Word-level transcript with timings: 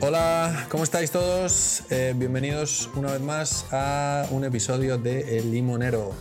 Hola, 0.00 0.66
¿cómo 0.68 0.84
estáis 0.84 1.10
todos? 1.10 1.84
Eh, 1.90 2.12
bienvenidos 2.14 2.90
una 2.96 3.12
vez 3.12 3.20
más 3.20 3.64
a 3.72 4.28
un 4.30 4.44
episodio 4.44 4.98
de 4.98 5.38
El 5.38 5.50
Limonero, 5.50 6.14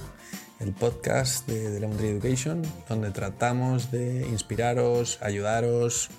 el 0.61 0.71
podcast 0.71 1.45
de, 1.45 1.71
de 1.71 1.79
Lemon 1.81 1.97
Tree 1.97 2.11
Education, 2.11 2.61
donde 2.87 3.11
tratamos 3.11 3.91
de 3.91 4.25
inspiraros, 4.29 5.19
ayudaros, 5.21 6.09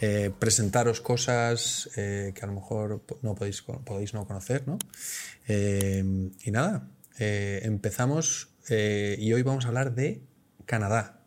eh, 0.00 0.30
presentaros 0.38 1.02
cosas 1.02 1.90
eh, 1.96 2.32
que 2.34 2.40
a 2.44 2.46
lo 2.46 2.54
mejor 2.54 3.04
no 3.20 3.34
podéis, 3.34 3.60
podéis 3.60 4.14
no 4.14 4.26
conocer, 4.26 4.66
¿no? 4.66 4.78
y 5.46 6.50
nada, 6.50 6.88
empezamos 7.18 8.48
y 8.68 9.32
hoy 9.32 9.42
vamos 9.42 9.66
a 9.66 9.68
hablar 9.68 9.94
de 9.94 10.22
Canadá. 10.64 11.20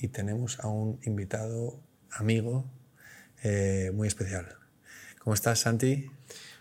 y 0.00 0.08
tenemos 0.08 0.60
a 0.60 0.68
un 0.68 0.98
invitado 1.04 1.82
amigo 2.10 2.64
muy 3.92 4.08
especial. 4.08 4.63
¿Cómo 5.24 5.32
estás, 5.32 5.60
Santi? 5.60 6.10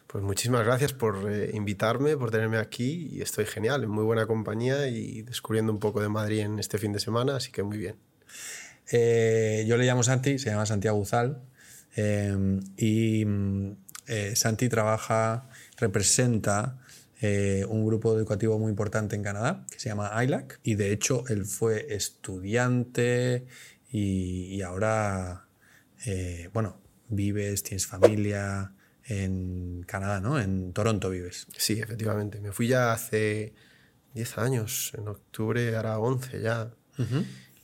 Pues 0.08 0.24
muchísimas 0.24 0.64
gracias 0.64 0.94
por 0.94 1.30
eh, 1.30 1.52
invitarme, 1.54 2.16
por 2.16 2.32
tenerme 2.32 2.56
aquí 2.60 3.10
y 3.12 3.22
estoy 3.22 3.46
genial, 3.46 3.84
en 3.84 3.90
muy 3.90 4.06
buena 4.06 4.26
compañía 4.26 4.88
y 4.88 5.22
descubriendo 5.22 5.74
un 5.74 5.82
poco 5.82 6.02
de 6.02 6.08
Madrid 6.08 6.40
en 6.40 6.60
este 6.60 6.78
fin 6.78 6.94
de 6.94 7.02
semana, 7.02 7.36
así 7.36 7.52
que 7.52 7.62
muy 7.62 7.78
bien. 7.78 7.98
Eh, 8.90 9.66
yo 9.68 9.76
le 9.76 9.84
llamo 9.84 10.02
Santi, 10.02 10.40
se 10.40 10.50
llama 10.50 10.66
Santiago 10.66 10.98
Uzal 10.98 11.42
eh, 11.98 12.34
y 12.78 13.26
Santi 14.34 14.70
trabaja, 14.70 15.50
representa 15.78 16.80
un 17.68 17.86
grupo 17.86 18.18
educativo 18.18 18.58
muy 18.60 18.70
importante 18.70 19.18
en 19.18 19.24
Canadá 19.24 19.66
que 19.72 19.80
se 19.80 19.90
llama 19.90 20.12
ILAC 20.24 20.62
y 20.64 20.76
de 20.76 20.94
hecho 20.94 21.26
él 21.28 21.44
fue 21.44 21.94
estudiante 21.94 23.46
y, 23.92 24.56
y 24.56 24.62
ahora, 24.62 25.48
bueno, 26.54 26.83
vives, 27.16 27.64
tienes 27.64 27.88
familia 27.88 28.74
en 29.06 29.84
Canadá, 29.86 30.20
¿no? 30.22 30.40
En 30.40 30.74
Toronto 30.74 31.10
vives. 31.10 31.48
Sí, 31.58 31.80
efectivamente. 31.80 32.40
Me 32.42 32.52
fui 32.52 32.68
ya 32.68 32.94
hace 32.94 33.54
10 34.14 34.38
años, 34.38 34.92
en 34.98 35.08
octubre 35.08 35.76
hará 35.76 36.00
11 36.00 36.42
ya. 36.42 36.72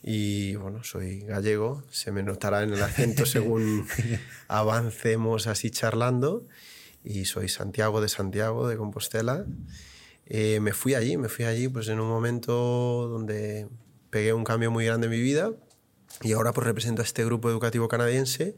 Y 0.02 0.56
bueno, 0.56 0.84
soy 0.84 1.22
gallego, 1.22 1.84
se 1.92 2.12
me 2.12 2.24
notará 2.24 2.64
en 2.64 2.74
el 2.74 2.82
acento 2.82 3.26
según 3.26 3.86
avancemos 4.48 5.48
así 5.48 5.72
charlando. 5.72 6.48
Y 7.04 7.26
soy 7.26 7.48
Santiago 7.48 8.02
de 8.02 8.10
Santiago, 8.10 8.68
de 8.68 8.78
Compostela. 8.78 9.46
Eh, 10.26 10.60
me 10.60 10.74
fui 10.74 10.94
allí, 10.94 11.18
me 11.18 11.30
fui 11.30 11.46
allí 11.46 11.68
pues 11.68 11.88
en 11.88 12.00
un 12.00 12.08
momento 12.08 13.08
donde 13.10 13.68
pegué 14.10 14.34
un 14.34 14.44
cambio 14.44 14.70
muy 14.70 14.86
grande 14.86 15.08
en 15.08 15.12
mi 15.12 15.22
vida 15.22 15.52
y 16.22 16.34
ahora 16.34 16.54
pues 16.54 16.68
represento 16.68 17.02
a 17.02 17.06
este 17.06 17.26
grupo 17.26 17.50
educativo 17.50 17.88
canadiense 17.88 18.56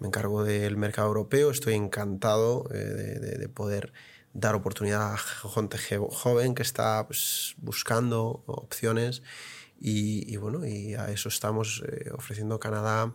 me 0.00 0.08
encargo 0.08 0.42
del 0.44 0.76
mercado 0.76 1.08
europeo, 1.08 1.50
estoy 1.50 1.74
encantado 1.74 2.68
eh, 2.72 2.78
de, 2.78 3.48
poder 3.48 3.92
dar 4.32 4.54
oportunidad 4.54 5.12
a 5.12 5.18
gente 5.18 5.78
joven 5.78 6.54
que 6.54 6.62
está 6.62 7.06
pues, 7.06 7.54
buscando 7.58 8.42
opciones 8.46 9.22
y, 9.82 10.36
bueno, 10.36 10.66
y 10.66 10.94
a 10.94 11.10
eso 11.10 11.30
estamos 11.30 11.82
eh, 11.86 12.10
ofreciendo 12.12 12.60
Canadá 12.60 13.14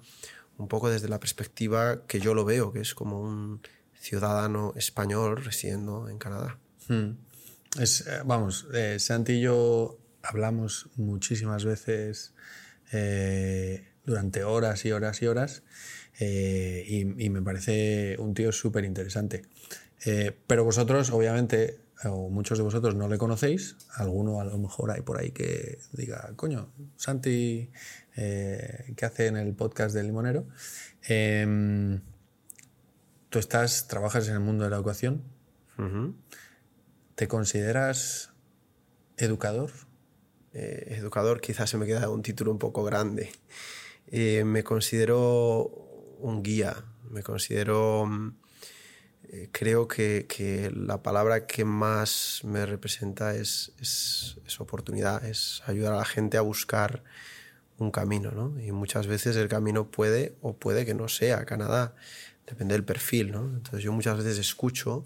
un 0.58 0.68
poco 0.68 0.90
desde 0.90 1.10
la 1.10 1.20
perspectiva 1.20 2.06
que 2.08 2.20
yo 2.20 2.34
lo 2.34 2.44
veo, 2.44 2.72
que 2.72 2.80
es 2.80 2.96
como 2.96 3.22
un 3.22 3.62
ciudadano 3.94 4.74
español 4.76 5.44
residiendo 5.44 6.10
en 6.10 6.18
Canadá. 6.18 6.58
Hmm. 6.88 7.18
Eh, 7.78 7.86
vamos, 8.26 8.68
Santi 8.98 9.34
y 9.34 9.42
yo 9.42 10.00
hablamos 10.24 10.90
muchísimas 10.96 11.66
veces 11.66 12.34
durante 14.06 14.44
horas 14.44 14.86
y 14.86 14.92
horas 14.92 15.22
y 15.22 15.28
horas 15.28 15.64
eh, 16.20 16.86
y, 16.88 17.30
me 17.30 17.42
parece 17.42 18.16
un 18.20 18.34
tío 18.34 18.52
súper 18.52 18.86
interesante. 18.86 19.44
Eh, 20.06 20.36
pero 20.48 20.64
vosotros, 20.64 21.12
obviamente, 21.12 21.80
o 22.04 22.30
muchos 22.30 22.58
de 22.58 22.64
vosotros 22.64 22.96
no 22.96 23.08
le 23.08 23.18
conocéis, 23.18 23.76
alguno 23.96 24.40
a 24.40 24.46
lo 24.46 24.58
mejor 24.58 24.92
hay 24.92 25.02
por 25.02 25.18
ahí 25.18 25.32
que 25.32 25.80
diga, 25.92 26.32
coño, 26.36 26.70
Santi, 26.96 27.70
eh, 28.16 28.94
¿qué 28.96 29.06
hace 29.06 29.28
en 29.28 29.38
el 29.38 29.54
podcast 29.54 29.96
del 29.96 30.08
limonero? 30.08 30.46
Em, 31.04 32.02
tú 33.30 33.40
estás, 33.40 33.88
trabajas 33.88 34.28
en 34.28 34.36
el 34.36 34.40
mundo 34.40 34.64
de 34.64 34.70
la 34.70 34.78
educación. 34.78 35.24
¿Te 37.16 37.28
consideras 37.28 38.32
educador? 39.18 39.72
educador 40.54 41.42
quizás 41.42 41.70
se 41.70 41.78
me 41.78 41.86
queda 41.86 42.10
un 42.10 42.22
título 42.22 42.50
un 42.50 42.60
poco 42.60 42.86
grande. 42.86 43.30
me 44.10 44.64
considero 44.64 45.85
un 46.20 46.44
guía, 46.44 46.76
me 47.10 47.24
considero, 47.24 48.06
mm, 48.06 48.38
eh, 49.30 49.50
creo 49.52 49.88
que, 49.88 50.72
la 50.76 51.02
palabra 51.02 51.48
que 51.48 51.66
más 51.66 52.42
me 52.44 52.66
representa 52.66 53.36
es, 53.36 53.74
es, 53.80 54.60
oportunidad, 54.60 55.26
es 55.26 55.62
ayudar 55.66 55.94
a 55.94 55.98
la 55.98 56.06
gente 56.06 56.38
a 56.38 56.42
buscar 56.42 57.04
un 57.78 57.92
camino, 57.92 58.32
¿no? 58.32 58.60
Y 58.62 58.72
muchas 58.72 59.08
veces 59.08 59.36
el 59.36 59.50
camino 59.50 59.92
puede 59.92 60.36
o 60.42 60.56
puede 60.56 60.86
que 60.86 60.94
no 60.94 61.10
sea 61.10 61.46
Canadá, 61.46 61.94
depende 62.48 62.74
del 62.74 62.86
perfil, 62.86 63.32
¿no? 63.32 63.44
Entonces 63.44 63.84
yo 63.84 63.92
muchas 63.92 64.18
veces 64.18 64.38
escucho 64.38 65.06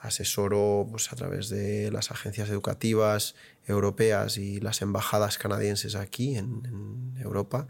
asesoro 0.00 0.86
pues, 0.90 1.12
a 1.12 1.16
través 1.16 1.48
de 1.48 1.90
las 1.90 2.10
agencias 2.10 2.48
educativas 2.48 3.34
europeas 3.66 4.38
y 4.38 4.58
las 4.60 4.82
embajadas 4.82 5.38
canadienses 5.38 5.94
aquí 5.94 6.36
en, 6.36 7.10
Europa, 7.20 7.68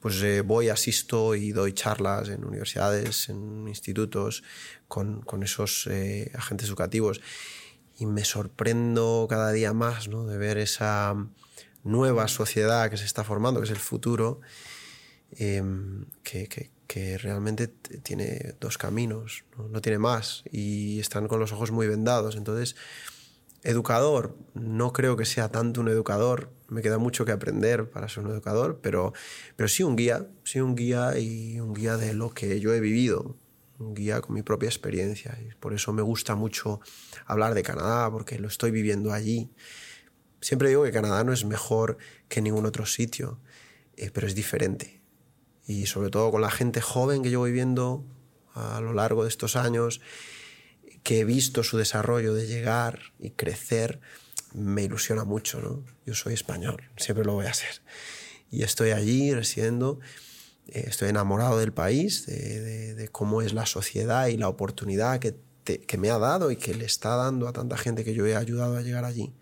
pues 0.00 0.22
eh, 0.22 0.40
voy, 0.40 0.70
asisto 0.70 1.34
y 1.34 1.52
doy 1.52 1.74
charlas 1.74 2.30
en 2.30 2.46
universidades, 2.46 3.28
en 3.28 3.68
institutos 3.68 4.42
con, 4.88 5.20
con 5.20 5.42
esos 5.42 5.86
eh, 5.90 6.32
agentes 6.34 6.68
educativos 6.68 7.20
y 7.98 8.06
me 8.06 8.24
sorprendo 8.24 9.26
cada 9.28 9.52
día 9.52 9.74
más 9.74 10.08
¿no? 10.08 10.24
de 10.24 10.38
ver 10.38 10.56
esa 10.56 11.14
nueva 11.84 12.26
sociedad 12.26 12.90
que 12.90 12.96
se 12.96 13.04
está 13.04 13.22
formando, 13.22 13.60
que 13.60 13.66
es 13.66 13.70
el 13.70 13.78
futuro, 13.78 14.40
em, 15.32 16.06
que, 16.22 16.48
que, 16.48 16.70
que 16.86 17.18
realmente 17.18 17.68
tiene 17.68 18.54
dos 18.60 18.78
caminos, 18.78 19.44
¿no? 19.56 19.80
tiene 19.80 19.98
más, 19.98 20.44
y 20.50 21.00
están 21.00 21.28
con 21.28 21.40
los 21.40 21.52
ojos 21.52 21.70
muy 21.70 21.88
vendados. 21.88 22.36
Entonces, 22.36 22.76
educador, 23.62 24.36
no 24.54 24.92
creo 24.92 25.16
que 25.16 25.24
sea 25.24 25.50
tanto 25.50 25.80
un 25.80 25.88
educador, 25.88 26.52
me 26.68 26.82
queda 26.82 26.98
mucho 26.98 27.24
que 27.24 27.32
aprender 27.32 27.90
para 27.90 28.08
ser 28.08 28.24
un 28.24 28.30
educador, 28.30 28.80
pero, 28.82 29.12
pero 29.56 29.68
sí 29.68 29.82
un 29.82 29.96
guía, 29.96 30.26
sí 30.44 30.60
un 30.60 30.74
guía 30.76 31.18
y 31.18 31.60
un 31.60 31.74
guía 31.74 31.96
de 31.96 32.14
lo 32.14 32.30
que 32.30 32.60
yo 32.60 32.72
he 32.72 32.80
vivido, 32.80 33.36
un 33.78 33.94
guía 33.94 34.20
con 34.20 34.34
mi 34.34 34.42
propia 34.42 34.68
experiencia. 34.68 35.38
Y 35.44 35.54
por 35.56 35.74
eso 35.74 35.92
me 35.92 36.02
gusta 36.02 36.34
mucho 36.34 36.80
hablar 37.26 37.54
de 37.54 37.62
Canadá, 37.62 38.10
porque 38.10 38.38
lo 38.38 38.48
estoy 38.48 38.70
viviendo 38.70 39.12
allí. 39.12 39.50
Siempre 40.40 40.68
digo 40.68 40.84
que 40.84 40.92
Canadá 40.92 41.24
no 41.24 41.32
es 41.32 41.44
mejor 41.44 41.98
que 42.28 42.40
ningún 42.40 42.66
otro 42.66 42.86
sitio, 42.86 43.40
eh, 43.96 44.10
pero 44.12 44.26
es 44.26 44.34
diferente 44.34 44.95
y 45.66 45.86
sobre 45.86 46.10
todo 46.10 46.30
con 46.30 46.40
la 46.40 46.50
gente 46.50 46.80
joven 46.80 47.22
que 47.22 47.30
yo 47.30 47.40
voy 47.40 47.52
viendo 47.52 48.04
a 48.54 48.80
lo 48.80 48.92
largo 48.92 49.24
de 49.24 49.28
estos 49.28 49.56
años, 49.56 50.00
que 51.02 51.20
he 51.20 51.24
visto 51.24 51.62
su 51.62 51.76
desarrollo 51.76 52.34
de 52.34 52.46
llegar 52.46 53.00
y 53.18 53.30
crecer, 53.30 54.00
me 54.54 54.82
ilusiona 54.82 55.24
mucho. 55.24 55.60
¿no? 55.60 55.84
Yo 56.06 56.14
soy 56.14 56.34
español, 56.34 56.82
siempre 56.96 57.24
lo 57.24 57.34
voy 57.34 57.46
a 57.46 57.54
ser. 57.54 57.82
Y 58.50 58.62
estoy 58.62 58.90
allí 58.90 59.34
residiendo, 59.34 59.98
eh, 60.68 60.84
estoy 60.86 61.10
enamorado 61.10 61.58
del 61.58 61.72
país, 61.72 62.26
de, 62.26 63.08
cómo 63.12 63.42
es 63.42 63.52
la 63.52 63.66
sociedad 63.66 64.28
y 64.28 64.36
la 64.36 64.48
oportunidad 64.48 65.18
que, 65.18 65.36
que 65.64 65.98
me 65.98 66.10
ha 66.10 66.18
dado 66.18 66.50
y 66.50 66.56
que 66.56 66.74
le 66.74 66.84
está 66.84 67.16
dando 67.16 67.48
a 67.48 67.52
tanta 67.52 67.76
gente 67.76 68.04
que 68.04 68.14
yo 68.14 68.26
he 68.26 68.36
ayudado 68.36 68.76
a 68.76 68.82
llegar 68.82 69.04
allí 69.04 69.34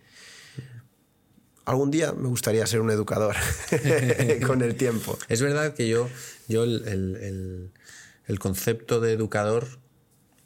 algún 1.65 1.91
día 1.91 2.13
me 2.13 2.29
gustaría 2.29 2.67
ser 2.67 2.81
un 2.81 2.91
educador 2.91 3.37
con 4.47 4.63
el 4.63 4.77
tiempo. 4.77 5.19
Es 5.29 5.43
verdad 5.43 5.75
que 5.75 5.89
yo, 5.89 6.09
yo 6.49 6.65
el, 6.65 7.73
concepto 8.39 9.00
de 9.00 9.12
educador 9.12 9.79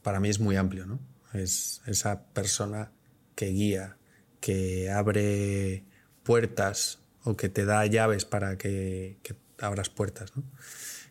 para 0.03 0.21
mí 0.21 0.29
es 0.29 0.41
muy 0.41 0.57
amplio, 0.57 0.87
¿no? 0.87 1.01
Es 1.33 1.83
esa 1.87 2.25
persona 2.33 2.93
que 3.35 3.47
guía, 3.47 3.97
que 4.41 4.91
abre 4.91 5.85
puertas 6.23 7.01
o 7.25 7.37
que 7.37 7.49
te 7.49 7.65
da 7.65 7.85
llaves 7.87 8.25
para 8.25 8.57
que, 8.57 9.19
abras 9.61 9.91
puertas, 9.91 10.37
¿no? 10.37 10.45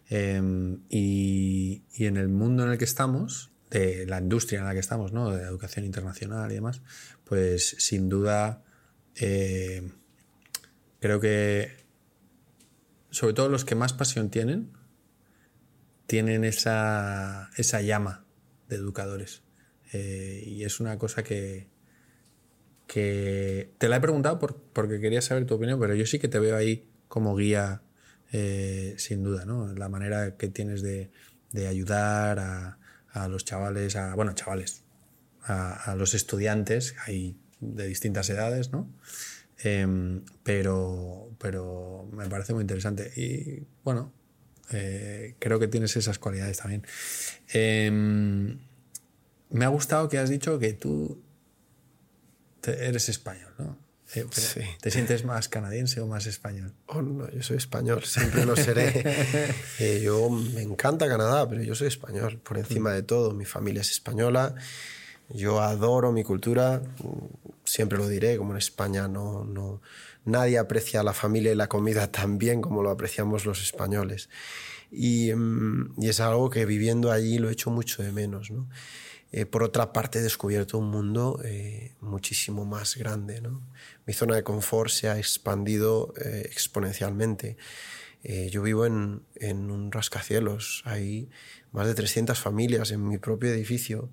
Em, 0.10 0.80
y, 0.90 1.84
en 1.98 2.16
el 2.16 2.30
mundo 2.30 2.64
en 2.64 2.72
el 2.72 2.78
que 2.78 2.86
estamos, 2.86 3.52
de 3.70 4.06
la 4.06 4.20
industria 4.20 4.60
en 4.60 4.66
la 4.66 4.74
que 4.74 4.80
estamos, 4.80 5.12
¿no? 5.12 5.31
de 5.31 5.44
educación 5.44 5.84
internacional 5.84 6.50
y 6.50 6.56
demás, 6.56 6.81
pues 7.26 7.76
sin 7.80 8.08
duda 8.08 8.64
eh, 9.16 9.92
creo 11.00 11.20
que 11.20 11.86
sobre 13.10 13.34
todo 13.34 13.50
los 13.50 13.66
que 13.66 13.76
más 13.76 13.94
pasión 13.94 14.30
tienen, 14.30 14.72
tienen 16.06 16.44
esa, 16.44 17.50
llama 17.84 18.26
de 18.70 18.76
educadores. 18.78 19.44
Eh, 19.94 20.44
y 20.46 20.64
es 20.64 20.80
una 20.80 20.98
cosa 20.98 21.24
que, 21.24 21.68
que 22.88 23.74
te 23.78 23.90
la 23.90 23.98
he 23.98 24.02
preguntado 24.02 24.40
porque 24.40 25.00
quería 25.00 25.22
saber 25.22 25.46
tu 25.46 25.56
opinión, 25.56 25.80
pero 25.80 25.96
yo 25.96 26.06
sí 26.06 26.20
que 26.20 26.28
te 26.28 26.40
veo 26.40 26.56
ahí 26.56 26.90
como 27.08 27.36
guía, 27.36 27.82
eh, 28.32 28.96
sin 28.98 29.24
duda, 29.24 29.46
¿no? 29.46 29.74
La 29.74 29.90
manera 29.90 30.36
que 30.36 30.50
tienes 30.50 30.82
de, 30.82 31.10
ayudar 31.68 32.40
a, 32.40 32.78
a 33.12 33.28
los 33.28 33.46
chavales, 33.46 33.96
a, 33.96 34.14
bueno, 34.16 34.34
chavales, 34.34 34.84
a, 35.44 35.96
los 35.98 36.14
estudiantes, 36.14 36.96
hay 37.06 37.38
de 37.60 37.88
distintas 37.88 38.30
edades, 38.30 38.72
¿no? 38.72 38.94
Em, 39.59 40.24
pero, 40.44 41.31
pero 41.39 42.07
me 42.12 42.27
parece 42.27 42.54
muy 42.54 42.62
interesante. 42.62 43.12
Y 43.15 43.65
bueno, 43.83 44.12
eh, 44.71 45.36
creo 45.39 45.59
que 45.59 45.68
tienes 45.68 45.95
esas 45.95 46.19
cualidades 46.19 46.57
también. 46.57 46.86
Em, 47.50 48.59
me 49.50 49.65
ha 49.65 49.69
gustado 49.69 50.09
que 50.09 50.18
has 50.18 50.30
dicho 50.30 50.59
que 50.59 50.74
tú 50.74 51.21
eres 52.63 53.09
español, 53.09 53.54
¿no? 53.57 53.88
Eh, 54.15 54.25
¿Te 54.80 54.89
sientes 54.89 55.25
más 55.25 55.50
canadiense 55.50 56.00
o 56.00 56.07
más 56.07 56.27
español? 56.27 56.74
Oh, 56.86 57.01
no, 57.01 57.30
yo 57.30 57.44
soy 57.44 57.57
español, 57.57 58.04
siempre 58.06 58.45
lo 58.45 58.56
seré. 58.56 59.04
Eh, 59.80 60.01
yo 60.04 60.30
me 60.30 60.62
encanta 60.63 61.07
Canadá, 61.07 61.48
pero 61.48 61.62
yo 61.62 61.75
soy 61.75 61.88
español 61.88 62.39
por 62.44 62.57
encima 62.57 62.94
de 62.94 63.04
todo. 63.04 63.33
Mi 63.33 63.45
familia 63.45 63.81
es 63.81 63.92
española, 63.92 64.56
yo 65.30 65.62
adoro 65.62 66.12
mi 66.12 66.24
cultura, 66.24 66.82
siempre 67.64 67.98
lo 67.98 68.08
diré, 68.08 68.38
como 68.38 68.52
en 68.52 68.58
España 68.58 69.08
no, 69.08 69.44
no, 69.44 69.82
nadie 70.26 70.58
aprecia 70.58 71.04
la 71.04 71.14
familia 71.14 71.52
y 71.52 71.56
la 71.56 71.68
comida 71.68 72.12
tan 72.12 72.38
bien 72.38 72.62
como 72.62 72.84
lo 72.84 72.90
apreciamos 72.90 73.46
los 73.46 73.62
españoles. 73.62 74.30
Y, 74.92 75.34
mm, 75.34 75.96
y 75.98 76.10
es 76.10 76.20
algo 76.20 76.50
que 76.50 76.66
viviendo 76.66 77.12
allí 77.12 77.40
lo 77.40 77.50
echo 77.50 77.70
mucho 77.72 78.04
de 78.04 78.12
menos. 78.12 78.52
¿no? 78.52 78.70
Eh, 79.32 79.46
por 79.46 79.64
otra 79.64 79.92
parte, 79.92 80.20
he 80.20 80.22
descubierto 80.22 80.78
un 80.78 80.90
mundo 80.90 81.42
eh, 81.44 81.94
muchísimo 82.00 82.66
más 82.66 82.96
grande. 82.96 83.42
¿no? 83.42 83.62
Mi 84.06 84.14
zona 84.14 84.36
de 84.36 84.44
confort 84.44 84.90
se 84.90 85.10
ha 85.10 85.18
expandido 85.18 86.14
eh, 86.24 86.44
exponencialmente. 86.46 87.58
yo 88.52 88.62
vivo 88.62 88.86
en, 88.86 89.22
en, 89.36 89.72
un 89.72 89.92
rascacielos, 89.92 90.82
hay 90.86 91.30
más 91.72 91.88
de 91.88 91.94
300 91.94 92.40
familias 92.40 92.92
en 92.92 93.08
mi 93.08 93.18
propio 93.18 93.50
edificio 93.50 94.10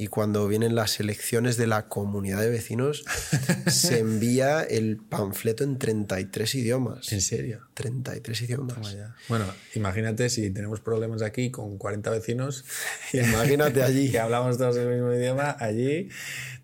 y 0.00 0.06
cuando 0.06 0.46
vienen 0.46 0.76
las 0.76 1.00
elecciones 1.00 1.56
de 1.56 1.66
la 1.66 1.88
comunidad 1.88 2.40
de 2.40 2.50
vecinos 2.50 3.04
se 3.66 3.98
envía 3.98 4.62
el 4.62 4.98
panfleto 4.98 5.64
en 5.64 5.76
33 5.76 6.54
idiomas. 6.54 7.12
¿En 7.12 7.20
serio? 7.20 7.62
33 7.74 8.42
idiomas. 8.42 8.96
Bueno, 9.28 9.46
imagínate 9.74 10.30
si 10.30 10.50
tenemos 10.50 10.80
problemas 10.80 11.22
aquí 11.22 11.50
con 11.50 11.78
40 11.78 12.10
vecinos. 12.10 12.64
Imagínate 13.12 13.82
allí. 13.82 14.10
que 14.10 14.20
hablamos 14.20 14.56
todos 14.56 14.76
el 14.76 14.88
mismo 14.88 15.12
idioma, 15.12 15.56
allí 15.58 16.08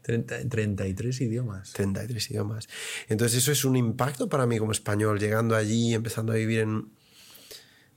33 0.02 1.20
idiomas. 1.23 1.73
33 1.73 2.31
idiomas. 2.31 2.69
Entonces 3.08 3.38
eso 3.38 3.50
es 3.50 3.64
un 3.64 3.76
impacto 3.76 4.29
para 4.29 4.46
mí 4.46 4.58
como 4.58 4.70
español, 4.70 5.19
llegando 5.19 5.56
allí, 5.56 5.94
empezando 5.94 6.32
a 6.32 6.37
vivir 6.37 6.61
en, 6.61 6.91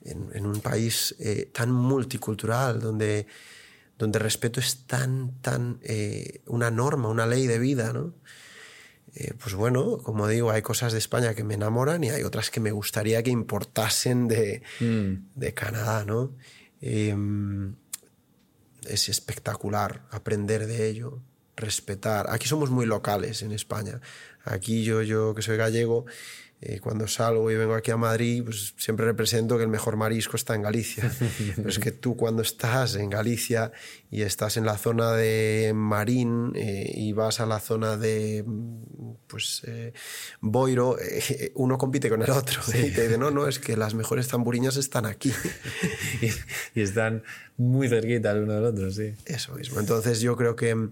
en, 0.08 0.46
un 0.46 0.62
país 0.62 1.16
eh, 1.20 1.50
tan 1.54 1.72
multicultural, 1.72 2.80
donde 2.80 3.28
donde 3.98 4.20
el 4.20 4.24
respeto 4.24 4.60
es 4.60 4.86
tan, 4.86 5.42
tan 5.42 5.80
eh, 5.84 6.42
una 6.46 6.70
norma, 6.72 7.10
una 7.10 7.26
ley 7.26 7.48
de 7.48 7.60
vida, 7.60 7.94
¿no? 7.94 8.14
Eh, 9.16 9.34
pues 9.42 9.56
bueno, 9.56 9.98
como 10.04 10.28
digo, 10.28 10.52
hay 10.52 10.62
cosas 10.62 10.94
de 10.94 11.00
España 11.00 11.34
que 11.34 11.44
me 11.44 11.56
enamoran 11.56 12.04
y 12.04 12.10
hay 12.10 12.24
otras 12.24 12.52
que 12.52 12.60
me 12.60 12.72
gustaría 12.72 13.24
que 13.24 13.32
importasen 13.32 14.28
de, 14.28 14.62
mm. 14.80 15.40
de 15.40 15.54
Canadá, 15.54 16.06
¿no? 16.06 16.36
Em, 16.82 17.76
es 18.88 19.10
espectacular 19.10 20.06
aprender 20.12 20.68
de 20.68 20.88
ello, 20.88 21.20
respetar. 21.56 22.28
Aquí 22.30 22.48
somos 22.48 22.70
muy 22.70 22.86
locales 22.86 23.42
en 23.42 23.52
España. 23.52 24.00
Aquí 24.44 24.84
yo, 24.84 25.02
yo 25.02 25.34
que 25.34 25.42
soy 25.42 25.58
gallego, 25.58 26.06
eh, 26.60 26.80
cuando 26.80 27.08
salgo 27.08 27.52
y 27.52 27.56
vengo 27.56 27.76
aquí 27.76 27.92
a 27.92 27.98
Madrid, 27.98 28.44
pues 28.44 28.74
siempre 28.78 29.06
represento 29.06 29.58
que 29.58 29.64
el 29.64 29.70
mejor 29.70 29.96
marisco 29.96 30.36
está 30.36 30.56
en 30.56 30.64
Galicia. 30.64 31.12
Pero 31.56 31.70
es 31.70 31.78
que 31.78 31.92
tú 31.92 32.18
cuando 32.18 32.42
estás 32.42 32.96
en 32.96 33.12
Galicia 33.12 33.72
y 34.10 34.24
estás 34.24 34.58
en 34.58 34.66
la 34.66 34.76
zona 34.80 35.12
de 35.12 35.74
Marín 35.76 36.54
eh, 36.56 36.92
y 36.96 37.14
vas 37.14 37.42
a 37.42 37.46
la 37.46 37.60
zona 37.60 37.96
de 37.96 38.44
pues 39.28 39.62
eh, 39.68 39.94
Boiro, 40.42 40.98
uno 41.54 41.78
compite 41.78 42.10
con 42.10 42.24
el 42.24 42.32
otro 42.32 42.60
y 42.70 42.90
te 42.90 43.04
dice, 43.04 43.20
no, 43.20 43.30
no, 43.30 43.48
es 43.48 43.60
que 43.60 43.78
las 43.78 43.94
mejores 43.94 44.28
tamburiñas 44.28 44.78
están 44.78 45.06
aquí. 45.06 45.32
y, 46.74 46.82
están 46.82 47.22
muy 47.58 47.88
cerquita 47.88 48.32
el 48.32 48.44
uno 48.44 48.54
del 48.54 48.66
otro, 48.66 48.90
sí. 48.90 49.14
Eso 49.26 49.54
mismo. 49.54 49.80
Entonces 49.80 50.22
yo 50.22 50.36
creo 50.36 50.56
que 50.56 50.90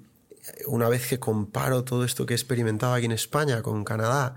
una 0.68 0.90
vez 0.90 1.08
que 1.08 1.18
comparo 1.20 1.84
todo 1.84 2.06
esto 2.06 2.28
que 2.28 2.36
he 2.36 2.38
experimentado 2.38 2.94
aquí 2.94 3.06
en 3.06 3.14
España 3.14 3.64
con 3.64 3.84
Canadá, 3.84 4.36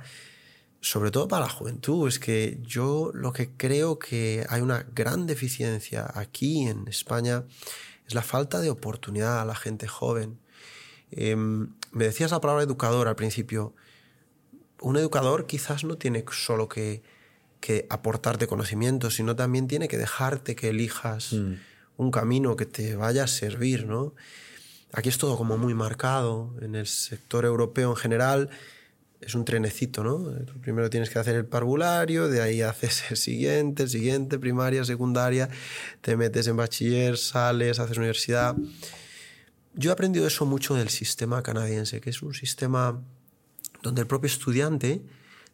sobre 0.80 1.10
todo 1.10 1.26
para 1.26 1.46
la 1.46 1.50
juventud, 1.50 2.06
es 2.08 2.18
que 2.18 2.58
yo 2.62 3.10
lo 3.12 3.32
que 3.32 3.50
creo 3.50 3.98
que 3.98 4.46
hay 4.48 4.60
una 4.60 4.86
gran 4.94 5.26
deficiencia 5.26 6.10
aquí 6.14 6.68
en 6.68 6.86
España 6.86 7.44
es 8.06 8.14
la 8.14 8.22
falta 8.22 8.60
de 8.60 8.70
oportunidad 8.70 9.40
a 9.40 9.44
la 9.44 9.54
gente 9.54 9.88
joven. 9.88 10.38
Em, 11.10 11.74
me 11.90 12.04
decías 12.04 12.30
la 12.30 12.40
palabra 12.40 12.62
educador 12.62 13.08
al 13.08 13.16
principio. 13.16 13.74
Un 14.80 14.96
educador 14.96 15.46
quizás 15.46 15.84
no 15.84 15.98
tiene 15.98 16.24
solo 16.30 16.68
que, 16.68 17.02
que 17.60 17.86
aportarte 17.90 18.46
conocimiento, 18.46 19.10
sino 19.10 19.34
también 19.34 19.66
tiene 19.66 19.88
que 19.88 19.98
dejarte 19.98 20.54
que 20.54 20.68
elijas 20.68 21.32
mm. 21.32 21.54
un 21.96 22.10
camino 22.10 22.56
que 22.56 22.66
te 22.66 22.94
vaya 22.94 23.24
a 23.24 23.26
servir, 23.26 23.86
¿no? 23.86 24.14
Aquí 24.92 25.08
es 25.08 25.18
todo 25.18 25.36
como 25.36 25.58
muy 25.58 25.74
marcado, 25.74 26.54
en 26.62 26.74
el 26.74 26.86
sector 26.86 27.44
europeo 27.44 27.90
en 27.90 27.96
general 27.96 28.50
es 29.20 29.34
un 29.34 29.44
trenecito, 29.44 30.04
¿no? 30.04 30.32
Primero 30.60 30.90
tienes 30.90 31.10
que 31.10 31.18
hacer 31.18 31.34
el 31.34 31.46
parvulario, 31.46 32.28
de 32.28 32.40
ahí 32.40 32.62
haces 32.62 33.10
el 33.10 33.16
siguiente, 33.16 33.84
el 33.84 33.88
siguiente, 33.88 34.38
primaria, 34.38 34.84
secundaria, 34.84 35.48
te 36.00 36.16
metes 36.16 36.46
en 36.46 36.56
bachiller, 36.56 37.16
sales, 37.16 37.78
haces 37.78 37.98
universidad. 37.98 38.56
Yo 39.74 39.90
he 39.90 39.92
aprendido 39.92 40.26
eso 40.26 40.46
mucho 40.46 40.74
del 40.74 40.88
sistema 40.88 41.42
canadiense, 41.42 42.00
que 42.00 42.10
es 42.10 42.22
un 42.22 42.34
sistema 42.34 43.00
donde 43.82 44.00
el 44.00 44.06
propio 44.06 44.26
estudiante 44.26 45.02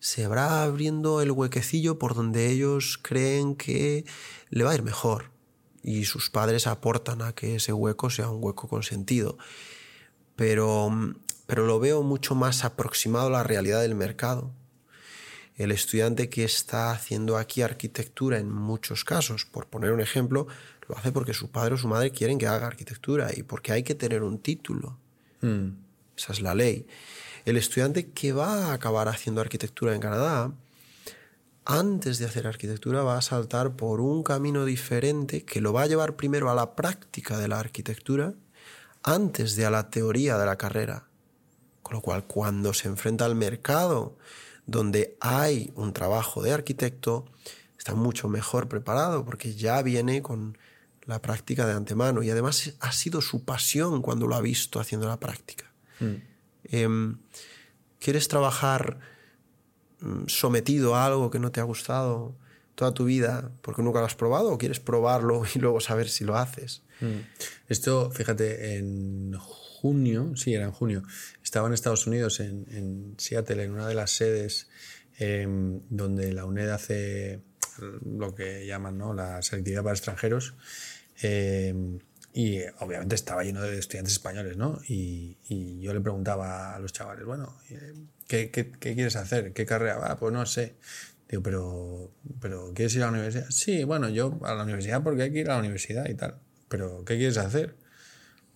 se 0.00 0.26
va 0.26 0.62
abriendo 0.62 1.22
el 1.22 1.31
huequecillo 1.31 1.99
por 1.99 2.14
donde 2.14 2.50
ellos 2.50 2.99
creen 3.00 3.56
que 3.56 4.05
le 4.50 4.64
va 4.64 4.72
a 4.72 4.75
ir 4.75 4.82
mejor 4.82 5.31
y 5.82 6.05
sus 6.05 6.31
padres 6.31 6.66
aportan 6.66 7.22
a 7.22 7.34
que 7.34 7.56
ese 7.56 7.72
hueco 7.72 8.08
sea 8.11 8.31
un 8.31 8.43
hueco 8.43 8.69
con 8.69 8.82
sentido. 8.82 9.37
Pero 10.37 10.90
pero 11.54 11.68
lo 11.68 11.78
veo 11.78 12.02
mucho 12.02 12.34
más 12.34 12.64
aproximado 12.64 13.28
a 13.28 13.30
la 13.30 13.44
realidad 13.44 13.80
del 13.80 13.94
mercado. 13.94 14.50
El 15.54 15.70
estudiante 15.70 16.28
que 16.28 16.42
está 16.42 16.90
haciendo 16.90 17.36
aquí 17.36 17.62
arquitectura 17.62 18.38
en 18.38 18.50
muchos 18.50 19.04
casos, 19.04 19.44
por 19.44 19.68
poner 19.68 19.92
un 19.92 20.00
ejemplo, 20.00 20.48
lo 20.88 20.98
hace 20.98 21.12
porque 21.12 21.32
su 21.32 21.52
padre 21.52 21.74
o 21.74 21.78
su 21.78 21.86
madre 21.86 22.10
quieren 22.10 22.38
que 22.38 22.48
haga 22.48 22.66
arquitectura 22.66 23.30
y 23.32 23.44
porque 23.44 23.70
hay 23.70 23.84
que 23.84 23.94
tener 23.94 24.25
un 24.25 24.40
título. 24.40 24.99
Hmm. 25.42 25.76
Esa 26.16 26.32
es 26.32 26.40
la 26.40 26.56
ley. 26.56 26.88
El 27.44 27.56
estudiante 27.56 28.11
que 28.11 28.32
va 28.32 28.70
a 28.70 28.73
acabar 28.73 29.06
haciendo 29.06 29.40
arquitectura 29.40 29.94
en 29.94 30.00
Canadá, 30.00 30.52
antes 31.64 32.18
de 32.18 32.25
hacer 32.25 32.49
arquitectura 32.49 33.04
va 33.04 33.16
a 33.16 33.23
saltar 33.23 33.76
por 33.76 34.00
un 34.00 34.25
camino 34.25 34.64
diferente 34.64 35.44
que 35.44 35.61
lo 35.61 35.73
va 35.73 35.82
a 35.82 35.87
llevar 35.87 36.16
primero 36.16 36.50
a 36.50 36.56
la 36.56 36.75
práctica 36.75 37.38
de 37.38 37.46
la 37.46 37.61
arquitectura 37.61 38.34
antes 39.04 39.54
de 39.54 39.66
a 39.66 39.70
la 39.70 39.88
teoría 39.88 40.37
de 40.37 40.46
la 40.46 40.56
carrera. 40.56 41.13
Con 41.94 41.98
lo 41.98 42.02
cual, 42.02 42.24
cuando 42.24 42.74
se 42.74 42.88
enfrenta 42.88 43.24
al 43.24 43.36
mercado 43.36 44.16
donde 44.66 45.16
hay 45.20 45.70
un 45.76 45.92
trabajo 45.92 46.42
de 46.42 46.50
arquitecto, 46.50 47.24
está 47.78 47.94
mucho 47.94 48.28
mejor 48.28 48.66
preparado 48.66 49.24
porque 49.24 49.54
ya 49.54 49.80
viene 49.80 50.20
con 50.20 50.58
la 51.04 51.22
práctica 51.22 51.64
de 51.66 51.74
antemano 51.74 52.24
y 52.24 52.30
además 52.30 52.72
ha 52.80 52.90
sido 52.90 53.20
su 53.20 53.44
pasión 53.44 54.02
cuando 54.02 54.26
lo 54.26 54.34
ha 54.34 54.40
visto 54.40 54.80
haciendo 54.80 55.06
la 55.06 55.20
práctica. 55.20 55.70
Hmm. 56.00 56.14
Em, 56.64 57.18
¿Quieres 58.00 58.26
trabajar 58.26 58.98
mm, 60.00 60.24
sometido 60.26 60.96
a 60.96 61.06
algo 61.06 61.30
que 61.30 61.38
no 61.38 61.52
te 61.52 61.60
ha 61.60 61.64
gustado 61.64 62.34
toda 62.75 62.93
tu 62.93 63.04
vida 63.04 63.50
porque 63.62 63.83
nunca 63.83 64.00
lo 64.00 64.07
has 64.07 64.14
probado 64.14 64.50
o 64.50 64.59
quieres 64.59 64.81
probarlo 64.81 65.43
y 65.54 65.59
luego 65.59 65.81
saber 65.81 66.09
si 66.09 66.25
lo 66.25 66.37
haces? 66.37 66.83
Hmm. 67.00 67.21
Esto, 67.69 68.11
fíjate, 68.11 68.76
en 68.76 69.35
junio, 69.38 70.35
sí, 70.37 70.54
era 70.54 70.64
en 70.64 70.73
junio, 70.73 71.02
estaba 71.43 71.69
en 71.69 71.75
Estados 71.75 72.07
Unidos, 72.07 72.40
en, 72.40 73.14
Seattle, 73.19 73.62
en 73.62 73.73
una 73.73 73.87
de 73.87 73.95
las 73.95 74.11
sedes 74.11 74.69
em, 75.19 75.81
donde 75.90 76.33
la 76.33 76.45
UNED 76.45 76.71
hace 76.71 77.40
lo 78.04 78.35
que 78.35 78.66
llaman 78.66 78.99
¿no? 78.99 79.14
la 79.14 79.43
selectividad 79.43 79.83
para 79.83 79.95
extranjeros. 79.95 80.54
Em, 81.21 81.99
y 82.33 82.61
obviamente 82.81 83.14
estaba 83.14 83.45
lleno 83.45 83.62
de 83.62 83.78
estudiantes 83.78 84.14
españoles, 84.14 84.57
¿no? 84.57 84.81
Y, 84.88 85.37
yo 85.81 85.95
le 85.95 86.00
preguntaba 86.00 86.75
a 86.75 86.78
los 86.81 86.93
chavales, 86.93 87.25
bueno, 87.25 87.57
¿qué, 88.26 88.50
quieres 88.50 89.14
hacer? 89.14 89.52
¿Qué 89.52 89.64
carrera 89.64 89.99
va? 89.99 90.16
Pues 90.16 90.33
no 90.33 90.45
sé. 90.45 90.75
Digo, 91.35 91.43
pero, 91.43 92.12
pero 92.41 92.73
¿quieres 92.76 92.95
ir 92.95 93.03
a 93.03 93.07
la 93.07 93.12
universidad? 93.12 93.47
Sí, 93.50 93.83
bueno, 93.83 94.09
yo 94.09 94.38
a 94.45 94.55
la 94.55 94.62
universidad 94.62 95.03
porque 95.03 95.23
hay 95.23 95.33
que 95.33 95.41
ir 95.41 95.50
a 95.50 95.55
la 95.55 95.59
universidad 95.59 96.09
y 96.09 96.14
tal. 96.14 96.38
Pero 96.69 97.05
¿qué 97.05 97.17
quieres 97.17 97.38
hacer? 97.38 97.75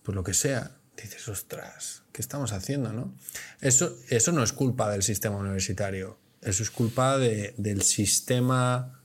Pues 0.01 0.15
lo 0.15 0.23
que 0.23 0.33
sea 0.33 0.77
dices, 0.95 1.27
ostras, 1.27 2.03
¿qué 2.13 2.21
estamos 2.21 2.53
haciendo? 2.53 2.93
No? 2.93 3.13
Eso, 3.59 3.97
eso 4.07 4.31
no 4.31 4.43
es 4.43 4.53
culpa 4.53 4.89
del 4.89 5.03
sistema 5.03 5.35
universitario, 5.35 6.17
eso 6.41 6.63
es 6.63 6.71
culpa 6.71 7.17
del 7.17 7.81
sistema 7.81 9.01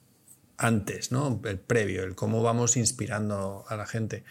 antes, 0.56 1.10
¿no? 1.10 1.40
el 1.44 1.58
previo, 1.58 2.04
el 2.04 2.14
cómo 2.14 2.42
vamos 2.42 2.76
inspirando 2.76 3.64
a 3.68 3.76
la 3.76 3.86
gente. 3.86 4.22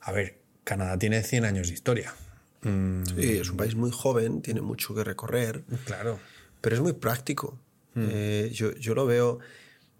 A 0.00 0.12
ver, 0.12 0.38
Canadá 0.62 0.98
tiene 1.00 1.24
100 1.24 1.44
años 1.44 1.66
de 1.66 1.74
historia. 1.74 2.14
Mm, 2.62 3.02
Sí, 3.06 3.38
es 3.38 3.50
un 3.50 3.56
país 3.56 3.74
muy 3.74 3.90
joven, 3.90 4.40
tiene 4.40 4.60
mucho 4.60 4.94
que 4.94 5.02
recorrer, 5.02 5.64
claro. 5.84 6.20
pero 6.60 6.76
es 6.76 6.82
muy 6.82 6.92
práctico. 6.92 7.58
Eh, 7.96 8.50
yo, 8.52 8.74
yo 8.74 8.94
lo 8.94 9.06
veo 9.06 9.38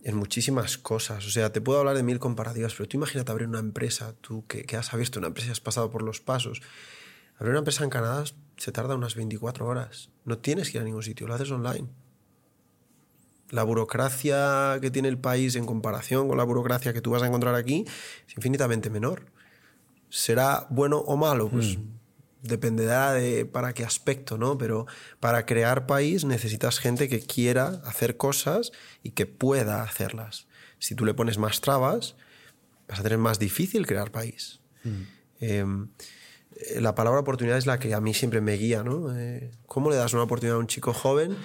en 0.03 0.17
muchísimas 0.17 0.79
cosas. 0.79 1.27
O 1.27 1.31
sea, 1.31 1.53
te 1.53 1.61
puedo 1.61 1.79
hablar 1.79 1.97
de 1.97 2.03
mil 2.03 2.19
comparativas, 2.19 2.75
pero 2.75 2.89
tú 2.89 2.97
imagínate 2.97 3.33
abrir 3.33 3.49
una 3.49 3.59
empresa, 3.59 4.15
tú 4.21 4.47
que, 4.47 4.65
que 4.65 4.77
has 4.77 4.93
abierto 4.93 5.19
una 5.19 5.29
empresa 5.29 5.49
y 5.49 5.53
has 5.53 5.61
pasado 5.61 5.91
por 5.91 6.03
los 6.03 6.21
pasos. 6.21 6.63
Abrir 7.37 7.51
una 7.51 7.59
empresa 7.59 7.85
en 7.85 7.91
Canadá 7.91 8.25
se 8.57 8.73
tarda 8.73 8.95
unas 8.95 9.15
24 9.15 9.67
horas. 9.67 10.11
No 10.25 10.39
tienes 10.39 10.71
que 10.71 10.79
ir 10.79 10.83
a 10.83 10.85
ningún 10.85 11.03
sitio, 11.03 11.27
lo 11.27 11.35
haces 11.35 11.51
online. 11.51 11.89
La 13.51 13.63
burocracia 13.63 14.79
que 14.81 14.91
tiene 14.91 15.09
el 15.09 15.19
país 15.19 15.55
en 15.57 15.67
comparación 15.67 16.29
con 16.29 16.37
la 16.37 16.45
burocracia 16.45 16.93
que 16.93 17.01
tú 17.01 17.11
vas 17.11 17.23
a 17.23 17.27
encontrar 17.27 17.55
aquí 17.55 17.85
es 18.27 18.37
infinitamente 18.37 18.91
menor. 18.91 19.27
¿Será 20.09 20.67
bueno 20.71 20.99
o 20.99 21.17
malo? 21.17 21.49
Pues 21.49 21.79
dependerá 22.43 23.13
de 23.13 23.47
para 23.47 23.73
qué 23.73 23.85
aspecto, 23.85 24.39
¿no? 24.39 24.59
Pero 24.59 24.87
para 25.21 25.47
crear 25.47 25.87
país 25.87 26.25
necesitas 26.25 26.79
gente 26.79 27.09
que 27.09 27.21
quiera 27.21 27.81
hacer 27.85 28.17
cosas 28.17 28.73
y 29.03 29.11
que 29.11 29.27
pueda 29.27 29.83
hacerlas. 29.83 30.47
Si 30.79 30.95
tú 30.95 31.05
le 31.05 31.15
pones 31.15 31.39
más 31.39 31.61
trabas, 31.61 32.17
vas 32.89 33.01
a 33.01 33.03
tener 33.03 33.19
más 33.19 33.39
difícil 33.39 33.87
crear 33.87 34.11
país. 34.11 34.61
Eh, 35.41 35.65
eh, 36.57 36.81
la 36.81 36.95
palabra 36.95 37.21
oportunidad 37.21 37.59
es 37.59 37.67
la 37.67 37.79
que 37.79 37.93
a 37.95 38.01
mí 38.01 38.15
siempre 38.15 38.41
me 38.41 38.55
guía, 38.55 38.83
¿no? 38.83 39.17
Eh, 39.17 39.51
¿Cómo 39.67 39.91
le 39.91 39.97
das 39.97 40.13
una 40.13 40.23
oportunidad 40.23 40.57
a 40.57 40.61
un 40.61 40.67
chico 40.67 40.93
joven 40.93 41.37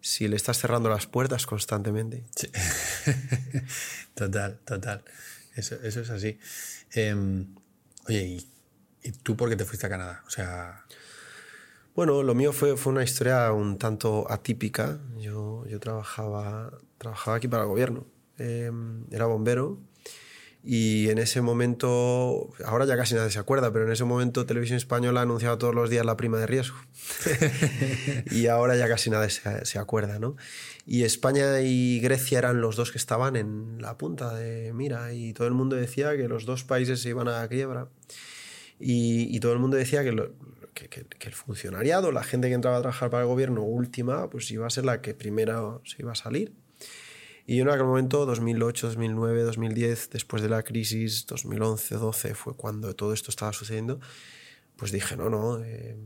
si 0.00 0.28
le 0.28 0.36
estás 0.36 0.58
cerrando 0.58 0.88
las 0.88 1.06
puertas 1.06 1.46
constantemente? 1.46 2.24
Sí. 2.36 2.50
total, 4.14 4.60
total. 4.64 5.04
Eso, 5.56 5.76
eso 5.82 6.00
es 6.00 6.10
así. 6.10 6.38
Em, 6.92 7.54
oye, 8.06 8.22
¿y, 8.22 8.46
y 9.02 9.12
tú 9.12 9.36
por 9.36 9.48
qué 9.48 9.56
te 9.56 9.64
fuiste 9.64 9.86
a 9.86 9.90
Canadá? 9.90 10.22
O 10.26 10.30
sea, 10.30 10.84
Bueno, 11.94 12.22
lo 12.22 12.34
mío 12.34 12.52
fue, 12.52 12.76
fue 12.76 12.92
una 12.92 13.02
historia 13.02 13.52
un 13.52 13.78
tanto 13.78 14.30
atípica. 14.30 14.98
Yo, 15.18 15.64
yo 15.66 15.80
trabajaba, 15.80 16.72
trabajaba 16.98 17.36
aquí 17.36 17.48
para 17.48 17.64
el 17.64 17.68
gobierno. 17.68 18.06
Eh, 18.38 18.70
era 19.10 19.26
bombero 19.26 19.78
y 20.62 21.08
en 21.08 21.18
ese 21.18 21.40
momento, 21.40 22.50
ahora 22.66 22.84
ya 22.84 22.96
casi 22.96 23.14
nadie 23.14 23.30
se 23.30 23.38
acuerda, 23.38 23.72
pero 23.72 23.86
en 23.86 23.92
ese 23.92 24.04
momento 24.04 24.44
Televisión 24.44 24.76
Española 24.76 25.22
anunciaba 25.22 25.56
todos 25.56 25.74
los 25.74 25.88
días 25.88 26.04
la 26.04 26.18
prima 26.18 26.38
de 26.38 26.46
riesgo. 26.46 26.76
y 28.30 28.46
ahora 28.46 28.76
ya 28.76 28.86
casi 28.86 29.08
nadie 29.08 29.30
se, 29.30 29.64
se 29.64 29.78
acuerda, 29.78 30.18
¿no? 30.18 30.36
Y 30.86 31.04
España 31.04 31.60
y 31.62 32.00
Grecia 32.00 32.38
eran 32.38 32.60
los 32.60 32.76
dos 32.76 32.92
que 32.92 32.98
estaban 32.98 33.36
en 33.36 33.80
la 33.80 33.96
punta 33.96 34.34
de 34.34 34.72
mira 34.74 35.12
y 35.14 35.32
todo 35.32 35.46
el 35.46 35.54
mundo 35.54 35.76
decía 35.76 36.16
que 36.16 36.28
los 36.28 36.44
dos 36.44 36.64
países 36.64 37.00
se 37.00 37.08
iban 37.08 37.28
a 37.28 37.46
quiebra. 37.48 37.88
Y, 38.80 39.38
todo 39.40 39.52
el 39.52 39.58
mundo 39.58 39.76
decía 39.76 40.02
que 40.02 40.08
el 40.08 41.34
funcionariado, 41.34 42.12
la 42.12 42.24
gente 42.24 42.48
que 42.48 42.54
entraba 42.54 42.78
a 42.78 42.80
trabajar 42.80 43.10
para 43.10 43.22
el 43.22 43.28
gobierno 43.28 43.62
última, 43.62 44.30
pues 44.30 44.50
iba 44.50 44.66
a 44.66 44.70
ser 44.70 44.86
la 44.86 45.02
que 45.02 45.14
primero 45.14 45.82
se 45.84 45.96
iba 46.00 46.12
a 46.12 46.14
salir. 46.14 46.54
Y 47.46 47.56
yo 47.56 47.62
en 47.62 47.70
aquel 47.70 47.84
momento, 47.84 48.26
2008, 48.26 48.86
2009, 48.88 49.42
2010, 49.42 50.10
después 50.10 50.42
de 50.42 50.48
la 50.48 50.62
crisis, 50.62 51.26
2011, 51.26 51.96
12, 51.96 52.34
fue 52.34 52.54
cuando 52.54 52.94
todo 52.94 53.12
esto 53.12 53.30
estaba 53.30 53.52
sucediendo, 53.52 54.00
pues 54.76 54.92
dije, 54.92 55.16
no, 55.16 55.28
no, 55.28 55.62
eh, 55.62 55.96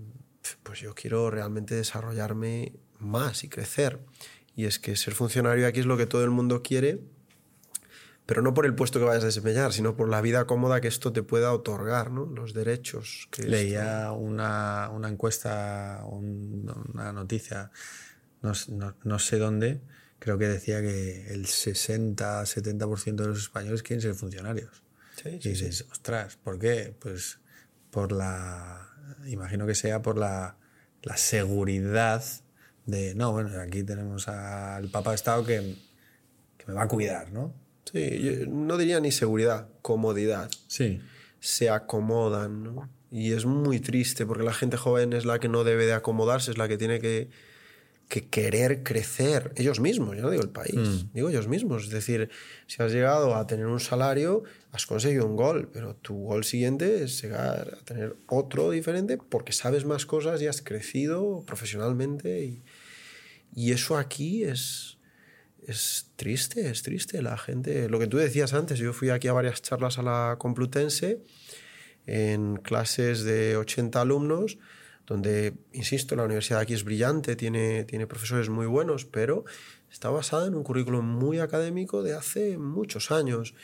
pues 0.62 0.80
yo 0.80 0.94
quiero 0.94 1.30
realmente 1.30 1.74
desarrollarme 1.74 2.72
más 2.98 3.44
y 3.44 3.48
crecer. 3.48 4.00
Y 4.56 4.64
es 4.64 4.78
que 4.78 4.96
ser 4.96 5.14
funcionario 5.14 5.66
aquí 5.66 5.80
es 5.80 5.86
lo 5.86 5.96
que 5.96 6.06
todo 6.06 6.24
el 6.24 6.30
mundo 6.30 6.62
quiere, 6.62 7.00
pero 8.26 8.40
no 8.42 8.54
por 8.54 8.64
el 8.66 8.74
puesto 8.74 8.98
que 8.98 9.04
vayas 9.04 9.22
a 9.22 9.26
desempeñar, 9.26 9.72
sino 9.72 9.96
por 9.96 10.08
la 10.08 10.20
vida 10.20 10.46
cómoda 10.46 10.80
que 10.80 10.88
esto 10.88 11.12
te 11.12 11.22
pueda 11.22 11.52
otorgar, 11.52 12.10
¿no? 12.10 12.24
Los 12.26 12.54
derechos 12.54 13.28
que 13.30 13.42
esto- 13.42 13.50
leía 13.50 14.12
una, 14.12 14.88
una 14.90 15.08
encuesta, 15.08 16.02
un- 16.06 16.72
una 16.94 17.12
noticia, 17.12 17.70
no, 18.42 18.52
no- 18.68 18.94
no 19.04 19.18
sé 19.18 19.38
dónde, 19.38 19.80
creo 20.18 20.38
que 20.38 20.48
decía 20.48 20.80
que 20.80 21.26
el 21.34 21.46
60-70% 21.46 23.22
de 23.22 23.28
los 23.28 23.38
españoles 23.40 23.82
quieren 23.82 24.00
ser 24.00 24.14
funcionarios. 24.14 24.82
Sí, 25.22 25.28
Y 25.28 25.32
sí, 25.32 25.54
sí. 25.56 25.64
dices, 25.66 25.86
ostras, 25.92 26.36
¿por 26.36 26.58
qué? 26.58 26.94
Pues 26.98 27.38
por 27.90 28.10
la. 28.12 28.88
Imagino 29.26 29.66
que 29.66 29.74
sea 29.74 30.02
por 30.02 30.16
la, 30.18 30.56
la 31.02 31.16
seguridad 31.16 32.24
de. 32.86 33.14
No, 33.14 33.32
bueno, 33.32 33.60
aquí 33.60 33.84
tenemos 33.84 34.28
al 34.28 34.88
Papa 34.88 35.10
de 35.10 35.16
Estado 35.16 35.44
que, 35.44 35.76
que 36.56 36.64
me 36.66 36.72
va 36.74 36.82
a 36.84 36.88
cuidar, 36.88 37.30
¿no? 37.32 37.54
Sí, 37.94 38.44
no 38.48 38.76
diría 38.76 39.00
ni 39.00 39.12
seguridad, 39.12 39.68
comodidad. 39.80 40.50
Sí. 40.66 41.00
se 41.40 41.70
acomodan, 41.70 42.64
¿no? 42.64 42.90
Y 43.10 43.32
es 43.32 43.46
muy 43.46 43.78
triste 43.78 44.26
porque 44.26 44.42
la 44.42 44.52
gente 44.52 44.76
joven 44.76 45.12
es 45.12 45.24
la 45.24 45.38
que 45.38 45.48
no 45.48 45.62
debe 45.62 45.86
de 45.86 45.92
acomodarse, 45.92 46.50
es 46.50 46.58
la 46.58 46.66
que 46.66 46.76
tiene 46.76 46.98
que, 46.98 47.28
que 48.08 48.28
querer 48.28 48.82
crecer 48.82 49.52
ellos 49.56 49.78
mismos, 49.78 50.16
yo 50.16 50.22
no 50.22 50.30
digo 50.30 50.42
el 50.42 50.50
país, 50.50 51.06
digo 51.12 51.28
ellos 51.28 51.46
mismos. 51.46 51.84
Es 51.84 51.90
decir, 51.90 52.30
si 52.66 52.82
has 52.82 52.90
llegado 52.92 53.36
a 53.36 53.46
tener 53.46 53.66
un 53.66 53.78
salario, 53.78 54.42
has 54.72 54.86
conseguido 54.86 55.26
un 55.26 55.36
gol, 55.36 55.68
pero 55.72 55.94
tu 55.94 56.14
gol 56.24 56.44
siguiente 56.44 57.04
es 57.04 57.22
llegar 57.22 57.78
a 57.80 57.84
tener 57.84 58.16
otro 58.26 58.70
diferente 58.70 59.16
porque 59.16 59.52
sabes 59.52 59.84
más 59.84 60.06
cosas 60.06 60.42
y 60.42 60.48
has 60.48 60.62
crecido 60.62 61.44
profesionalmente. 61.46 62.44
Y, 62.44 62.62
y 63.54 63.70
eso 63.72 63.96
aquí 63.96 64.42
es, 64.44 64.98
es 65.66 66.10
triste, 66.16 66.68
es 66.68 66.82
triste. 66.82 67.22
La 67.22 67.38
gente, 67.38 67.88
lo 67.88 67.98
que 67.98 68.06
tú 68.06 68.16
decías 68.16 68.54
antes, 68.54 68.78
yo 68.78 68.92
fui 68.92 69.10
aquí 69.10 69.28
a 69.28 69.32
varias 69.32 69.62
charlas 69.62 69.98
a 69.98 70.02
la 70.02 70.36
Complutense 70.38 71.22
en 72.06 72.56
clases 72.56 73.24
de 73.24 73.56
80 73.56 74.00
alumnos, 74.00 74.58
donde, 75.06 75.54
insisto, 75.72 76.16
la 76.16 76.24
universidad 76.24 76.60
aquí 76.60 76.74
es 76.74 76.84
brillante, 76.84 77.36
tiene, 77.36 77.84
tiene 77.84 78.06
profesores 78.06 78.48
muy 78.48 78.66
buenos, 78.66 79.04
pero 79.04 79.44
está 79.90 80.10
basada 80.10 80.46
en 80.46 80.54
un 80.54 80.64
currículum 80.64 81.04
muy 81.04 81.38
académico 81.38 82.02
de 82.02 82.14
hace 82.14 82.58
muchos 82.58 83.10
años 83.10 83.54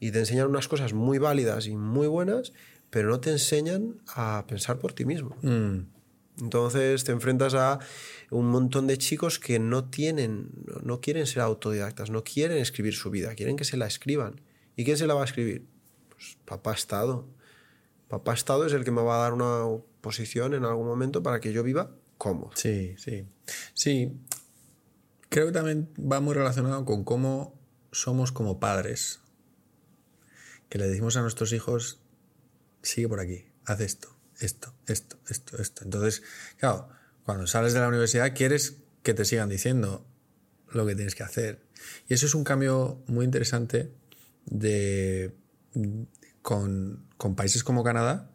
y 0.00 0.10
te 0.10 0.18
enseñan 0.20 0.48
unas 0.48 0.68
cosas 0.68 0.92
muy 0.92 1.18
válidas 1.18 1.66
y 1.66 1.76
muy 1.76 2.06
buenas, 2.06 2.52
pero 2.90 3.08
no 3.08 3.20
te 3.20 3.30
enseñan 3.30 3.96
a 4.14 4.44
pensar 4.46 4.78
por 4.78 4.92
ti 4.92 5.04
mismo. 5.04 5.36
Mm, 5.42 5.93
Entonces 6.40 7.04
te 7.04 7.12
enfrentas 7.12 7.54
a 7.54 7.78
un 8.30 8.46
montón 8.48 8.86
de 8.88 8.98
chicos 8.98 9.38
que 9.38 9.58
no 9.58 9.88
tienen, 9.88 10.50
no- 10.82 11.00
quieren 11.00 11.26
ser 11.26 11.42
autodidactas, 11.42 12.10
no 12.10 12.24
quieren 12.24 12.58
escribir 12.58 12.94
su 12.94 13.10
vida, 13.10 13.34
quieren 13.34 13.56
que 13.56 13.64
se 13.64 13.76
la 13.76 13.86
escriban. 13.86 14.40
¿Y 14.76 14.84
quién 14.84 14.96
se 14.96 15.06
la 15.06 15.14
va 15.14 15.22
a 15.22 15.26
escribir? 15.26 15.66
Pues 16.08 16.36
papá 16.44 16.72
Estado. 16.74 17.28
Papá 18.08 18.34
Estado 18.34 18.66
es 18.66 18.72
el 18.72 18.84
que 18.84 18.90
me 18.90 19.02
va 19.02 19.16
a 19.16 19.22
dar 19.22 19.32
una 19.32 19.64
posición 20.00 20.54
en 20.54 20.64
algún 20.64 20.86
momento 20.86 21.22
para 21.22 21.38
que 21.40 21.52
yo 21.52 21.62
viva 21.62 21.92
cómodo. 22.18 22.50
Sí, 22.54 22.94
sí. 22.98 23.26
Sí. 23.74 24.12
Creo 25.28 25.46
que 25.46 25.52
también 25.52 25.88
va 25.98 26.20
muy 26.20 26.34
relacionado 26.34 26.84
con 26.84 27.04
cómo 27.04 27.58
somos 27.92 28.32
como 28.32 28.58
padres. 28.60 29.20
Que 30.68 30.78
le 30.78 30.88
decimos 30.88 31.16
a 31.16 31.22
nuestros 31.22 31.52
hijos, 31.52 32.00
sigue 32.82 33.08
por 33.08 33.20
aquí, 33.20 33.44
haz 33.64 33.80
esto, 33.80 34.13
esto, 34.40 34.72
esto, 34.86 35.16
esto, 35.28 35.60
esto. 35.60 35.84
Entonces, 35.84 36.22
claro, 36.58 36.88
cuando 37.24 37.46
sales 37.46 37.72
de 37.72 37.80
la 37.80 37.88
universidad 37.88 38.34
quieres 38.34 38.76
que 39.02 39.14
te 39.14 39.24
sigan 39.24 39.48
diciendo 39.48 40.06
lo 40.72 40.86
que 40.86 40.94
tienes 40.94 41.14
que 41.14 41.22
hacer. 41.22 41.60
Y 42.08 42.14
eso 42.14 42.26
es 42.26 42.34
un 42.34 42.44
cambio 42.44 43.02
muy 43.06 43.24
interesante 43.24 43.92
de, 44.46 45.34
con, 46.42 47.06
con 47.16 47.34
países 47.36 47.62
como 47.64 47.84
Canadá. 47.84 48.30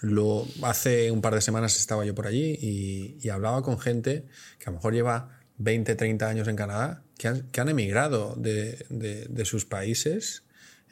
Lo, 0.00 0.46
hace 0.62 1.10
un 1.10 1.20
par 1.20 1.34
de 1.34 1.40
semanas 1.42 1.76
estaba 1.78 2.04
yo 2.04 2.14
por 2.14 2.26
allí 2.26 2.56
y, 2.60 3.28
hablaba 3.28 3.62
con 3.62 3.78
gente 3.78 4.26
que 4.58 4.64
a 4.64 4.70
lo 4.70 4.76
mejor 4.76 4.94
lleva 4.94 5.38
20, 5.58 5.94
30 5.94 6.26
años 6.26 6.48
en 6.48 6.56
Canadá, 6.56 7.02
que 7.18 7.28
han, 7.28 7.42
que 7.50 7.60
han 7.60 7.68
emigrado 7.68 8.34
de, 8.36 8.86
de- 8.88 9.26
de 9.28 9.44
sus 9.44 9.66
países 9.66 10.44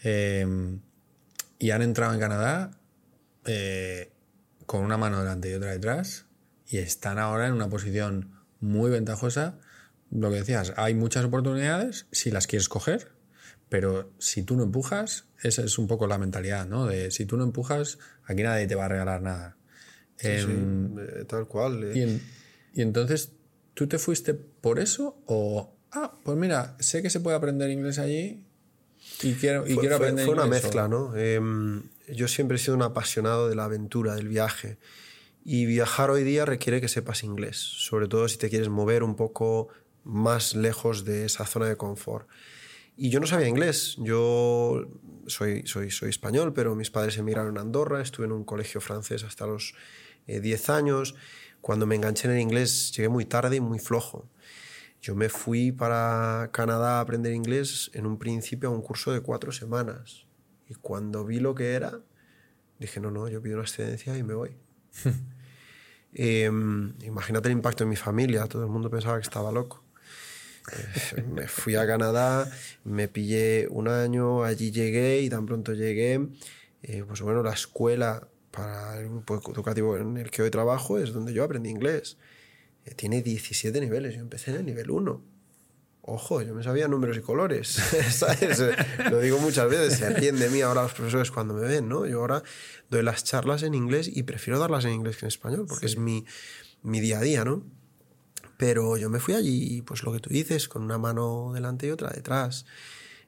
eh, 0.04 0.46
y 1.58 1.70
han 1.70 1.80
entrado 1.82 2.12
en 2.12 2.20
Canadá 2.20 2.70
eh, 3.46 4.12
con 4.68 4.82
una 4.84 4.98
mano 4.98 5.18
delante 5.20 5.48
y 5.50 5.54
otra 5.54 5.70
detrás 5.72 6.26
y 6.68 6.76
están 6.76 7.18
ahora 7.18 7.46
en 7.46 7.54
una 7.54 7.70
posición 7.70 8.34
muy 8.60 8.90
ventajosa. 8.90 9.58
Lo 10.10 10.28
que 10.30 10.36
decías, 10.36 10.74
hay 10.76 10.92
muchas 10.94 11.24
oportunidades 11.24 12.06
si 12.12 12.30
las 12.30 12.46
quieres 12.46 12.68
coger, 12.68 13.12
pero 13.70 14.12
si 14.18 14.42
tú 14.42 14.56
no 14.56 14.64
empujas, 14.64 15.24
esa 15.42 15.62
es 15.62 15.78
un 15.78 15.86
poco 15.86 16.06
la 16.06 16.18
mentalidad, 16.18 16.66
¿no? 16.66 16.84
De 16.84 17.10
si 17.10 17.24
tú 17.24 17.38
no 17.38 17.44
empujas, 17.44 17.98
aquí 18.26 18.42
nadie 18.42 18.66
te 18.66 18.74
va 18.74 18.84
a 18.84 18.88
regalar 18.88 19.22
nada. 19.22 19.56
Em, 20.18 20.98
Eh, 20.98 21.24
tal 21.26 21.46
cual. 21.48 21.82
eh. 21.84 21.92
y, 21.94 22.02
en- 22.02 22.22
y 22.74 22.82
entonces, 22.82 23.32
¿tú 23.72 23.86
te 23.86 23.98
fuiste 23.98 24.34
por 24.34 24.78
eso? 24.80 25.22
O, 25.26 25.74
ah, 25.92 26.18
pues 26.24 26.36
mira, 26.36 26.76
sé 26.80 27.00
que 27.02 27.08
se 27.10 27.20
puede 27.20 27.36
aprender 27.38 27.70
inglés 27.70 27.98
allí 27.98 28.44
y 29.22 29.34
quiero, 29.34 29.66
y 29.66 29.74
Fue- 29.74 29.80
quiero 29.82 29.96
fue- 29.96 30.06
aprender 30.06 30.24
fue 30.26 30.34
una 30.34 30.46
mezcla, 30.46 30.88
¿no? 30.88 31.16
Em, 31.16 31.82
yo 32.08 32.28
siempre 32.28 32.56
he 32.56 32.58
sido 32.60 32.74
un 32.74 32.82
apasionado 32.82 33.48
de 33.48 33.54
la 33.54 33.64
aventura, 33.64 34.14
del 34.14 34.28
viaje. 34.28 34.78
Y 35.44 35.66
viajar 35.66 36.10
hoy 36.10 36.24
día 36.24 36.44
requiere 36.44 36.80
que 36.80 36.88
sepas 36.88 37.22
inglés, 37.24 37.56
sobre 37.56 38.06
todo 38.08 38.28
si 38.28 38.36
te 38.38 38.48
quieres 38.50 38.68
mover 38.68 39.02
un 39.02 39.14
poco 39.16 39.68
más 40.04 40.54
lejos 40.54 41.04
de 41.04 41.24
esa 41.26 41.46
zona 41.46 41.66
de 41.68 41.76
confort. 41.76 42.28
Y 42.96 43.10
yo 43.10 43.20
no 43.20 43.26
sabía 43.26 43.46
inglés. 43.48 43.96
Yo 43.98 44.86
soy, 45.26 45.62
soy, 45.66 45.90
soy 45.90 46.10
español, 46.10 46.52
pero 46.52 46.74
mis 46.74 46.90
padres 46.90 47.16
emigraron 47.18 47.56
a 47.56 47.60
Andorra, 47.60 48.02
estuve 48.02 48.26
en 48.26 48.32
un 48.32 48.44
colegio 48.44 48.80
francés 48.80 49.22
hasta 49.24 49.46
los 49.46 49.74
10 50.26 50.68
años. 50.70 51.14
Cuando 51.60 51.86
me 51.86 51.94
enganché 51.94 52.28
en 52.28 52.34
el 52.34 52.40
inglés 52.40 52.92
llegué 52.96 53.08
muy 53.08 53.24
tarde 53.24 53.56
y 53.56 53.60
muy 53.60 53.78
flojo. 53.78 54.28
Yo 55.00 55.14
me 55.14 55.28
fui 55.28 55.72
para 55.72 56.50
Canadá 56.52 56.98
a 56.98 57.00
aprender 57.00 57.32
inglés 57.32 57.90
en 57.94 58.06
un 58.06 58.18
principio 58.18 58.68
a 58.68 58.72
un 58.72 58.82
curso 58.82 59.12
de 59.12 59.20
cuatro 59.20 59.52
semanas. 59.52 60.26
Y 60.68 60.74
cuando 60.74 61.24
vi 61.24 61.40
lo 61.40 61.54
que 61.54 61.72
era, 61.72 62.00
dije, 62.78 63.00
no, 63.00 63.10
no, 63.10 63.28
yo 63.28 63.40
pido 63.40 63.56
una 63.56 63.64
excedencia 63.64 64.16
y 64.16 64.22
me 64.22 64.34
voy. 64.34 64.56
Em, 66.14 66.94
imagínate 67.02 67.48
el 67.48 67.52
impacto 67.52 67.84
en 67.84 67.90
mi 67.90 67.96
familia, 67.96 68.46
todo 68.46 68.64
el 68.64 68.70
mundo 68.70 68.88
pensaba 68.88 69.18
que 69.18 69.22
estaba 69.22 69.52
loco. 69.52 69.84
Eh, 70.72 71.22
me 71.22 71.46
fui 71.48 71.76
a 71.76 71.86
Canadá, 71.86 72.50
me 72.82 73.08
pillé 73.08 73.68
un 73.70 73.88
año, 73.88 74.42
allí 74.42 74.70
llegué 74.70 75.20
y 75.20 75.28
tan 75.28 75.44
pronto 75.44 75.74
llegué, 75.74 76.28
eh, 76.82 77.04
pues 77.06 77.20
bueno, 77.20 77.42
la 77.42 77.52
escuela 77.52 78.26
para 78.50 78.98
el 78.98 79.08
grupo 79.08 79.40
educativo 79.52 79.96
en 79.96 80.16
el 80.16 80.30
que 80.30 80.42
hoy 80.42 80.50
trabajo 80.50 80.98
es 80.98 81.12
donde 81.12 81.32
yo 81.32 81.44
aprendí 81.44 81.70
inglés. 81.70 82.16
Eh, 82.88 82.94
tiene 82.94 83.22
17 83.22 83.80
niveles, 83.80 84.14
yo 84.14 84.20
empecé 84.20 84.50
en 84.50 84.58
el 84.58 84.66
nivel 84.66 84.90
1. 84.90 85.22
Ojo, 86.02 86.40
yo 86.40 86.54
me 86.54 86.62
sabía 86.62 86.88
números 86.88 87.18
y 87.18 87.20
colores, 87.20 87.68
¿sabes? 88.10 88.62
Lo 89.10 89.20
digo 89.20 89.38
muchas 89.38 89.68
veces, 89.68 89.98
se 89.98 90.08
ríen 90.08 90.38
de 90.38 90.48
mí 90.48 90.62
ahora 90.62 90.82
los 90.82 90.94
profesores 90.94 91.30
cuando 91.30 91.52
me 91.52 91.66
ven, 91.66 91.86
¿no? 91.86 92.06
Yo 92.06 92.20
ahora 92.20 92.42
doy 92.88 93.02
las 93.02 93.24
charlas 93.24 93.62
en 93.62 93.74
inglés 93.74 94.10
y 94.12 94.22
prefiero 94.22 94.58
darlas 94.58 94.86
en 94.86 94.92
inglés 94.92 95.18
que 95.18 95.26
en 95.26 95.28
español, 95.28 95.66
porque 95.68 95.84
es 95.84 95.98
mi, 95.98 96.24
mi 96.82 97.00
día 97.00 97.18
a 97.18 97.20
día, 97.20 97.44
¿no? 97.44 97.62
Pero 98.56 98.96
yo 98.96 99.10
me 99.10 99.20
fui 99.20 99.34
allí, 99.34 99.82
pues 99.82 100.02
lo 100.02 100.12
que 100.12 100.20
tú 100.20 100.30
dices, 100.30 100.66
con 100.66 100.82
una 100.82 100.96
mano 100.96 101.52
delante 101.52 101.86
y 101.86 101.90
otra 101.90 102.08
detrás. 102.10 102.64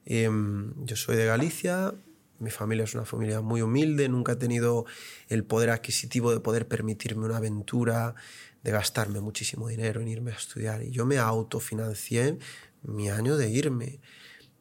Em, 0.05 0.73
yo 0.83 0.95
soy 0.95 1.17
de 1.17 1.25
Galicia, 1.25 1.93
mi 2.39 2.49
familia 2.49 2.85
es 2.85 2.95
una 2.95 3.05
familia 3.05 3.41
muy 3.41 3.61
humilde, 3.61 4.09
nunca 4.09 4.31
he 4.31 4.35
tenido 4.35 4.85
el 5.29 5.43
poder 5.43 5.69
adquisitivo 5.69 6.31
de 6.31 6.39
poder 6.39 6.67
permitirme 6.67 7.25
una 7.25 7.37
aventura, 7.37 8.15
de 8.63 8.71
gastarme 8.71 9.21
muchísimo 9.21 9.67
dinero 9.67 10.01
en 10.01 10.07
irme 10.07 10.31
a 10.31 10.35
estudiar. 10.35 10.83
Y 10.83 10.91
yo 10.91 11.05
me 11.05 11.17
autofinancié 11.17 12.37
mi 12.83 13.09
año 13.09 13.37
de 13.37 13.49
irme. 13.49 13.99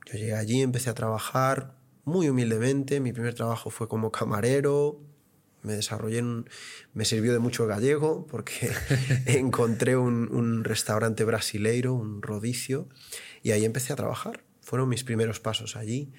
Yo 0.07 0.14
llegué 0.14 0.35
allí, 0.35 0.62
empecé 0.62 0.90
a 0.90 0.95
trabajar 0.95 1.76
muy 2.04 2.28
humildemente. 2.28 3.00
Mi 3.00 3.12
primer 3.12 3.35
trabajo 3.35 3.71
fue 3.71 3.88
como 3.88 4.11
camarero. 4.11 5.00
Me 5.62 5.75
desarrollé, 5.75 6.23
me 6.95 7.04
sirvió 7.04 7.35
de 7.35 7.38
mucho 7.38 7.66
gallego 7.66 8.26
porque 8.26 8.73
encontré 9.26 9.97
un, 9.97 10.64
restaurante 10.64 11.25
brasileiro, 11.25 11.92
un 11.92 12.23
rodicio, 12.23 12.88
y 13.42 13.50
ahí 13.50 13.66
empecé 13.66 13.92
a 13.92 13.97
trabajar. 13.97 14.42
Fueron 14.62 14.88
mis 14.88 15.04
primeros 15.04 15.38
pasos 15.38 15.76
allí. 15.76 16.12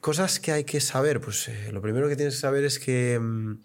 Cosas 0.00 0.38
que 0.38 0.52
hay 0.52 0.64
que 0.64 0.80
saber, 0.80 1.22
pues 1.22 1.48
eh, 1.48 1.72
lo 1.72 1.80
primero 1.80 2.10
que 2.10 2.16
tienes 2.16 2.34
que 2.34 2.40
saber 2.40 2.64
es 2.64 2.78
que 2.78 3.18
mmm, 3.18 3.62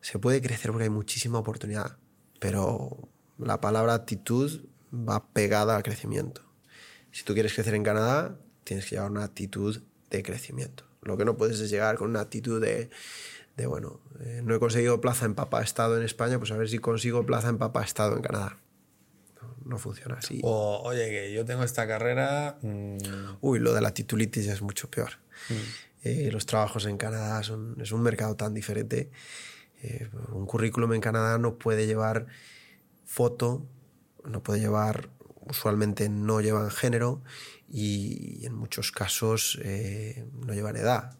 se 0.00 0.20
puede 0.20 0.40
crecer 0.40 0.70
porque 0.70 0.84
hay 0.84 0.90
muchísima 0.90 1.40
oportunidad, 1.40 1.98
pero 2.38 3.08
la 3.38 3.60
palabra 3.60 3.94
actitud 3.94 4.62
va 4.92 5.28
pegada 5.32 5.76
al 5.76 5.82
crecimiento. 5.82 6.42
Si 7.12 7.24
tú 7.24 7.34
quieres 7.34 7.54
crecer 7.54 7.74
en 7.74 7.82
Canadá, 7.82 8.38
tienes 8.64 8.86
que 8.86 8.96
llevar 8.96 9.10
una 9.10 9.24
actitud 9.24 9.82
de 10.10 10.22
crecimiento. 10.22 10.84
Lo 11.02 11.16
que 11.16 11.24
no 11.24 11.36
puedes 11.36 11.60
es 11.60 11.70
llegar 11.70 11.96
con 11.96 12.10
una 12.10 12.20
actitud 12.20 12.60
de, 12.60 12.90
de 13.56 13.66
bueno, 13.66 14.00
eh, 14.20 14.40
no 14.44 14.54
he 14.54 14.58
conseguido 14.58 15.00
plaza 15.00 15.24
en 15.24 15.34
Papa 15.34 15.62
Estado 15.62 15.96
en 15.96 16.02
España, 16.02 16.38
pues 16.38 16.50
a 16.50 16.56
ver 16.56 16.68
si 16.68 16.78
consigo 16.78 17.24
plaza 17.24 17.48
en 17.48 17.58
Papa 17.58 17.82
Estado 17.82 18.16
en 18.16 18.22
Canadá. 18.22 18.58
No, 19.40 19.56
no 19.64 19.78
funciona 19.78 20.16
así. 20.16 20.40
O, 20.42 20.82
oye, 20.84 21.08
que 21.10 21.32
yo 21.32 21.44
tengo 21.44 21.62
esta 21.62 21.86
carrera. 21.86 22.58
Mmm... 22.62 22.96
Uy, 23.40 23.60
lo 23.60 23.72
de 23.72 23.80
la 23.80 23.94
titulitis 23.94 24.46
es 24.48 24.62
mucho 24.62 24.90
peor. 24.90 25.12
Mm. 25.48 25.54
Eh, 26.02 26.30
los 26.32 26.46
trabajos 26.46 26.86
en 26.86 26.96
Canadá 26.96 27.42
son, 27.42 27.76
es 27.80 27.92
un 27.92 28.02
mercado 28.02 28.36
tan 28.36 28.54
diferente. 28.54 29.10
Un 30.32 30.46
currículum 30.46 30.92
en 30.92 31.00
Canadá 31.00 31.38
no 31.38 31.56
puede 31.56 31.86
llevar 31.86 32.26
foto, 33.04 33.66
no 34.24 34.42
puede 34.42 34.60
llevar 34.60 35.10
usualmente 35.48 36.08
no 36.08 36.40
llevan 36.40 36.70
género 36.70 37.22
y, 37.68 38.44
en 38.46 38.54
muchos 38.54 38.92
casos 38.92 39.58
eh, 39.62 40.26
no 40.32 40.52
llevan 40.52 40.76
edad. 40.76 41.18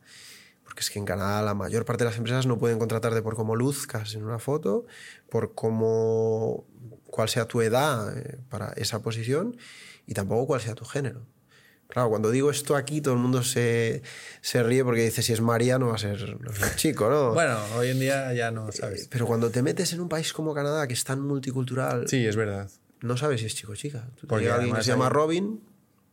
Porque 0.64 0.80
es 0.80 0.90
que 0.90 0.98
en 0.98 1.04
Canadá 1.04 1.42
la 1.42 1.54
mayor 1.54 1.84
parte 1.84 2.04
de 2.04 2.10
las 2.10 2.18
empresas 2.18 2.46
no 2.46 2.58
pueden 2.58 2.78
contratarte 2.78 3.22
por 3.22 3.36
cómo 3.36 3.54
luzcas 3.54 4.14
en 4.14 4.24
una 4.24 4.38
foto, 4.38 4.86
por 5.30 5.54
cómo, 5.54 6.66
cuál 7.06 7.28
sea 7.28 7.46
tu 7.46 7.62
edad 7.62 8.16
eh, 8.18 8.38
para 8.48 8.72
esa 8.72 9.00
posición 9.00 9.56
y 10.06 10.14
tampoco 10.14 10.46
cuál 10.46 10.60
sea 10.60 10.74
tu 10.74 10.84
género. 10.84 11.24
Claro, 11.88 12.10
cuando 12.10 12.30
digo 12.30 12.50
esto 12.50 12.76
aquí, 12.76 13.00
todo 13.00 13.14
el 13.14 13.20
mundo 13.20 13.42
se, 13.42 14.02
se, 14.40 14.62
ríe 14.62 14.84
porque 14.84 15.02
dice 15.02 15.22
si 15.22 15.32
es 15.32 15.40
María 15.40 15.78
no 15.78 15.88
va 15.88 15.94
a 15.94 15.98
ser, 15.98 16.38
no 16.40 16.50
es 16.50 16.60
un 16.60 16.76
chico, 16.76 17.08
¿no? 17.08 17.32
bueno, 17.34 17.58
hoy 17.76 17.90
en 17.90 18.00
día 18.00 18.32
ya 18.34 18.50
no 18.50 18.70
sabes. 18.72 19.04
Eh, 19.04 19.08
pero 19.10 19.26
cuando 19.26 19.50
te 19.50 19.62
metes 19.62 19.92
en 19.92 20.00
un 20.00 20.08
país 20.08 20.32
como 20.32 20.52
Canadá, 20.52 20.86
que 20.86 20.94
es 20.94 21.04
tan 21.04 21.20
multicultural. 21.20 22.08
Sí, 22.08 22.26
es 22.26 22.36
verdad 22.36 22.68
no 23.02 23.16
sabes 23.16 23.40
si 23.40 23.46
es 23.46 23.54
chico 23.54 23.72
o 23.72 23.76
chica. 23.76 24.08
Tú 24.20 24.26
Porque 24.26 24.50
alguien 24.50 24.74
que 24.74 24.82
se 24.82 24.90
llama 24.90 25.08
Robin, 25.08 25.60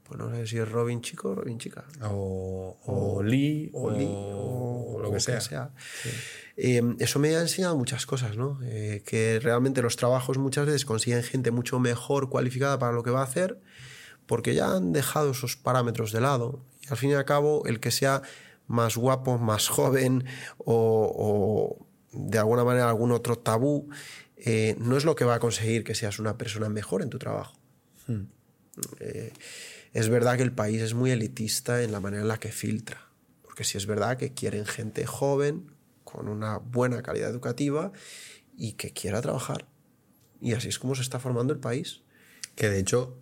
pues 0.04 0.20
no 0.20 0.30
sabes 0.30 0.50
si 0.50 0.58
es 0.58 0.70
Robin 0.70 1.02
chico 1.02 1.30
o 1.30 1.36
Robin 1.36 1.58
chica. 1.58 1.86
O, 2.04 2.78
o, 2.86 3.18
o 3.18 3.24
Lee, 3.24 3.70
o, 3.74 3.92
Lee, 3.92 4.08
o, 4.10 5.00
lo 5.02 5.12
que 5.12 5.20
sea. 5.20 5.36
Que 5.36 5.42
sea. 5.42 5.72
Sí. 6.04 6.10
Eh, 6.56 6.96
eso 7.00 7.20
me 7.20 7.36
ha 7.36 7.42
enseñado 7.42 7.76
muchas 7.76 8.06
cosas, 8.06 8.38
¿no? 8.38 8.60
Eh, 8.64 9.02
que 9.06 9.40
realmente 9.42 9.82
los 9.82 9.96
trabajos 9.96 10.38
muchas 10.38 10.66
veces 10.66 10.86
consiguen 10.86 11.24
gente 11.24 11.52
mucho 11.52 11.80
mejor 11.80 12.30
cualificada 12.30 12.78
para 12.78 12.92
lo 12.92 13.04
que 13.04 13.10
va 13.10 13.22
a 13.22 13.24
hacer, 13.24 13.60
porque 14.26 14.54
ya 14.56 14.74
han 14.74 14.94
dejado 14.94 15.32
esos 15.32 15.56
parámetros 15.56 16.12
de 16.12 16.22
lado. 16.22 16.64
Y 16.82 16.88
al 16.90 16.98
fin 16.98 17.12
y 17.12 17.14
al 17.14 17.26
cabo, 17.26 17.66
el 17.66 17.80
que 17.80 17.92
sea 17.92 18.22
más 18.68 18.98
guapo, 18.98 19.38
más 19.38 19.68
joven 19.68 20.26
o, 20.58 21.12
o 21.16 21.88
de 22.12 22.38
alguna 22.38 22.64
manera 22.64 22.90
algún 22.90 23.12
otro 23.12 23.38
tabú, 23.38 23.90
eh, 24.38 24.76
no 24.80 24.98
es 24.98 25.06
lo 25.06 25.16
que 25.16 25.26
va 25.26 25.36
a 25.36 25.40
conseguir 25.40 25.84
que 25.84 25.96
seas 25.96 26.20
una 26.20 26.38
persona 26.38 26.70
mejor 26.70 27.02
en 27.02 27.10
tu 27.10 27.20
trabajo. 27.20 27.56
Hmm. 28.08 28.24
Eh, 29.00 29.32
es 29.94 30.10
verdad 30.10 30.38
que 30.38 30.44
el 30.44 30.52
país 30.52 30.82
es 30.82 30.94
muy 30.94 31.12
elitista 31.12 31.84
en 31.84 31.92
la 31.92 32.00
manera 32.00 32.24
en 32.24 32.28
la 32.28 32.40
que 32.40 32.52
filtra, 32.52 33.10
porque 33.42 33.64
sí 33.64 33.78
es 33.78 33.86
verdad 33.86 34.18
que 34.18 34.34
quieren 34.34 34.66
gente 34.66 35.06
joven, 35.06 35.72
con 36.04 36.28
una 36.28 36.58
buena 36.58 37.02
calidad 37.02 37.30
educativa 37.30 37.92
y 38.56 38.74
que 38.74 38.92
quiera 38.92 39.22
trabajar. 39.22 39.68
Y 40.42 40.54
así 40.54 40.68
es 40.68 40.78
como 40.78 40.94
se 40.94 41.02
está 41.02 41.20
formando 41.20 41.54
el 41.54 41.60
país. 41.60 42.02
Que 42.56 42.70
de 42.70 42.80
hecho 42.80 43.18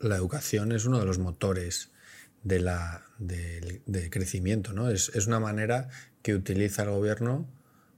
la 0.00 0.16
educación 0.16 0.72
es 0.72 0.84
uno 0.84 0.98
de 1.00 1.06
los 1.06 1.18
motores 1.18 1.90
de 2.44 4.10
crecimiento, 4.10 4.72
¿no? 4.72 4.90
Es, 4.90 5.26
una 5.26 5.40
manera 5.40 5.88
que 6.22 6.34
utiliza 6.34 6.82
el 6.82 6.90
gobierno 6.90 7.48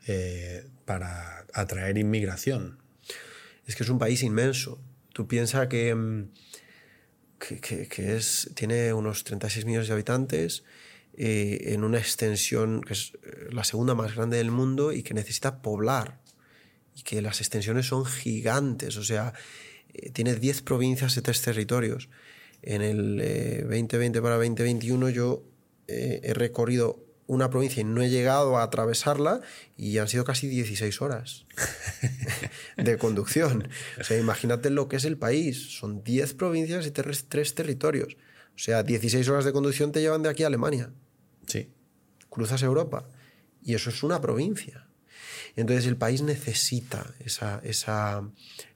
eh, 0.06 0.66
para 0.84 1.46
atraer 1.52 1.98
inmigración. 1.98 2.78
Es 3.66 3.76
que 3.76 3.82
es 3.84 3.90
un 3.90 3.98
país 3.98 4.22
inmenso. 4.22 4.80
Tú 5.12 5.28
piensas 5.28 5.68
que, 5.68 5.94
mm, 5.94 6.30
tiene 8.54 8.92
unos 8.92 9.24
36 9.24 9.64
millones 9.64 9.88
de 9.88 9.94
habitantes 9.94 10.64
eh, 11.16 11.72
en 11.72 11.84
una 11.84 11.98
extensión 11.98 12.82
que 12.82 12.92
es 12.92 13.12
eh, 13.22 13.48
la 13.50 13.64
segunda 13.64 13.94
más 13.94 14.14
grande 14.14 14.36
del 14.36 14.50
mundo 14.50 14.92
y 14.92 15.02
que 15.02 15.14
necesita 15.14 15.62
poblar. 15.62 16.20
Y 16.94 17.02
que 17.02 17.22
las 17.22 17.40
extensiones 17.40 17.86
son 17.86 18.04
gigantes. 18.04 18.96
O 18.96 19.04
sea, 19.04 19.32
eh, 19.94 20.10
tiene 20.10 20.34
10 20.34 20.62
provincias 20.62 21.16
y 21.16 21.22
3 21.22 21.42
territorios. 21.42 22.08
En 22.62 22.82
el 22.82 23.20
eh, 23.20 23.62
2020 23.62 24.20
para 24.20 24.36
2021 24.36 25.08
yo 25.10 25.44
eh, 25.88 26.20
he 26.22 26.34
recorrido 26.34 27.04
una 27.26 27.48
provincia 27.48 27.80
y 27.80 27.84
no 27.84 28.02
he 28.02 28.10
llegado 28.10 28.58
a 28.58 28.64
atravesarla 28.64 29.40
y 29.76 29.98
han 29.98 30.08
sido 30.08 30.24
casi 30.24 30.48
16 30.48 31.00
horas 31.00 31.46
de 32.76 32.98
conducción. 32.98 33.68
O 34.00 34.04
sea, 34.04 34.18
imagínate 34.18 34.68
lo 34.68 34.88
que 34.88 34.96
es 34.96 35.04
el 35.04 35.16
país. 35.16 35.78
Son 35.78 36.02
10 36.02 36.34
provincias 36.34 36.86
y 36.86 36.90
3 36.90 37.54
territorios. 37.54 38.16
O 38.56 38.58
sea, 38.58 38.82
16 38.82 39.28
horas 39.28 39.44
de 39.44 39.52
conducción 39.52 39.92
te 39.92 40.00
llevan 40.00 40.22
de 40.22 40.28
aquí 40.28 40.42
a 40.42 40.48
Alemania. 40.48 40.90
Sí. 41.46 41.70
Cruzas 42.28 42.62
Europa. 42.62 43.08
Y 43.62 43.74
eso 43.74 43.90
es 43.90 44.02
una 44.02 44.20
provincia. 44.20 44.89
Entonces 45.56 45.86
el 45.86 45.96
país 45.96 46.22
necesita 46.22 47.14
esa, 47.20 47.60
esa, 47.64 48.22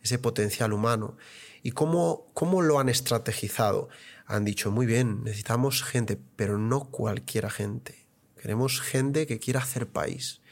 ese 0.02 0.18
potencial 0.18 0.72
humano. 0.72 1.16
¿Y 1.62 1.72
cómo, 1.72 2.30
cómo 2.34 2.62
lo 2.62 2.78
han 2.78 2.88
estrategizado? 2.88 3.88
Han 4.26 4.44
dicho, 4.44 4.70
muy 4.70 4.86
bien, 4.86 5.24
necesitamos 5.24 5.82
gente, 5.82 6.18
pero 6.36 6.58
no 6.58 6.90
cualquiera 6.90 7.50
gente 7.50 8.04
Queremos 8.44 8.82
gente 8.82 9.26
que 9.26 9.38
quiera 9.38 9.60
hacer 9.60 9.88
país. 9.88 10.42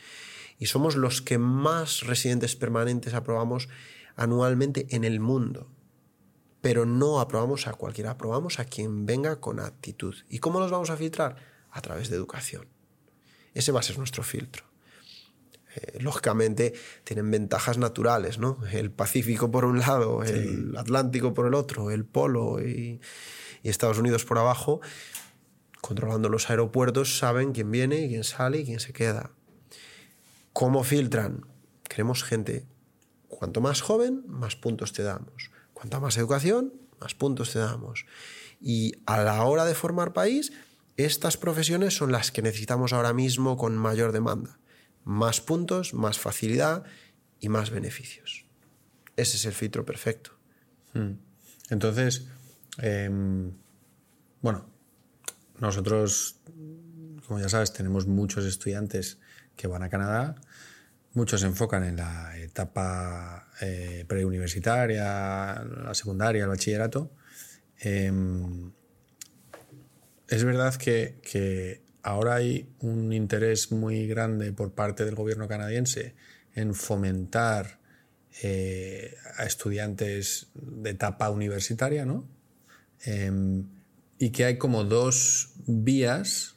Y 0.58 0.64
somos 0.64 0.96
los 0.96 1.20
que 1.20 1.36
más 1.36 2.00
residentes 2.00 2.56
permanentes 2.56 3.12
aprobamos 3.12 3.68
anualmente 4.16 4.86
en 4.96 5.04
el 5.04 5.20
mundo. 5.20 5.70
Pero 6.62 6.86
no 6.86 7.20
aprobamos 7.20 7.66
a 7.66 7.74
cualquiera, 7.74 8.12
aprobamos 8.12 8.60
a 8.60 8.64
quien 8.64 9.04
venga 9.04 9.40
con 9.40 9.60
actitud. 9.60 10.14
¿Y 10.30 10.38
cómo 10.38 10.58
los 10.58 10.70
vamos 10.70 10.88
a 10.88 10.96
filtrar? 10.96 11.36
A 11.70 11.82
través 11.82 12.08
de 12.08 12.16
educación. 12.16 12.66
Ese 13.52 13.72
va 13.72 13.80
a 13.80 13.82
ser 13.82 13.98
nuestro 13.98 14.22
filtro. 14.22 14.64
Eh, 15.76 15.98
lógicamente 16.00 16.74
tienen 17.04 17.30
ventajas 17.30 17.78
naturales, 17.78 18.38
¿no? 18.38 18.58
El 18.72 18.90
Pacífico 18.90 19.50
por 19.50 19.64
un 19.64 19.78
lado, 19.80 20.20
sí. 20.24 20.32
el 20.32 20.76
Atlántico 20.76 21.34
por 21.34 21.46
el 21.46 21.54
otro, 21.54 21.90
el 21.90 22.04
Polo 22.04 22.60
y, 22.60 23.00
y 23.62 23.68
Estados 23.68 23.98
Unidos 23.98 24.24
por 24.24 24.38
abajo, 24.38 24.80
controlando 25.80 26.28
los 26.28 26.50
aeropuertos, 26.50 27.18
saben 27.18 27.52
quién 27.52 27.70
viene, 27.70 28.08
quién 28.08 28.24
sale 28.24 28.58
y 28.58 28.64
quién 28.64 28.80
se 28.80 28.92
queda. 28.92 29.30
¿Cómo 30.52 30.84
filtran? 30.84 31.46
Queremos 31.88 32.24
gente. 32.24 32.66
Cuanto 33.28 33.60
más 33.60 33.80
joven, 33.80 34.24
más 34.26 34.56
puntos 34.56 34.92
te 34.92 35.02
damos. 35.02 35.50
Cuanta 35.72 35.98
más 35.98 36.16
educación, 36.16 36.74
más 37.00 37.14
puntos 37.14 37.52
te 37.52 37.58
damos. 37.58 38.04
Y 38.60 38.92
a 39.06 39.22
la 39.22 39.42
hora 39.44 39.64
de 39.64 39.74
formar 39.74 40.12
país, 40.12 40.52
estas 40.96 41.36
profesiones 41.36 41.96
son 41.96 42.12
las 42.12 42.30
que 42.30 42.42
necesitamos 42.42 42.92
ahora 42.92 43.12
mismo 43.12 43.56
con 43.56 43.76
mayor 43.76 44.12
demanda. 44.12 44.58
Más 45.04 45.40
puntos, 45.40 45.94
más 45.94 46.18
facilidad 46.18 46.84
y 47.40 47.48
más 47.48 47.70
beneficios. 47.70 48.44
Ese 49.16 49.36
es 49.36 49.44
el 49.44 49.52
filtro 49.52 49.84
perfecto. 49.84 50.32
Hmm. 50.94 51.12
Entonces, 51.70 52.26
em, 52.78 53.52
bueno, 54.40 54.66
nosotros, 55.58 56.40
como 57.26 57.40
ya 57.40 57.48
sabes, 57.48 57.72
tenemos 57.72 58.06
muchos 58.06 58.44
estudiantes 58.44 59.18
que 59.56 59.66
van 59.66 59.82
a 59.82 59.88
Canadá, 59.88 60.34
muchos 61.14 61.40
se 61.40 61.46
enfocan 61.46 61.84
en 61.84 61.96
la 61.96 62.36
etapa 62.38 63.48
eh, 63.60 64.04
preuniversitaria, 64.08 65.62
la 65.64 65.94
secundaria, 65.94 66.42
el 66.42 66.48
bachillerato. 66.48 67.12
Em, 67.78 68.72
es 70.28 70.44
verdad 70.44 70.74
que, 70.76 71.82
ahora 72.02 72.36
hay 72.36 72.68
un 72.80 73.12
interés 73.12 73.72
muy 73.72 74.06
grande 74.06 74.52
por 74.52 74.72
parte 74.72 75.04
del 75.04 75.14
gobierno 75.14 75.48
canadiense 75.48 76.14
en 76.54 76.74
fomentar 76.74 77.78
eh, 78.42 79.14
a 79.36 79.44
estudiantes 79.44 80.48
de 80.54 80.90
etapa 80.90 81.30
universitaria, 81.30 82.04
¿no? 82.04 82.26
Em, 83.04 83.66
y 84.18 84.30
que 84.30 84.44
hay 84.44 84.58
como 84.58 84.84
dos 84.84 85.50
vías 85.66 86.54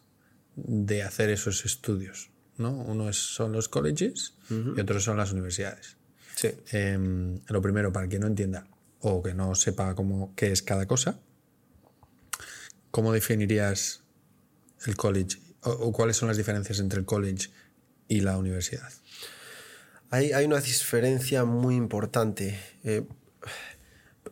de 0.55 1.03
hacer 1.03 1.29
esos 1.29 1.65
estudios. 1.65 2.29
¿no? 2.57 2.71
Uno 2.71 3.11
son 3.13 3.51
los 3.51 3.67
colleges 3.67 4.35
y 4.49 4.79
otros 4.79 5.03
son 5.03 5.17
las 5.17 5.31
universidades. 5.31 5.97
Sí. 6.35 6.49
Em, 6.71 7.39
lo 7.47 7.61
primero, 7.61 7.91
para 7.91 8.07
quien 8.07 8.21
no 8.21 8.27
entienda 8.27 8.67
o 9.01 9.21
que 9.21 9.33
no 9.33 9.55
sepa 9.55 9.95
cómo, 9.95 10.33
qué 10.35 10.51
es 10.51 10.61
cada 10.61 10.85
cosa, 10.85 11.19
¿cómo 12.91 13.11
definirías 13.11 14.04
el 14.85 14.97
college 14.97 15.37
o, 15.61 15.91
cuáles 15.91 16.17
son 16.17 16.27
las 16.27 16.37
diferencias 16.37 16.79
entre 16.79 16.99
el 16.99 17.05
college 17.05 17.49
y 18.07 18.21
la 18.21 18.37
universidad? 18.37 18.91
Hay, 20.11 20.45
una 20.45 20.61
diferencia 20.61 21.43
muy 21.43 21.75
importante. 21.75 22.59
Eh, 22.83 23.03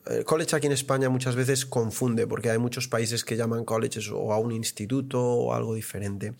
el 0.05 0.25
college 0.25 0.55
aquí 0.55 0.67
en 0.67 0.73
España 0.73 1.09
muchas 1.09 1.35
veces 1.35 1.65
confunde 1.65 2.27
porque 2.27 2.49
hay 2.49 2.57
muchos 2.57 2.87
países 2.87 3.23
que 3.23 3.37
llaman 3.37 3.65
colleges 3.65 4.09
o 4.09 4.33
a 4.33 4.37
un 4.37 4.51
instituto 4.51 5.21
o 5.21 5.53
algo 5.53 5.73
diferente. 5.75 6.33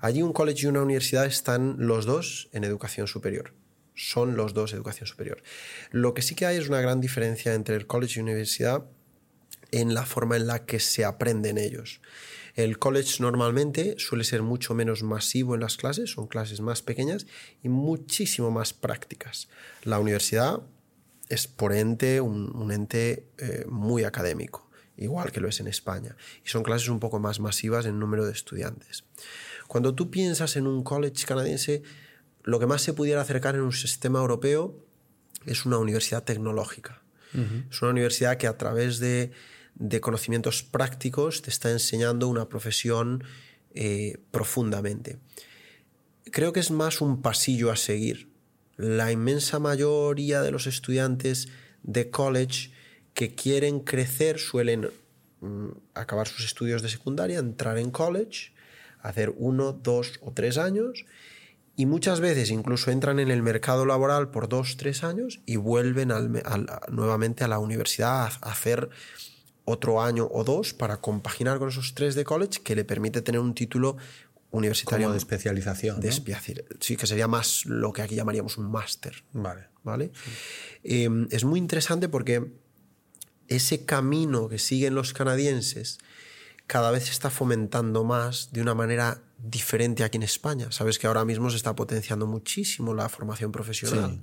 Allí 0.00 0.22
un 0.22 0.32
college 0.32 0.64
y 0.64 0.66
una 0.66 0.82
universidad 0.82 1.26
están 1.26 1.76
los 1.78 2.06
dos 2.06 2.48
en 2.52 2.64
educación 2.64 3.06
superior. 3.06 3.54
Son 3.94 4.36
los 4.36 4.54
dos 4.54 4.72
educación 4.72 5.06
superior. 5.06 5.42
Lo 5.90 6.14
que 6.14 6.22
sí 6.22 6.34
que 6.34 6.46
hay 6.46 6.56
es 6.56 6.68
una 6.68 6.80
gran 6.80 7.00
diferencia 7.00 7.54
entre 7.54 7.76
el 7.76 7.86
college 7.86 8.18
y 8.18 8.22
universidad 8.22 8.84
en 9.70 9.94
la 9.94 10.06
forma 10.06 10.36
en 10.36 10.46
la 10.46 10.64
que 10.64 10.80
se 10.80 11.04
aprenden 11.04 11.58
ellos. 11.58 12.00
El 12.54 12.78
college 12.78 13.16
normalmente 13.20 13.94
suele 13.98 14.24
ser 14.24 14.42
mucho 14.42 14.74
menos 14.74 15.02
masivo 15.02 15.54
en 15.54 15.60
las 15.60 15.76
clases, 15.76 16.10
son 16.10 16.26
clases 16.26 16.60
más 16.60 16.82
pequeñas 16.82 17.26
y 17.62 17.68
muchísimo 17.68 18.50
más 18.50 18.74
prácticas. 18.74 19.48
La 19.84 19.98
universidad 19.98 20.62
es 21.28 21.46
por 21.46 21.72
ente 21.72 22.20
un, 22.20 22.70
ente 22.70 23.26
eh, 23.38 23.64
muy 23.68 24.04
académico, 24.04 24.70
igual 24.98 25.32
que 25.32 25.40
lo 25.40 25.48
es 25.48 25.60
en 25.60 25.66
España. 25.66 26.14
Y 26.44 26.48
son 26.48 26.62
clases 26.62 26.88
un 26.88 27.00
poco 27.00 27.18
más 27.18 27.40
masivas 27.40 27.86
en 27.86 27.98
número 27.98 28.26
de 28.26 28.32
estudiantes. 28.32 29.04
Cuando 29.66 29.94
tú 29.94 30.10
piensas 30.10 30.56
en 30.56 30.66
un 30.66 30.84
college 30.84 31.24
canadiense, 31.26 31.82
lo 32.42 32.58
que 32.60 32.66
más 32.66 32.82
se 32.82 32.92
pudiera 32.92 33.22
acercar 33.22 33.54
en 33.54 33.62
un 33.62 33.72
sistema 33.72 34.18
europeo 34.18 34.84
es 35.46 35.64
una 35.64 35.78
universidad 35.78 36.24
tecnológica. 36.24 37.02
Es 37.70 37.80
una 37.80 37.92
universidad 37.92 38.36
que 38.36 38.46
a 38.46 38.58
través 38.58 38.98
de, 38.98 39.32
conocimientos 40.00 40.62
prácticos 40.62 41.42
te 41.42 41.50
está 41.50 41.70
enseñando 41.70 42.28
una 42.28 42.48
profesión 42.48 43.24
eh, 43.74 44.18
profundamente. 44.30 45.18
Creo 46.30 46.52
que 46.52 46.60
es 46.60 46.70
más 46.70 47.00
un 47.00 47.22
pasillo 47.22 47.70
a 47.70 47.76
seguir 47.76 48.32
la 48.76 49.12
inmensa 49.12 49.58
mayoría 49.58 50.42
de 50.42 50.50
los 50.50 50.66
estudiantes 50.66 51.48
de 51.82 52.10
college 52.10 52.70
que 53.14 53.34
quieren 53.34 53.80
crecer 53.80 54.38
suelen 54.38 54.90
mm, 55.40 55.68
acabar 55.94 56.26
sus 56.26 56.44
estudios 56.44 56.82
de 56.82 56.88
secundaria, 56.88 57.38
entrar 57.38 57.78
en 57.78 57.90
college, 57.90 58.52
hacer 59.00 59.32
uno, 59.36 59.72
dos 59.72 60.18
o 60.22 60.32
tres 60.32 60.58
años 60.58 61.04
y 61.76 61.86
muchas 61.86 62.20
veces 62.20 62.50
incluso 62.50 62.90
entran 62.90 63.18
en 63.18 63.30
el 63.30 63.42
mercado 63.42 63.86
laboral 63.86 64.30
por 64.30 64.48
dos, 64.48 64.76
tres 64.76 65.04
años 65.04 65.40
y 65.46 65.56
vuelven 65.56 66.12
nuevamente 66.90 67.44
a 67.44 67.48
la 67.48 67.58
universidad 67.58 68.32
a 68.40 68.50
hacer 68.50 68.90
otro 69.64 70.02
año 70.02 70.28
o 70.30 70.44
dos 70.44 70.74
para 70.74 71.00
compaginar 71.00 71.58
con 71.58 71.68
esos 71.68 71.94
tres 71.94 72.14
de 72.14 72.24
college 72.24 72.60
que 72.62 72.74
le 72.74 72.84
permite 72.84 73.22
tener 73.22 73.40
un 73.40 73.54
título 73.54 73.96
universitario. 74.50 75.10
de 75.10 75.18
especialización. 75.18 76.00
De 76.00 76.08
Sí, 76.80 76.96
que 76.96 77.06
sería 77.06 77.28
más 77.28 77.64
lo 77.66 77.92
que 77.92 78.02
aquí 78.02 78.14
llamaríamos 78.14 78.58
un 78.58 78.70
máster. 78.70 79.24
Vale. 79.32 79.68
¿Vale? 79.82 80.12
Em, 80.84 81.26
es 81.30 81.44
muy 81.44 81.58
interesante 81.58 82.08
porque 82.08 82.52
ese 83.48 83.84
camino 83.84 84.48
que 84.48 84.58
siguen 84.58 84.94
los 84.94 85.12
canadienses 85.12 85.98
cada 86.66 86.90
vez 86.90 87.04
se 87.04 87.10
está 87.10 87.30
fomentando 87.30 88.04
más 88.04 88.52
de 88.52 88.62
una 88.62 88.74
manera 88.74 89.22
diferente 89.38 90.04
aquí 90.04 90.16
en 90.16 90.22
España. 90.22 90.70
Sabes 90.70 90.98
que 90.98 91.06
ahora 91.06 91.24
mismo 91.24 91.50
se 91.50 91.56
está 91.56 91.74
potenciando 91.74 92.26
muchísimo 92.26 92.94
la 92.94 93.08
formación 93.08 93.50
profesional, 93.50 94.22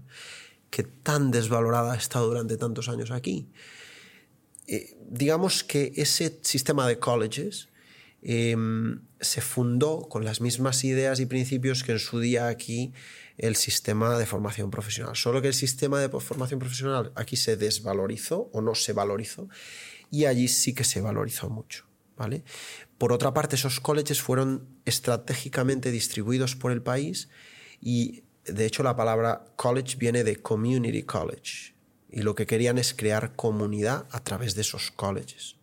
que 0.69 0.83
tan 0.83 1.31
desvalorada 1.31 1.93
ha 1.93 1.97
estado 1.97 2.27
durante 2.27 2.57
tantos 2.57 2.87
años 2.89 3.11
aquí. 3.11 3.49
Eh, 4.71 4.95
digamos 5.09 5.63
que 5.63 5.91
ese 5.95 6.39
sistema 6.41 6.87
de 6.87 6.99
colleges 6.99 7.69
Em, 8.21 8.99
se 9.21 9.39
fundó 9.39 10.09
con 10.09 10.25
las 10.25 10.41
mismas 10.41 10.83
ideas 10.83 11.21
y 11.21 11.25
principios 11.25 11.83
que 11.83 11.93
en 11.93 11.99
su 11.99 12.19
día 12.19 12.47
aquí 12.47 12.93
el 13.37 13.55
sistema 13.55 14.17
de 14.17 14.25
formación 14.25 14.71
profesional. 14.71 15.15
Solo 15.15 15.41
que 15.41 15.47
el 15.47 15.53
sistema 15.53 16.01
de 16.01 16.09
formación 16.09 16.59
profesional 16.59 17.13
aquí 17.15 17.37
se 17.37 17.55
desvalorizó 17.55 18.49
o 18.51 18.61
no 18.61 18.75
se 18.75 18.91
valorizó 18.91 19.47
y 20.11 20.25
allí 20.25 20.49
sí 20.49 20.73
que 20.73 20.83
se 20.83 20.99
valorizó 20.99 21.49
mucho. 21.49 21.85
¿vale? 22.17 22.43
Por 22.97 23.13
otra 23.13 23.33
parte, 23.33 23.55
esos 23.55 23.79
colleges 23.79 24.21
fueron 24.21 24.67
estratégicamente 24.83 25.89
distribuidos 25.89 26.57
por 26.57 26.73
el 26.73 26.81
país 26.81 27.29
y 27.81 28.23
de 28.43 28.65
hecho 28.65 28.83
la 28.83 28.97
palabra 28.97 29.45
college 29.55 29.95
viene 29.97 30.25
de 30.25 30.35
community 30.35 31.03
college 31.03 31.78
y 32.11 32.21
lo 32.21 32.35
que 32.35 32.45
querían 32.45 32.77
es 32.77 32.93
crear 32.93 33.35
comunidad 33.35 34.07
a 34.11 34.23
través 34.23 34.55
de 34.55 34.61
esos 34.61 34.91
colleges 34.91 35.59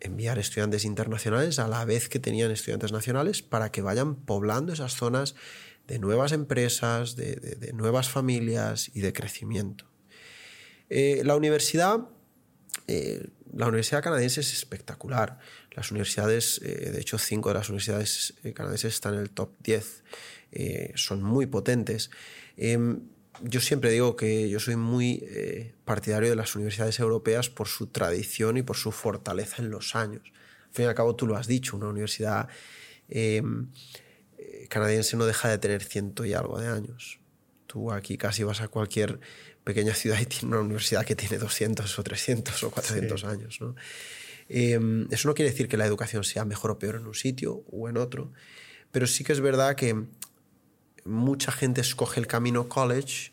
enviar 0.00 0.38
estudiantes 0.38 0.84
internacionales 0.84 1.58
a 1.58 1.68
la 1.68 1.84
vez 1.84 2.08
que 2.08 2.18
tenían 2.18 2.50
estudiantes 2.50 2.92
nacionales 2.92 3.42
para 3.42 3.70
que 3.70 3.82
vayan 3.82 4.16
poblando 4.16 4.72
esas 4.72 4.94
zonas 4.94 5.34
de 5.86 5.98
nuevas 5.98 6.32
empresas, 6.32 7.16
de, 7.16 7.70
nuevas 7.74 8.08
familias 8.08 8.90
y 8.94 9.00
de 9.00 9.12
crecimiento. 9.12 9.86
Eh, 10.88 11.22
la 11.24 11.36
universidad, 11.36 12.08
eh, 12.88 13.28
la 13.52 13.66
universidad 13.66 14.02
canadiense 14.02 14.40
es 14.40 14.52
espectacular. 14.52 15.38
Las 15.72 15.90
universidades, 15.90 16.60
eh, 16.64 16.90
de 16.90 17.00
hecho, 17.00 17.18
cinco 17.18 17.50
de 17.50 17.54
las 17.54 17.68
universidades 17.68 18.34
canadienses 18.54 18.94
están 18.94 19.14
en 19.14 19.20
el 19.20 19.30
top 19.30 19.50
10. 19.62 20.02
son 20.94 21.22
muy 21.22 21.46
potentes. 21.46 22.10
Yo 23.42 23.60
siempre 23.60 23.90
digo 23.90 24.16
que 24.16 24.48
yo 24.48 24.60
soy 24.60 24.76
muy 24.76 25.24
eh, 25.28 25.74
partidario 25.84 26.30
de 26.30 26.36
las 26.36 26.54
universidades 26.54 26.98
europeas 26.98 27.50
por 27.50 27.68
su 27.68 27.88
tradición 27.88 28.56
y 28.56 28.62
por 28.62 28.76
su 28.76 28.92
fortaleza 28.92 29.62
en 29.62 29.70
los 29.70 29.94
años. 29.94 30.22
Al 30.66 30.72
fin 30.72 30.84
y 30.84 30.88
al 30.88 30.94
cabo, 30.94 31.16
tú 31.16 31.26
lo 31.26 31.36
has 31.36 31.46
dicho, 31.46 31.76
una 31.76 31.88
universidad 31.88 32.48
em, 33.08 33.68
eh, 34.38 34.66
canadiense 34.68 35.16
no 35.16 35.26
deja 35.26 35.48
de 35.48 35.58
tener 35.58 35.82
ciento 35.82 36.24
y 36.24 36.32
algo 36.32 36.58
de 36.60 36.68
años. 36.68 37.20
Tú 37.66 37.92
aquí 37.92 38.16
casi 38.16 38.42
vas 38.42 38.60
a 38.60 38.68
cualquier 38.68 39.20
pequeña 39.64 39.94
ciudad 39.94 40.20
y 40.20 40.26
tiene 40.26 40.48
una 40.48 40.60
universidad 40.60 41.04
que 41.04 41.16
tiene 41.16 41.38
200 41.38 41.98
o 41.98 42.02
300 42.02 42.62
o 42.62 42.70
400 42.70 43.24
años. 43.24 43.58
Em, 44.48 45.08
eso 45.10 45.28
no 45.28 45.34
quiere 45.34 45.50
decir 45.50 45.68
que 45.68 45.76
la 45.76 45.86
educación 45.86 46.24
sea 46.24 46.44
mejor 46.44 46.70
o 46.70 46.78
peor 46.78 46.96
en 46.96 47.06
un 47.06 47.14
sitio 47.14 47.64
o 47.70 47.88
en 47.88 47.96
otro, 47.96 48.32
pero 48.92 49.06
sí 49.06 49.24
que 49.24 49.32
es 49.32 49.40
verdad 49.40 49.74
que 49.74 50.06
mucha 51.06 51.52
gente 51.52 51.80
escoge 51.80 52.20
el 52.20 52.26
camino 52.26 52.68
college 52.68 53.32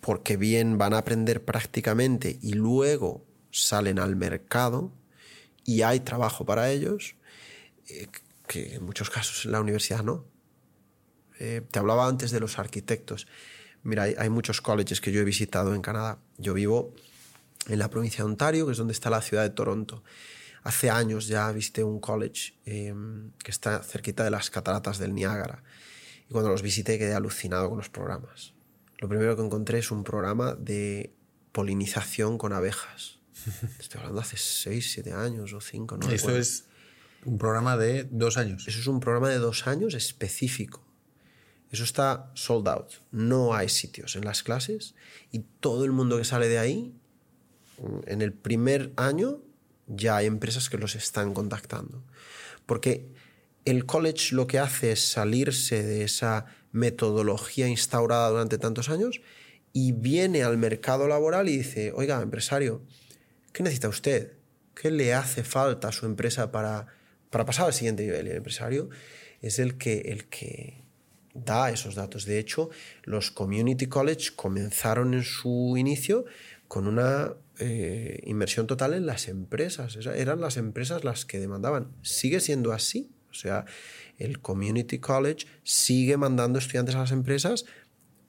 porque 0.00 0.36
bien 0.36 0.76
van 0.76 0.92
a 0.92 0.98
aprender 0.98 1.44
prácticamente 1.44 2.38
y 2.42 2.52
luego 2.52 3.24
salen 3.50 3.98
al 3.98 4.16
mercado 4.16 4.92
y 5.64 5.82
hay 5.82 6.00
trabajo 6.00 6.44
para 6.44 6.70
ellos, 6.70 7.14
eh, 7.88 8.08
que 8.46 8.74
en 8.74 8.84
muchos 8.84 9.08
casos 9.08 9.46
en 9.46 9.52
la 9.52 9.60
universidad 9.60 10.02
no. 10.02 10.24
Eh, 11.38 11.62
te 11.70 11.78
hablaba 11.78 12.06
antes 12.06 12.30
de 12.30 12.40
los 12.40 12.58
arquitectos. 12.58 13.26
Mira, 13.82 14.04
hay, 14.04 14.28
muchos 14.28 14.60
colleges 14.60 15.00
que 15.00 15.12
yo 15.12 15.20
he 15.20 15.24
visitado 15.24 15.74
en 15.74 15.82
Canadá. 15.82 16.18
Yo 16.38 16.54
vivo 16.54 16.94
en 17.68 17.78
la 17.78 17.88
provincia 17.90 18.24
de 18.24 18.30
Ontario, 18.30 18.66
que 18.66 18.72
es 18.72 18.78
donde 18.78 18.92
está 18.92 19.10
la 19.10 19.22
ciudad 19.22 19.42
de 19.42 19.50
Toronto. 19.50 20.02
hace 20.62 20.88
años 20.88 21.26
ya 21.26 21.50
visité 21.52 21.84
un 21.84 22.00
college 22.00 22.54
em, 22.64 23.32
que 23.42 23.50
está 23.50 23.82
cerquita 23.82 24.24
de 24.24 24.30
las 24.30 24.48
cataratas 24.50 24.98
del 24.98 25.14
Niágara. 25.14 25.62
Y 26.28 26.32
cuando 26.32 26.50
los 26.50 26.62
visité 26.62 26.98
quedé 26.98 27.14
alucinado 27.14 27.68
con 27.68 27.78
los 27.78 27.88
programas. 27.88 28.54
Lo 28.98 29.08
primero 29.08 29.36
que 29.36 29.42
encontré 29.42 29.78
es 29.78 29.90
un 29.90 30.04
programa 30.04 30.54
de 30.54 31.14
polinización 31.52 32.38
con 32.38 32.52
abejas. 32.52 33.18
Estoy 33.78 34.00
hablando 34.00 34.20
hace 34.20 34.36
6, 34.36 34.92
7 34.92 35.12
años 35.12 35.52
o 35.52 35.60
5, 35.60 35.98
¿no? 35.98 36.10
Eso 36.10 36.36
es 36.36 36.64
un 37.24 37.38
programa 37.38 37.76
de 37.76 38.04
dos 38.04 38.36
años. 38.36 38.66
Eso 38.68 38.80
es 38.80 38.86
un 38.86 39.00
programa 39.00 39.28
de 39.28 39.38
dos 39.38 39.66
años 39.66 39.94
específico. 39.94 40.84
Eso 41.70 41.84
está 41.84 42.30
sold 42.34 42.68
out. 42.68 42.92
No 43.10 43.54
hay 43.54 43.68
sitios 43.68 44.16
en 44.16 44.24
las 44.24 44.42
clases 44.42 44.94
y 45.32 45.40
todo 45.60 45.84
el 45.84 45.92
mundo 45.92 46.18
que 46.18 46.24
sale 46.24 46.48
de 46.48 46.58
ahí, 46.58 46.94
en 48.06 48.22
el 48.22 48.32
primer 48.32 48.92
año, 48.96 49.40
ya 49.86 50.16
hay 50.16 50.26
empresas 50.26 50.70
que 50.70 50.78
los 50.78 50.94
están 50.94 51.34
contactando. 51.34 52.04
Porque 52.66 53.12
el 53.64 53.86
college 53.86 54.34
lo 54.34 54.46
que 54.46 54.58
hace 54.58 54.92
es 54.92 55.00
salirse 55.00 55.82
de 55.82 56.04
esa 56.04 56.46
metodología 56.72 57.68
instaurada 57.68 58.28
durante 58.30 58.58
tantos 58.58 58.90
años 58.90 59.20
y 59.72 59.92
viene 59.92 60.42
al 60.42 60.58
mercado 60.58 61.08
laboral 61.08 61.48
y 61.48 61.58
dice, 61.58 61.92
oiga, 61.94 62.20
empresario, 62.22 62.82
¿qué 63.52 63.62
necesita 63.62 63.88
usted? 63.88 64.32
¿Qué 64.74 64.90
le 64.90 65.14
hace 65.14 65.44
falta 65.44 65.88
a 65.88 65.92
su 65.92 66.06
empresa 66.06 66.52
para, 66.52 66.86
para 67.30 67.44
pasar 67.44 67.66
al 67.66 67.72
siguiente 67.72 68.04
nivel? 68.04 68.26
Y 68.26 68.30
el 68.30 68.36
empresario 68.36 68.90
es 69.40 69.58
el 69.58 69.76
que, 69.78 70.00
el 70.06 70.26
que 70.26 70.84
da 71.34 71.70
esos 71.70 71.94
datos. 71.94 72.24
De 72.24 72.38
hecho, 72.38 72.70
los 73.02 73.30
community 73.30 73.86
college 73.86 74.30
comenzaron 74.36 75.14
en 75.14 75.24
su 75.24 75.74
inicio 75.76 76.24
con 76.68 76.86
una 76.86 77.34
eh, 77.58 78.20
inversión 78.24 78.66
total 78.66 78.94
en 78.94 79.06
las 79.06 79.28
empresas. 79.28 79.96
Eran 80.06 80.40
las 80.40 80.56
empresas 80.56 81.04
las 81.04 81.24
que 81.24 81.38
demandaban. 81.38 81.92
Sigue 82.02 82.40
siendo 82.40 82.72
así. 82.72 83.10
O 83.34 83.36
sea, 83.36 83.64
el 84.16 84.40
community 84.40 85.00
college 85.00 85.46
sigue 85.64 86.16
mandando 86.16 86.58
estudiantes 86.58 86.94
a 86.94 87.00
las 87.00 87.10
empresas 87.10 87.64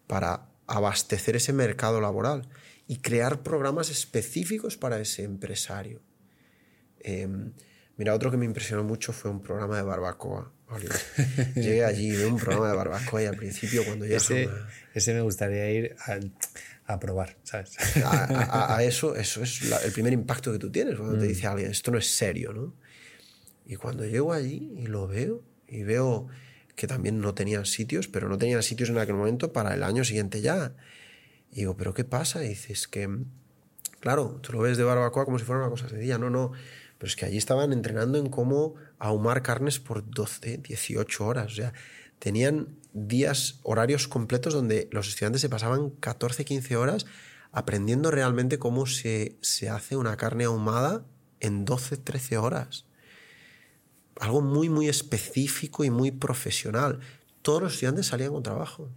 para 0.07 0.47
abastecer 0.67 1.35
ese 1.35 1.53
mercado 1.53 2.01
laboral 2.01 2.49
y 2.87 2.97
crear 2.97 3.43
programas 3.43 3.91
específicos 3.91 4.77
para 4.77 4.99
ese 4.99 5.23
empresario. 5.23 6.01
Em, 6.99 7.53
mira, 7.97 8.15
otro 8.15 8.31
que 8.31 8.37
me 8.37 8.45
impresionó 8.45 8.83
mucho 8.83 9.13
fue 9.13 9.29
un 9.29 9.41
programa 9.41 9.77
de 9.77 9.83
barbacoa. 9.83 10.51
Llegué 11.55 11.85
allí, 11.85 12.09
de 12.09 12.25
un 12.25 12.37
programa 12.37 12.69
de 12.69 12.75
barbacoa 12.75 13.21
y 13.21 13.25
al 13.27 13.35
principio 13.35 13.85
cuando 13.85 14.05
ya... 14.07 14.17
Ese, 14.17 14.49
ese 14.95 15.13
me 15.13 15.21
gustaría 15.21 15.69
ir 15.69 15.95
a, 16.07 16.17
a 16.87 16.99
probar, 16.99 17.37
¿sabes? 17.43 17.75
A, 18.03 18.83
eso, 18.83 19.15
eso 19.15 19.43
es 19.43 19.61
el 19.83 19.91
primer 19.91 20.13
impacto 20.13 20.51
que 20.51 20.59
tú 20.59 20.71
tienes 20.71 20.95
cuando 20.95 21.17
te 21.17 21.25
mm. 21.25 21.27
dice 21.27 21.47
alguien, 21.47 21.71
esto 21.71 21.91
no 21.91 21.99
es 21.99 22.07
serio, 22.07 22.53
¿no? 22.53 22.73
Y 23.65 23.75
cuando 23.75 24.05
llego 24.05 24.33
allí 24.33 24.73
y 24.77 24.87
lo 24.87 25.07
veo, 25.07 25.43
y 25.67 25.83
veo 25.83 26.27
que 26.75 26.87
también 26.87 27.19
no 27.19 27.33
tenían 27.33 27.65
sitios, 27.65 28.07
pero 28.07 28.29
no 28.29 28.37
tenían 28.37 28.61
sitios 28.63 28.89
en 28.89 28.97
aquel 28.97 29.15
momento 29.15 29.53
para 29.53 29.73
el 29.73 29.83
año 29.83 30.03
siguiente 30.03 30.41
ya. 30.41 30.75
Y 31.51 31.61
digo, 31.61 31.77
¿pero 31.77 31.93
qué 31.93 32.03
pasa? 32.03 32.43
Y 32.43 32.49
dices 32.49 32.87
que, 32.87 33.09
claro, 33.99 34.39
tú 34.41 34.53
lo 34.53 34.59
ves 34.59 34.77
de 34.77 34.83
barbacoa 34.83 35.25
como 35.25 35.39
si 35.39 35.45
fuera 35.45 35.61
una 35.61 35.69
cosa 35.69 35.89
sencilla. 35.89 36.17
No, 36.17 36.29
no. 36.29 36.51
Pero 36.97 37.07
es 37.07 37.15
que 37.15 37.25
allí 37.25 37.37
estaban 37.37 37.73
entrenando 37.73 38.17
en 38.17 38.29
cómo 38.29 38.75
ahumar 38.99 39.41
carnes 39.41 39.79
por 39.79 40.09
12, 40.09 40.57
18 40.57 41.25
horas. 41.25 41.51
O 41.51 41.55
sea, 41.55 41.73
tenían 42.19 42.75
días, 42.93 43.59
horarios 43.63 44.07
completos 44.07 44.53
donde 44.53 44.89
los 44.91 45.07
estudiantes 45.07 45.41
se 45.41 45.49
pasaban 45.49 45.89
14, 45.89 46.45
15 46.45 46.75
horas 46.75 47.05
aprendiendo 47.51 48.11
realmente 48.11 48.59
cómo 48.59 48.85
se, 48.85 49.37
se 49.41 49.69
hace 49.69 49.95
una 49.95 50.17
carne 50.17 50.43
ahumada 50.43 51.05
en 51.39 51.63
12, 51.63 51.95
13 51.97 52.37
horas. 52.37 52.84
Algo 54.19 54.41
muy, 54.41 54.69
muy 54.69 54.87
específico 54.87 55.83
y 55.83 55.89
muy 55.89 56.11
profesional. 56.11 56.99
Todos 57.41 57.61
los 57.61 57.73
estudiantes 57.73 58.07
salían 58.07 58.31
con 58.31 58.43
trabajo. 58.43 58.89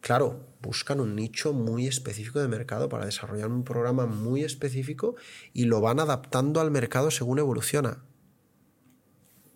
Claro, 0.00 0.46
buscan 0.62 1.00
un 1.00 1.16
nicho 1.16 1.52
muy 1.52 1.86
específico 1.86 2.40
de 2.40 2.48
mercado 2.48 2.88
para 2.88 3.06
desarrollar 3.06 3.48
un 3.48 3.64
programa 3.64 4.06
muy 4.06 4.44
específico 4.44 5.16
y 5.52 5.64
lo 5.64 5.80
van 5.80 5.98
adaptando 6.00 6.60
al 6.60 6.70
mercado 6.70 7.10
según 7.10 7.38
evoluciona. 7.38 8.04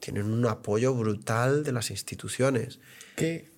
Tienen 0.00 0.24
un 0.24 0.44
apoyo 0.46 0.94
brutal 0.94 1.62
de 1.62 1.70
las 1.70 1.90
instituciones. 1.90 2.80
¿Qué, 3.14 3.52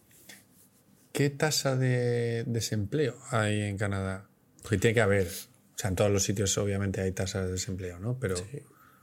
qué 1.13 1.31
tasa 1.31 1.75
de 1.75 2.45
desempleo 2.45 3.17
hay 3.31 3.63
en 3.63 3.79
Canadá? 3.79 4.29
Porque 4.63 4.77
tiene 4.79 4.95
que 4.95 5.01
haber. 5.01 5.27
O 5.27 5.79
sea, 5.79 5.89
en 5.89 5.97
todos 5.97 6.11
los 6.11 6.23
sitios 6.23 6.57
obviamente 6.59 7.01
hay 7.01 7.13
tasas 7.13 7.47
de 7.47 7.53
desempleo, 7.53 7.99
¿no? 7.99 8.19
Pero... 8.19 8.37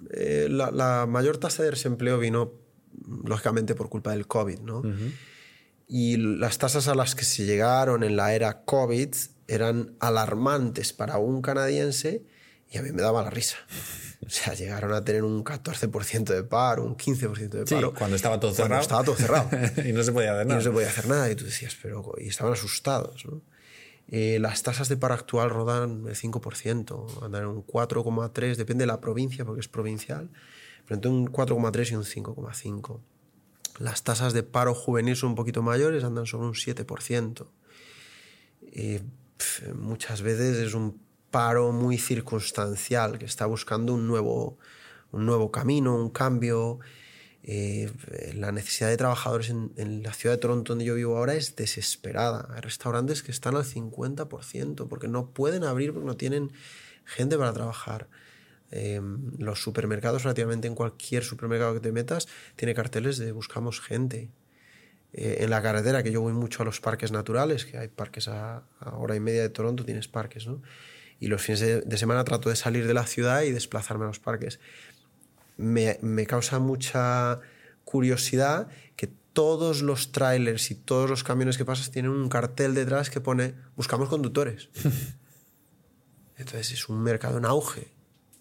Eh, 0.10 0.48
la, 0.50 1.06
mayor 1.08 1.38
tasa 1.38 1.64
de 1.64 1.72
desempleo 1.72 2.18
vino, 2.18 2.54
lógicamente, 3.24 3.76
por 3.76 3.90
culpa 3.90 4.12
del 4.12 4.28
COVID, 4.28 4.60
¿no? 4.60 4.82
Y 5.88 6.18
las 6.18 6.58
tasas 6.58 6.88
a 6.88 6.96
las 6.96 7.16
que 7.16 7.26
se 7.26 7.46
llegaron 7.46 8.04
en 8.04 8.16
la 8.16 8.34
era 8.34 8.64
COVID 8.64 9.14
eran 9.48 9.96
alarmantes 10.00 10.94
para 10.94 11.18
un 11.18 11.42
canadiense 11.42 12.24
y 12.70 12.78
a 12.78 12.82
mí 12.82 12.92
me 12.94 13.02
daba 13.02 13.22
la 13.22 13.30
risa. 13.30 13.58
O 14.26 14.30
sea, 14.30 14.54
llegaron 14.54 14.94
a 14.94 15.04
tener 15.04 15.24
un 15.24 15.44
14% 15.44 16.24
de 16.34 16.44
paro, 16.44 16.86
un 16.86 16.96
15% 16.96 17.50
de 17.50 17.66
paro. 17.66 17.90
Sí, 17.90 17.96
cuando 17.98 18.16
estaba 18.16 18.40
todo 18.40 18.54
cerrado. 18.54 18.82
estaba 18.82 19.04
todo 19.04 19.16
cerrado. 19.16 19.50
y 19.86 19.92
no 19.92 20.04
se 20.04 20.14
podía 20.14 20.32
hacer 20.32 20.46
nada. 20.46 20.56
Y 20.56 20.58
no 20.58 20.64
se 20.64 20.72
podía 20.72 20.88
hacer 20.88 21.08
nada. 21.08 21.30
Y 21.30 21.36
tú 21.36 21.44
decías, 21.44 21.76
pero. 21.82 22.14
Y 22.18 22.30
estaban 22.30 22.54
asustados, 22.54 23.26
¿no? 23.26 23.42
Eh, 24.08 24.40
las 24.40 24.64
tasas 24.64 24.90
de 24.90 24.98
paro 24.98 25.14
actual 25.14 25.50
rodan 25.50 26.06
el 26.08 26.16
5%, 26.16 27.24
andan 27.24 27.44
en 27.44 27.48
un 27.48 27.66
4,3%, 27.66 28.58
depende 28.58 28.84
de 28.84 28.88
la 28.88 29.00
provincia, 29.00 29.46
porque 29.46 29.62
es 29.62 29.68
provincial, 29.68 30.30
pero 30.86 30.96
entre 30.96 31.12
un 31.12 31.28
4,3 31.28 31.92
y 31.92 31.96
un 31.96 32.04
5,5%. 32.04 33.00
Las 33.80 34.04
tasas 34.04 34.34
de 34.34 34.44
paro 34.44 34.76
juvenil 34.76 35.16
son 35.16 35.30
un 35.30 35.36
poquito 35.36 35.64
mayores, 35.64 36.04
andan 36.04 36.26
sobre 36.26 36.48
un 36.48 36.54
7%. 36.54 37.48
Eh, 38.74 39.02
muchas 39.76 40.22
veces 40.22 40.58
es 40.58 40.74
un 40.74 41.00
paro 41.32 41.72
muy 41.72 41.98
circunstancial, 41.98 43.18
que 43.18 43.26
está 43.26 43.46
buscando 43.46 43.94
un 43.94 44.08
nuevo, 44.08 44.58
un 45.12 45.26
nuevo 45.26 45.52
camino, 45.52 45.96
un 45.96 46.10
cambio. 46.10 46.80
Eh, 47.44 47.92
la 48.36 48.52
necesidad 48.52 48.90
de 48.90 48.98
trabajadores 48.98 49.50
en, 49.50 50.04
la 50.04 50.14
ciudad 50.14 50.36
de 50.36 50.40
Toronto, 50.40 50.74
donde 50.74 50.86
yo 50.86 50.96
vivo 50.96 51.18
ahora, 51.18 51.36
es 51.36 51.56
desesperada. 51.56 52.48
Hay 52.54 52.62
restaurantes 52.62 53.24
que 53.24 53.32
están 53.32 53.56
al 53.56 53.64
50% 53.64 54.88
porque 54.88 55.08
no 55.08 55.30
pueden 55.30 55.64
abrir 55.64 55.94
porque 55.94 56.06
no 56.06 56.18
tienen 56.18 56.52
gente 57.06 57.38
para 57.38 57.54
trabajar. 57.54 58.08
Em, 58.72 59.34
los 59.38 59.62
supermercados, 59.62 60.24
relativamente 60.24 60.68
en 60.68 60.76
cualquier 60.76 61.24
supermercado 61.24 61.74
que 61.74 61.82
te 61.82 61.92
metas, 61.92 62.28
tiene 62.56 62.74
carteles 62.74 63.18
de 63.18 63.32
buscamos 63.32 63.82
gente. 63.82 64.30
Eh, 65.14 65.40
en 65.42 65.50
la 65.50 65.62
carretera, 65.62 66.04
que 66.04 66.12
yo 66.12 66.22
voy 66.22 66.32
mucho 66.34 66.64
a 66.64 66.66
los 66.66 66.80
parques 66.80 67.12
naturales, 67.12 67.66
que 67.66 67.78
hay 67.78 67.90
parques 67.90 68.30
a, 68.30 68.64
hora 68.94 69.16
y 69.16 69.20
media 69.20 69.42
de 69.42 69.50
Toronto, 69.50 69.84
tienes 69.84 70.08
parques, 70.08 70.48
¿no? 70.48 70.62
Y 71.20 71.28
los 71.28 71.42
fines 71.42 71.60
de, 71.60 71.98
semana 71.98 72.24
trato 72.24 72.50
de 72.50 72.56
salir 72.56 72.88
de 72.88 72.94
la 72.94 73.06
ciudad 73.06 73.44
y 73.44 73.52
desplazarme 73.52 74.06
a 74.06 74.08
los 74.08 74.20
parques. 74.20 74.60
Me, 75.62 76.00
me 76.02 76.26
causa 76.26 76.60
mucha 76.60 77.40
curiosidad 77.84 78.68
que 78.96 79.08
todos 79.34 79.82
los 79.82 80.12
trailers 80.12 80.72
y 80.72 80.76
todos 80.76 81.10
los 81.10 81.24
camiones 81.24 81.58
que 81.58 81.66
pasas 81.66 81.92
tienen 81.92 82.12
un 82.12 82.30
cartel 82.30 82.74
detrás 82.74 83.10
que 83.10 83.22
pone 83.22 83.54
buscamos 83.76 84.10
conductores. 84.10 84.70
Entonces 86.38 86.72
es 86.72 86.90
un 86.90 87.02
mercado 87.02 87.38
en 87.38 87.46
auge 87.46 87.94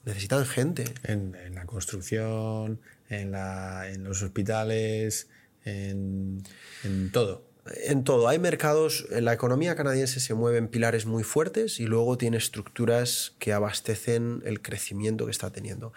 necesitan 0.05 0.47
gente. 0.47 0.85
En, 1.05 1.35
la 1.55 1.67
construcción, 1.67 2.81
en, 3.09 3.31
la, 3.31 3.91
en 3.91 4.05
los 4.05 4.23
hospitales, 4.23 5.29
en, 5.65 6.43
en, 6.85 7.13
todo. 7.13 7.45
En 7.85 8.05
todo. 8.05 8.29
Hay 8.29 8.39
mercados, 8.39 9.07
en 9.11 9.25
la 9.25 9.33
economía 9.33 9.77
canadiense 9.77 10.21
se 10.21 10.35
mueven 10.35 10.69
pilares 10.69 11.07
muy 11.07 11.23
fuertes 11.23 11.81
y 11.81 11.87
luego 11.87 12.17
tiene 12.17 12.39
estructuras 12.39 13.35
que 13.39 13.53
abastecen 13.53 14.43
el 14.45 14.63
crecimiento 14.63 15.27
que 15.27 15.33
está 15.33 15.51
teniendo. 15.51 15.93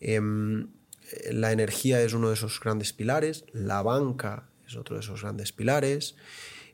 Em, 0.00 0.68
la 1.30 1.52
energía 1.52 2.02
es 2.02 2.12
uno 2.12 2.28
de 2.28 2.34
esos 2.34 2.60
grandes 2.60 2.92
pilares, 2.92 3.44
la 3.52 3.82
banca 3.82 4.48
es 4.66 4.76
otro 4.76 4.96
de 4.96 5.00
esos 5.00 5.22
grandes 5.22 5.52
pilares. 5.52 6.16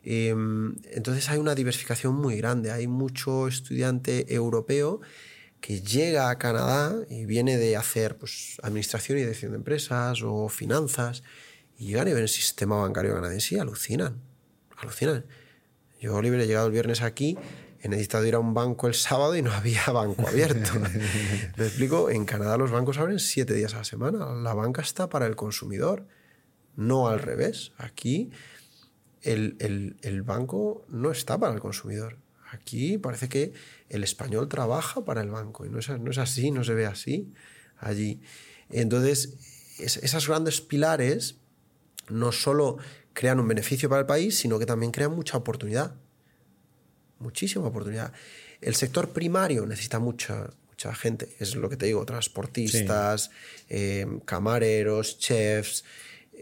Em, 0.05 0.77
entonces 0.91 1.29
hay 1.29 1.39
una 1.39 1.55
diversificación 1.55 2.15
muy 2.15 2.37
grande, 2.37 2.73
hay 2.73 2.89
mucho 2.89 3.47
estudiante 3.47 4.35
europeo 4.35 5.01
que 5.61 5.81
llega 5.81 6.29
a 6.29 6.39
Canadá 6.39 6.97
y 7.09 7.25
viene 7.25 7.57
de 7.57 7.77
hacer 7.77 8.17
pues, 8.17 8.59
administración 8.63 9.19
y 9.19 9.21
dirección 9.21 9.53
de 9.53 9.59
empresas 9.59 10.23
o 10.25 10.49
finanzas 10.49 11.23
y 11.79 11.87
llegan 11.87 12.09
y 12.09 12.13
ven 12.13 12.23
el 12.23 12.29
sistema 12.29 12.77
bancario 12.77 13.15
canadiense 13.15 13.55
y 13.55 13.59
alucinan. 13.59 14.21
Alucinan. 14.77 15.25
Yo, 16.01 16.17
Oliver, 16.17 16.41
he 16.41 16.49
llegado 16.49 16.67
el 16.67 16.73
viernes 16.73 17.01
aquí, 17.01 17.39
he 17.83 17.88
necesitado 17.88 18.25
ir 18.25 18.35
a 18.35 18.38
un 18.38 18.55
banco 18.55 18.87
el 18.87 18.95
sábado 18.95 19.37
y 19.37 19.42
no 19.42 19.53
había 19.53 19.85
banco 19.92 20.27
abierto. 20.27 20.73
Me 21.57 21.66
explico, 21.66 22.11
en 22.11 22.25
Canadá 22.25 22.57
los 22.57 22.71
bancos 22.71 22.99
abren 22.99 23.18
siete 23.18 23.55
días 23.55 23.75
a 23.75 23.79
la 23.79 23.85
semana. 23.85 24.33
La 24.33 24.55
banca 24.55 24.83
está 24.83 25.09
para 25.09 25.27
el 25.27 25.37
consumidor, 25.37 26.07
no 26.77 27.09
al 27.09 27.18
revés. 27.18 27.73
Aquí 27.77 28.31
el, 29.21 29.57
el, 29.59 29.97
el 30.03 30.23
banco 30.23 30.87
no 30.88 31.11
está 31.11 31.38
para 31.38 31.53
el 31.53 31.61
consumidor. 31.61 32.18
Aquí 32.53 32.99
parece 32.99 33.29
que 33.29 33.53
el 33.88 34.05
español 34.05 34.49
trabaja 34.49 35.05
para 35.05 35.21
el 35.21 35.31
banco 35.31 35.66
y 35.66 35.68
no 35.68 35.79
es, 35.79 35.88
no 35.88 36.11
es 36.11 36.18
así, 36.18 36.51
no 36.51 36.64
se 36.64 36.75
ve 36.75 36.87
así 36.87 37.33
allí. 37.83 38.21
Entonces, 38.71 39.35
esas 39.79 40.27
grandes 40.27 40.61
pilares 40.61 41.37
no 42.09 42.33
solo 42.33 42.79
crean 43.12 43.40
un 43.40 43.49
beneficio 43.49 43.88
para 43.88 44.01
el 44.01 44.07
país, 44.07 44.38
sino 44.38 44.59
que 44.59 44.66
también 44.66 44.92
crean 44.92 45.14
mucha 45.14 45.37
oportunidad. 45.37 45.95
Muchísima 47.23 47.67
oportunidad. 47.67 48.13
El 48.61 48.75
sector 48.75 49.11
primario 49.11 49.67
necesita 49.67 49.99
mucha, 49.99 50.51
mucha 50.69 50.95
gente, 50.95 51.35
es 51.39 51.55
lo 51.55 51.69
que 51.69 51.77
te 51.77 51.87
digo, 51.87 52.05
transportistas, 52.05 53.31
eh, 53.69 54.07
camareros, 54.25 55.19
chefs. 55.19 55.85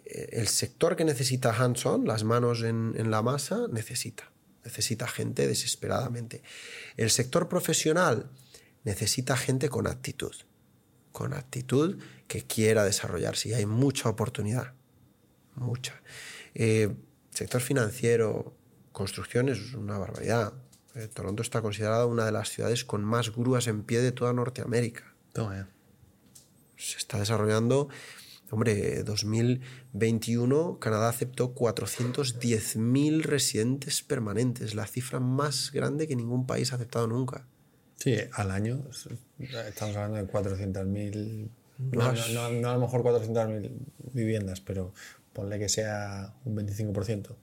El 0.04 0.48
sector 0.48 0.96
que 0.96 1.04
necesita 1.04 1.50
hands-on, 1.50 2.06
las 2.06 2.24
manos 2.24 2.62
en, 2.62 2.94
en 2.96 3.10
la 3.10 3.22
masa, 3.22 3.66
necesita. 3.70 4.30
Necesita 4.64 5.06
gente 5.06 5.46
desesperadamente. 5.46 6.42
El 6.96 7.10
sector 7.10 7.48
profesional 7.48 8.30
necesita 8.84 9.36
gente 9.36 9.68
con 9.68 9.86
actitud. 9.86 10.34
Con 11.12 11.32
actitud 11.32 11.98
que 12.28 12.42
quiera 12.42 12.84
desarrollarse. 12.84 13.48
Y 13.48 13.54
hay 13.54 13.66
mucha 13.66 14.08
oportunidad. 14.08 14.74
Mucha. 15.54 16.00
Eh, 16.54 16.94
sector 17.30 17.60
financiero, 17.60 18.54
construcción 18.92 19.48
es 19.48 19.74
una 19.74 19.98
barbaridad. 19.98 20.52
Eh, 20.94 21.08
Toronto 21.12 21.42
está 21.42 21.62
considerada 21.62 22.06
una 22.06 22.24
de 22.24 22.32
las 22.32 22.48
ciudades 22.48 22.84
con 22.84 23.04
más 23.04 23.34
grúas 23.34 23.66
en 23.66 23.82
pie 23.82 24.00
de 24.00 24.12
toda 24.12 24.32
Norteamérica. 24.32 25.14
Se 26.76 26.98
está 26.98 27.18
desarrollando. 27.18 27.88
Hombre, 28.50 29.04
2021 29.04 30.78
Canadá 30.80 31.08
aceptó 31.08 31.54
410.000 31.54 33.22
residentes 33.22 34.02
permanentes, 34.02 34.74
la 34.74 34.86
cifra 34.86 35.20
más 35.20 35.70
grande 35.70 36.08
que 36.08 36.16
ningún 36.16 36.46
país 36.46 36.72
ha 36.72 36.76
aceptado 36.76 37.06
nunca. 37.06 37.46
Sí, 37.96 38.16
al 38.32 38.50
año 38.50 38.82
estamos 39.68 39.94
hablando 39.94 40.16
de 40.16 40.26
400.000, 40.26 41.48
no, 41.78 42.12
no, 42.12 42.50
no, 42.50 42.70
a 42.70 42.74
lo 42.74 42.80
mejor 42.80 43.02
400.000 43.02 43.70
viviendas, 44.12 44.60
pero 44.60 44.92
ponle 45.32 45.58
que 45.58 45.68
sea 45.68 46.34
un 46.44 46.56
25%. 46.56 47.36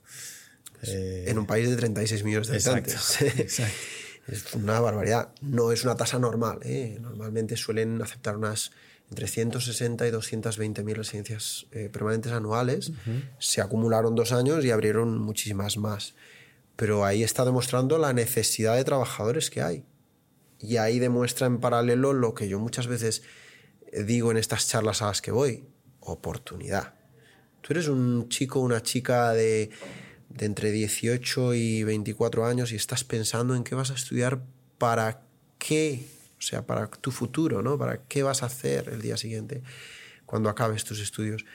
Eh, 0.84 1.26
en 1.28 1.38
un 1.38 1.46
país 1.46 1.70
de 1.70 1.76
36 1.76 2.24
millones 2.24 2.48
de 2.48 2.56
habitantes. 2.56 3.22
es 4.28 4.54
una 4.54 4.80
barbaridad. 4.80 5.30
No 5.42 5.72
es 5.72 5.84
una 5.84 5.96
tasa 5.96 6.20
normal. 6.20 6.60
¿eh? 6.64 6.98
Normalmente 7.02 7.58
suelen 7.58 8.02
aceptar 8.02 8.38
unas 8.38 8.72
entre 9.10 9.28
160 9.28 10.06
y 10.06 10.12
220 10.12 10.84
mil 10.84 10.96
residencias 10.96 11.66
eh, 11.72 11.90
permanentes 11.92 12.34
anuales. 12.34 12.92
Se 13.40 13.62
acumularon 13.62 14.16
dos 14.16 14.34
años 14.34 14.66
y 14.66 14.72
abrieron 14.72 15.18
muchísimas 15.18 15.78
más. 15.78 16.14
Pero 16.76 17.06
ahí 17.06 17.24
está 17.24 17.46
demostrando 17.46 17.98
la 17.98 18.14
necesidad 18.14 18.76
de 18.76 18.84
trabajadores 18.84 19.50
que 19.50 19.62
hay. 19.62 19.86
Y 20.60 20.78
ahí 20.78 21.00
demuestra 21.00 21.48
en 21.48 21.60
paralelo 21.60 22.14
lo 22.14 22.34
que 22.34 22.50
yo 22.50 22.60
muchas 22.60 22.88
veces 22.88 23.24
digo 24.06 24.32
en 24.32 24.38
estas 24.38 24.68
charlas 24.68 25.02
a 25.02 25.08
las 25.08 25.22
que 25.22 25.32
voy, 25.32 25.64
oportunidad. 26.02 26.96
Tú 27.62 27.74
eres 27.74 27.88
un 27.88 28.30
chico, 28.30 28.60
una 28.60 28.82
chica 28.82 29.34
de, 29.34 29.70
entre 30.40 30.72
18 30.72 31.54
y 31.54 31.84
24 31.84 32.46
años 32.46 32.72
y 32.72 32.76
estás 32.76 33.04
pensando 33.04 33.56
en 33.56 33.64
qué 33.64 33.76
vas 33.76 33.92
a 33.92 33.96
estudiar 33.96 34.42
para 34.78 35.22
qué, 35.58 36.06
o 36.38 36.42
sea, 36.42 36.66
para 36.66 36.88
tu 36.88 37.12
futuro, 37.12 37.62
¿no? 37.62 37.78
Para 37.78 38.04
qué 38.04 38.24
vas 38.24 38.44
a 38.44 38.48
hacer 38.48 38.90
el 38.90 39.02
día 39.02 39.18
siguiente 39.18 39.64
cuando 40.26 40.50
acabes 40.50 40.84
tus 40.84 41.00
estudios. 41.00 41.46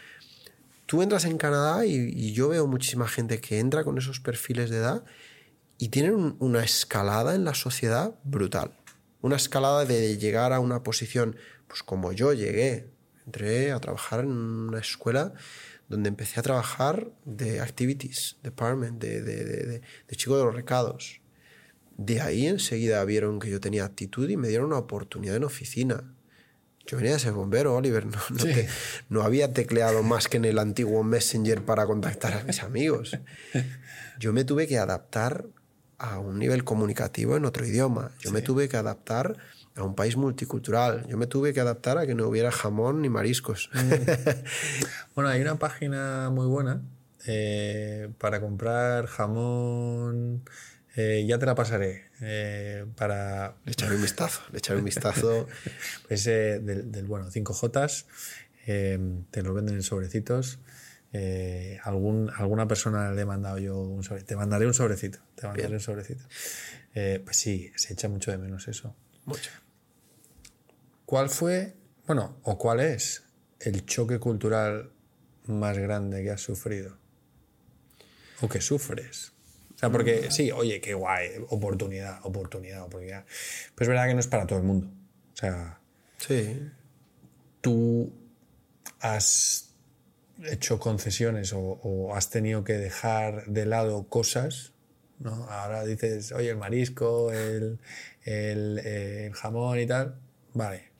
Tú 0.86 1.02
entras 1.02 1.24
en 1.24 1.38
Canadá 1.38 1.86
y, 1.86 2.32
yo 2.32 2.48
veo 2.48 2.66
muchísima 2.66 3.08
gente 3.08 3.40
que 3.40 3.58
entra 3.58 3.84
con 3.84 3.98
esos 3.98 4.20
perfiles 4.20 4.68
de 4.70 4.78
edad 4.78 5.04
y 5.78 5.88
tienen 5.88 6.36
una 6.38 6.64
escalada 6.64 7.34
en 7.34 7.44
la 7.44 7.54
sociedad 7.54 8.14
brutal. 8.24 8.72
Una 9.20 9.36
escalada 9.36 9.84
de 9.84 10.18
llegar 10.18 10.52
a 10.52 10.60
una 10.60 10.82
posición, 10.82 11.36
pues 11.68 11.82
como 11.82 12.12
yo 12.12 12.32
llegué, 12.32 12.90
entré 13.24 13.72
a 13.72 13.80
trabajar 13.80 14.20
en 14.20 14.32
una 14.32 14.80
escuela 14.80 15.32
donde 15.92 16.08
empecé 16.08 16.40
a 16.40 16.42
trabajar 16.42 17.12
de 17.26 17.60
activities 17.60 18.38
department, 18.42 18.98
de, 18.98 19.20
de, 19.20 19.44
de, 19.44 19.80
de, 20.08 20.16
chico 20.16 20.38
de 20.38 20.44
los 20.44 20.54
recados. 20.54 21.20
De 21.98 22.22
ahí 22.22 22.46
enseguida 22.46 23.04
vieron 23.04 23.38
que 23.38 23.50
yo 23.50 23.60
tenía 23.60 23.84
actitud 23.84 24.26
y 24.30 24.38
me 24.38 24.48
dieron 24.48 24.68
una 24.68 24.78
oportunidad 24.78 25.36
en 25.36 25.44
oficina. 25.44 26.14
Yo 26.86 26.96
venía 26.96 27.12
de 27.12 27.18
ser 27.18 27.32
bombero, 27.32 27.76
Oliver. 27.76 28.06
No, 28.06 28.18
no, 28.30 28.44
no, 29.10 29.22
había 29.22 29.52
tecleado 29.52 30.02
más 30.02 30.28
que 30.28 30.38
en 30.38 30.46
el 30.46 30.58
antiguo 30.58 31.04
Messenger 31.04 31.62
para 31.62 31.84
contactar 31.84 32.32
a 32.38 32.44
mis 32.44 32.62
amigos. 32.62 33.18
Yo 34.18 34.32
me 34.32 34.44
tuve 34.44 34.66
que 34.66 34.78
adaptar 34.78 35.44
a 35.98 36.18
un 36.18 36.38
nivel 36.38 36.64
comunicativo 36.64 37.36
en 37.36 37.44
otro 37.44 37.66
idioma. 37.66 38.12
Yo 38.18 38.32
me 38.32 38.40
tuve 38.40 38.70
que 38.70 38.78
adaptar 38.78 39.36
a 39.76 39.82
un 39.84 39.94
país 39.94 40.16
multicultural. 40.16 41.06
Yo 41.08 41.16
me 41.16 41.26
tuve 41.26 41.52
que 41.52 41.60
adaptar 41.60 41.98
a 41.98 42.06
que 42.06 42.14
no 42.14 42.26
hubiera 42.28 42.50
jamón 42.50 43.02
ni 43.02 43.08
mariscos. 43.08 43.70
Mm. 43.72 43.90
bueno, 45.14 45.30
hay 45.30 45.40
una 45.40 45.58
página 45.58 46.30
muy 46.30 46.46
buena 46.46 46.82
eh, 47.26 48.08
para 48.18 48.40
comprar 48.40 49.06
jamón. 49.06 50.42
Eh, 50.96 51.24
ya 51.26 51.38
te 51.38 51.46
la 51.46 51.54
pasaré. 51.54 52.10
Eh, 52.20 52.84
para... 52.96 53.54
Le 53.64 53.72
echaré 53.72 53.96
un 53.96 54.02
vistazo. 54.02 54.42
Le 54.52 54.58
echaré 54.58 54.78
un 54.78 54.84
vistazo. 54.84 55.46
pues 56.08 56.24
del, 56.24 56.92
del, 56.92 57.06
bueno, 57.06 57.30
5J. 57.30 58.04
te 59.30 59.42
lo 59.42 59.54
venden 59.54 59.76
en 59.76 59.82
sobrecitos. 59.82 60.58
algún, 61.82 62.30
alguna 62.36 62.68
persona 62.68 63.12
le 63.12 63.22
he 63.22 63.26
mandado 63.26 63.58
yo 63.58 63.78
un 63.78 64.02
sobrecito. 64.02 64.28
Te 64.28 64.36
mandaré 64.36 64.66
un 64.66 64.74
sobrecito. 64.74 65.18
Te 65.34 65.46
mandaré 65.46 65.72
un 65.72 65.80
sobrecito. 65.80 66.24
pues 66.92 67.36
sí, 67.36 67.72
se 67.76 67.94
echa 67.94 68.08
mucho 68.08 68.30
de 68.30 68.38
menos 68.38 68.68
eso. 68.68 68.94
Mucho. 69.24 69.50
¿Cuál 71.12 71.28
fue, 71.28 71.74
bueno, 72.06 72.38
o 72.42 72.56
cuál 72.56 72.80
es 72.80 73.24
el 73.60 73.84
choque 73.84 74.18
cultural 74.18 74.92
más 75.44 75.76
grande 75.76 76.22
que 76.22 76.30
has 76.30 76.40
sufrido? 76.40 76.96
¿O 78.40 78.48
que 78.48 78.62
sufres? 78.62 79.34
O 79.74 79.78
sea, 79.78 79.90
porque 79.90 80.30
sí, 80.30 80.50
oye, 80.50 80.80
qué 80.80 80.94
guay, 80.94 81.32
oportunidad, 81.50 82.24
oportunidad, 82.24 82.84
oportunidad. 82.84 83.26
Pero 83.74 83.84
es 83.84 83.88
verdad 83.88 84.08
que 84.08 84.14
no 84.14 84.20
es 84.20 84.26
para 84.26 84.46
todo 84.46 84.58
el 84.58 84.64
mundo. 84.64 84.86
O 84.86 85.36
sea, 85.36 85.80
sí. 86.16 86.66
tú 87.60 88.10
has 89.00 89.74
hecho 90.44 90.80
concesiones 90.80 91.52
o, 91.54 92.14
has 92.14 92.30
tenido 92.30 92.64
que 92.64 92.78
dejar 92.78 93.44
de 93.48 93.66
lado 93.66 94.08
cosas, 94.08 94.72
¿no? 95.18 95.44
Ahora 95.50 95.84
dices, 95.84 96.32
oye, 96.32 96.48
el 96.48 96.56
marisco, 96.56 97.30
el, 97.30 97.78
el 98.24 99.32
jamón 99.34 99.78
y 99.78 99.86
tal. 99.86 100.18
Vale, 100.54 100.91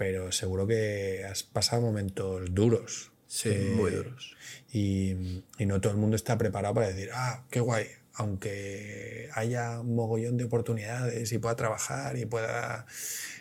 pero 0.00 0.32
seguro 0.32 0.66
que 0.66 1.26
has 1.30 1.42
pasado 1.42 1.82
momentos 1.82 2.54
duros. 2.54 3.12
Sí, 3.26 3.50
eh, 3.50 3.74
muy 3.76 3.90
duros. 3.90 4.34
Y, 4.72 5.42
y, 5.58 5.66
no 5.66 5.78
todo 5.82 5.92
el 5.92 5.98
mundo 5.98 6.16
está 6.16 6.38
preparado 6.38 6.74
para 6.74 6.88
decir, 6.88 7.10
ah, 7.12 7.44
qué 7.50 7.60
guay, 7.60 7.84
aunque 8.14 9.28
haya 9.34 9.78
un 9.80 9.94
mogollón 9.94 10.38
de 10.38 10.44
oportunidades 10.44 11.30
y 11.32 11.38
pueda 11.38 11.54
trabajar 11.54 12.16
y 12.16 12.24
pueda 12.24 12.86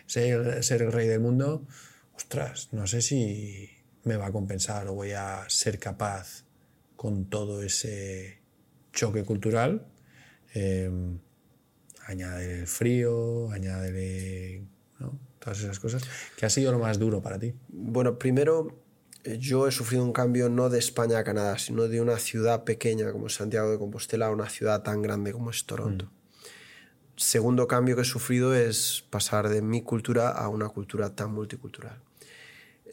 ser, 0.06 0.62
ser 0.62 0.82
el 0.82 0.92
rey 0.92 1.08
del 1.08 1.22
mundo, 1.22 1.66
ostras, 2.14 2.68
no 2.74 2.88
sé 2.88 3.02
si 3.02 3.70
me 4.04 4.18
va 4.18 4.26
a 4.26 4.32
compensar 4.34 4.86
o 4.90 4.96
voy 4.96 5.14
a 5.14 5.46
ser 5.48 5.80
capaz 5.80 6.44
con 6.98 7.30
todo 7.30 7.64
ese 7.64 8.42
choque 8.92 9.24
cultural. 9.24 9.88
Eh, 10.54 10.92
añadir 12.06 12.50
el 12.50 12.68
frío, 12.68 13.50
añadir 13.50 14.68
¿no? 15.00 15.29
Todas 15.40 15.60
esas 15.60 15.80
cosas. 15.80 16.04
¿Qué 16.38 16.46
ha 16.46 16.50
sido 16.50 16.72
lo 16.72 16.80
más 16.80 17.00
duro 17.00 17.22
para 17.22 17.40
ti? 17.40 17.54
Bueno, 17.70 18.20
primero 18.20 18.80
eh, 19.24 19.38
yo 19.40 19.68
he 19.68 19.72
sufrido 19.72 20.04
un 20.04 20.14
cambio 20.14 20.50
no 20.50 20.70
de 20.70 20.80
España 20.80 21.20
a 21.20 21.24
Canadá, 21.24 21.58
sino 21.58 21.88
de 21.88 22.02
una 22.02 22.18
ciudad 22.20 22.64
pequeña 22.64 23.12
como 23.12 23.30
Santiago 23.30 23.72
de 23.72 23.78
Compostela 23.78 24.28
a 24.28 24.32
una 24.32 24.50
ciudad 24.50 24.84
tan 24.84 25.02
grande 25.02 25.32
como 25.34 25.50
es 25.50 25.66
Toronto. 25.66 26.06
Mm. 26.06 26.20
Segundo 27.18 27.68
cambio 27.68 27.98
que 27.98 28.04
he 28.04 28.06
sufrido 28.06 28.56
es 28.56 29.04
pasar 29.10 29.50
de 29.50 29.62
mi 29.62 29.82
cultura 29.82 30.30
a 30.30 30.48
una 30.48 30.70
cultura 30.70 31.16
tan 31.16 31.34
multicultural. 31.34 32.02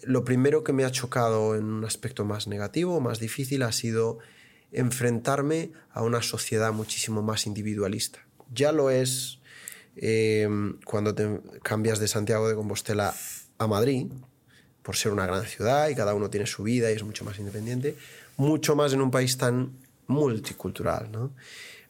Lo 0.03 0.25
primero 0.25 0.65
que 0.65 0.73
me 0.73 0.85
ha 0.85 0.91
chocado 0.91 1.55
en 1.55 1.65
un 1.65 1.85
aspecto 1.85 2.25
más 2.25 2.49
negativo, 2.49 3.01
más 3.01 3.21
difícil, 3.21 3.63
ha 3.63 3.71
sido 3.71 4.19
enfrentarme 4.73 5.71
a 5.93 6.03
una 6.03 6.23
sociedad 6.23 6.73
muchísimo 6.73 7.23
más 7.23 7.47
individualista. 7.47 8.19
Ya 8.53 8.73
lo 8.73 8.91
es 8.91 9.39
Em, 9.97 10.79
cuando 10.85 11.15
te 11.15 11.41
cambias 11.63 11.99
de 11.99 12.07
Santiago 12.07 12.49
de 12.49 12.55
Compostela 12.55 13.15
a 13.59 13.67
Madrid, 13.67 14.07
por 14.83 14.95
ser 14.95 15.11
una 15.11 15.27
gran 15.27 15.45
ciudad 15.45 15.89
y 15.89 15.95
cada 15.95 16.15
uno 16.15 16.29
tiene 16.29 16.47
su 16.47 16.63
vida 16.63 16.93
y 16.93 16.95
es 16.95 17.03
mucho 17.03 17.25
más 17.25 17.39
independiente, 17.39 17.97
mucho 18.37 18.77
más 18.77 18.93
en 18.93 19.01
un 19.01 19.11
país 19.11 19.39
tan 19.39 19.73
multicultural, 20.07 21.11
¿no? 21.11 21.33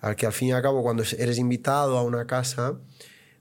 Al 0.01 0.15
que 0.15 0.27
al 0.27 0.33
fin 0.33 0.49
y 0.49 0.53
al 0.53 0.63
cabo 0.63 0.83
cuando 0.83 1.03
eres 1.19 1.39
invitado 1.39 1.99
a 1.99 2.03
una 2.03 2.27
casa, 2.27 2.79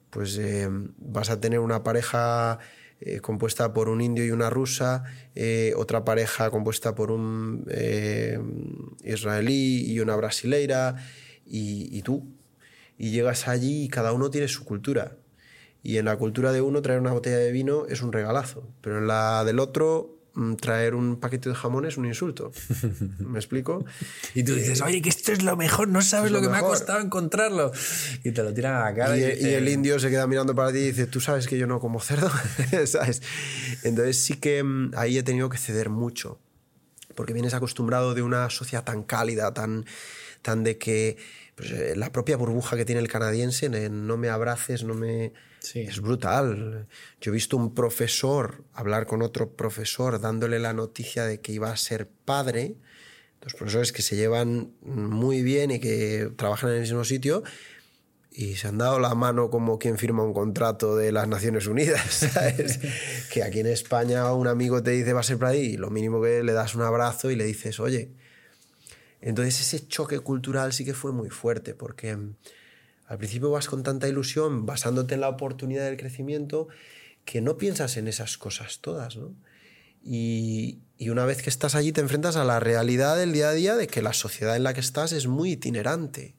pues 0.10 0.38
em, 0.38 0.92
vas 0.98 1.30
a 1.30 1.40
tener 1.40 1.60
una 1.60 1.84
pareja 1.84 2.58
eh, 3.02 3.20
compuesta 3.20 3.72
por 3.72 3.88
un 3.88 4.02
indio 4.02 4.26
y 4.26 4.32
una 4.32 4.50
rusa, 4.50 5.04
eh, 5.36 5.74
otra 5.78 6.04
pareja 6.04 6.50
compuesta 6.50 6.96
por 6.96 7.12
un 7.12 7.66
israelí 9.04 9.92
y 9.92 10.00
una 10.00 10.16
brasileira, 10.16 10.96
y 11.46 12.02
tú, 12.02 12.35
y 12.98 13.12
llegas 13.12 13.48
allí 13.48 13.84
y 13.84 13.88
cada 13.88 14.14
uno 14.14 14.30
tiene 14.30 14.48
su 14.48 14.64
cultura. 14.64 15.18
Y 15.84 15.98
en 15.98 16.06
la 16.06 16.18
cultura 16.18 16.52
de 16.52 16.62
uno 16.62 16.82
traer 16.82 17.00
una 17.00 17.14
botella 17.14 17.38
de 17.38 17.52
vino 17.52 17.86
es 17.88 18.02
un 18.02 18.12
regalazo, 18.12 18.68
pero 18.82 18.98
en 18.98 19.08
la 19.08 19.44
del 19.46 19.60
otro 19.60 20.18
mm, 20.34 20.56
traer 20.56 20.96
un 20.96 21.20
paquete 21.20 21.50
de 21.50 21.54
jamón 21.54 21.86
es 21.86 21.98
un 21.98 22.08
insulto. 22.08 22.52
¿Me 23.20 23.38
explico? 23.38 23.86
Y 24.34 24.44
tú 24.44 24.56
dices, 24.56 24.82
oye, 24.82 25.02
que 25.02 25.10
esto 25.10 25.32
es 25.32 25.44
lo 25.44 25.56
mejor, 25.56 25.88
no 25.88 26.02
sabes 26.02 26.32
lo, 26.32 26.40
lo 26.40 26.44
que 26.44 26.50
me 26.50 26.58
ha 26.58 26.62
costado 26.62 27.02
encontrarlo. 27.02 27.72
Y 28.24 28.32
te 28.32 28.42
lo 28.42 28.52
tiran 28.52 28.76
a 28.78 28.86
la 28.86 28.96
cara. 28.96 29.16
Y, 29.16 29.22
Y, 29.22 29.24
y 29.26 29.28
dices, 29.28 29.46
el 29.46 29.70
indio 29.70 30.00
se 30.00 30.10
queda 30.10 30.26
mirando 30.26 30.56
para 30.56 30.72
ti 30.72 30.80
y 30.80 30.86
dice, 30.88 31.06
tú 31.06 31.22
sabes 31.22 31.46
que 31.46 31.58
yo 31.60 31.68
no 31.68 31.80
como 31.80 32.00
cerdo, 32.00 32.32
¿sabes? 32.88 33.22
Entonces 33.84 34.18
sí 34.18 34.38
que 34.38 34.64
mm, 34.64 34.94
ahí 34.96 35.20
he 35.20 35.24
tenido 35.24 35.50
que 35.50 35.60
ceder 35.60 35.90
mucho, 35.90 36.40
porque 37.14 37.34
vienes 37.34 37.54
acostumbrado 37.54 38.16
de 38.16 38.24
una 38.24 38.50
sociedad 38.50 38.84
tan 38.84 39.04
cálida, 39.04 39.54
tan, 39.54 39.86
tan 40.42 40.64
de 40.64 40.80
que 40.80 41.18
pues, 41.56 41.72
eh, 41.72 41.96
la 41.96 42.12
propia 42.12 42.38
burbuja 42.38 42.76
que 42.76 42.86
tiene 42.86 43.02
el 43.02 43.08
canadiense, 43.08 43.70
no 43.70 44.18
me 44.18 44.30
abraces, 44.30 44.84
no 44.84 44.94
me... 44.94 45.34
Sí. 45.60 45.80
Es 45.80 46.00
brutal. 46.00 46.88
Yo 47.22 47.32
he 47.32 47.34
visto 47.34 47.58
un 47.58 47.74
profesor 47.74 48.64
hablar 48.74 49.08
con 49.08 49.24
otro 49.24 49.56
profesor 49.56 50.20
dándole 50.20 50.60
la 50.60 50.74
noticia 50.74 51.26
de 51.26 51.40
que 51.40 51.54
iba 51.54 51.72
a 51.72 51.78
ser 51.78 52.08
padre, 52.08 52.76
los 53.42 53.54
profesores 53.54 53.92
que 53.92 54.02
se 54.02 54.16
llevan 54.16 54.74
muy 54.82 55.42
bien 55.42 55.72
y 55.72 55.80
que 55.80 56.30
trabajan 56.36 56.70
en 56.70 56.76
el 56.76 56.82
mismo 56.82 57.04
sitio, 57.04 57.44
y 58.32 58.56
se 58.58 58.68
han 58.68 58.78
dado 58.78 59.00
la 59.00 59.16
mano 59.16 59.50
como 59.50 59.80
quien 59.80 59.98
firma 59.98 60.22
un 60.24 60.34
contrato 60.34 60.98
de 60.98 61.14
las 61.14 61.28
Naciones 61.28 61.68
Unidas, 61.68 62.14
¿sabes? 62.34 62.80
que 63.32 63.44
aquí 63.44 63.62
en 63.62 63.68
España 63.68 64.32
un 64.34 64.48
amigo 64.48 64.84
te 64.84 64.92
dice 64.92 65.14
va 65.14 65.22
a 65.22 65.24
ser 65.24 65.38
para 65.38 65.54
ti 65.54 65.60
y 65.60 65.78
lo 65.78 65.90
mínimo 65.90 66.22
que 66.22 66.44
le 66.44 66.52
das 66.52 66.76
un 66.76 66.82
abrazo 66.82 67.32
y 67.32 67.36
le 67.38 67.46
dices, 67.46 67.80
oye. 67.80 68.12
Entonces 69.26 69.60
ese 69.60 69.88
choque 69.88 70.20
cultural 70.20 70.72
sí 70.72 70.86
que 70.86 70.94
fue 70.94 71.12
muy 71.12 71.32
fuerte 71.32 71.74
porque 71.74 72.16
mm, 72.16 72.36
al 73.08 73.18
principio 73.18 73.50
vas 73.50 73.68
con 73.68 73.82
tanta 73.82 74.08
ilusión, 74.08 74.68
basándote 74.68 75.16
en 75.16 75.22
la 75.22 75.30
oportunidad 75.30 75.86
del 75.86 75.98
crecimiento, 75.98 76.68
que 77.26 77.42
no 77.42 77.58
piensas 77.58 77.98
en 77.98 78.08
esas 78.08 78.38
cosas 78.38 78.82
todas, 78.82 79.18
¿no? 79.18 79.34
Y, 80.04 80.78
y 81.00 81.10
una 81.10 81.26
vez 81.26 81.42
que 81.42 81.50
estás 81.50 81.74
allí 81.74 81.92
te 81.92 82.02
enfrentas 82.02 82.36
a 82.36 82.44
la 82.44 82.60
realidad 82.60 83.18
del 83.18 83.34
día 83.34 83.50
a 83.50 83.54
día 83.54 83.76
de 83.76 83.88
que 83.88 84.04
la 84.04 84.14
sociedad 84.14 84.56
en 84.56 84.62
la 84.62 84.76
que 84.76 84.80
estás 84.80 85.12
es 85.12 85.26
muy 85.26 85.54
itinerante. 85.54 86.36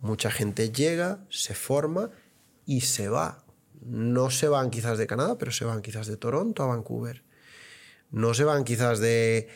Mucha 0.00 0.30
gente 0.30 0.70
llega, 0.70 1.24
se 1.30 1.54
forma 1.54 2.10
y 2.66 2.82
se 2.82 3.08
va. 3.08 3.42
No 3.80 4.28
se 4.30 4.48
van 4.48 4.68
quizás 4.68 4.98
de 4.98 5.06
Canadá, 5.06 5.38
pero 5.38 5.50
se 5.50 5.64
van 5.64 5.80
quizás 5.80 6.06
de 6.08 6.18
Toronto 6.18 6.62
a 6.62 6.66
Vancouver. 6.66 7.24
No 8.10 8.34
se 8.34 8.44
van 8.44 8.64
quizás 8.64 8.98
de 8.98 9.48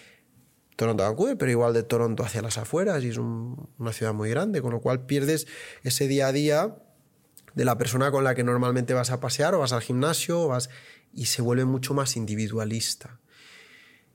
Toronto 0.80 1.04
a 1.04 1.08
Vancouver, 1.08 1.36
pero 1.36 1.50
igual 1.50 1.74
de 1.74 1.82
Toronto 1.82 2.24
hacia 2.24 2.40
las 2.40 2.56
afueras 2.56 3.04
y 3.04 3.08
es 3.08 3.18
un- 3.18 3.68
una 3.78 3.92
ciudad 3.92 4.14
muy 4.14 4.30
grande, 4.30 4.62
con 4.62 4.72
lo 4.72 4.80
cual 4.80 5.04
pierdes 5.04 5.46
ese 5.82 6.08
día 6.08 6.28
a 6.28 6.32
día 6.32 6.74
de 7.54 7.64
la 7.66 7.76
persona 7.76 8.10
con 8.10 8.24
la 8.24 8.34
que 8.34 8.44
normalmente 8.44 8.94
vas 8.94 9.10
a 9.10 9.20
pasear 9.20 9.54
o 9.54 9.58
vas 9.58 9.72
al 9.74 9.82
gimnasio 9.82 10.40
o 10.40 10.48
vas 10.48 10.70
y 11.12 11.26
se 11.26 11.42
vuelve 11.42 11.66
mucho 11.66 11.92
más 11.92 12.16
individualista. 12.16 13.20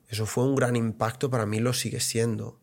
Eso 0.09 0.25
fue 0.25 0.43
un 0.45 0.55
gran 0.55 0.75
impacto, 0.75 1.29
para 1.29 1.45
mí 1.45 1.59
lo 1.59 1.71
sigue 1.73 1.99
siendo. 1.99 2.59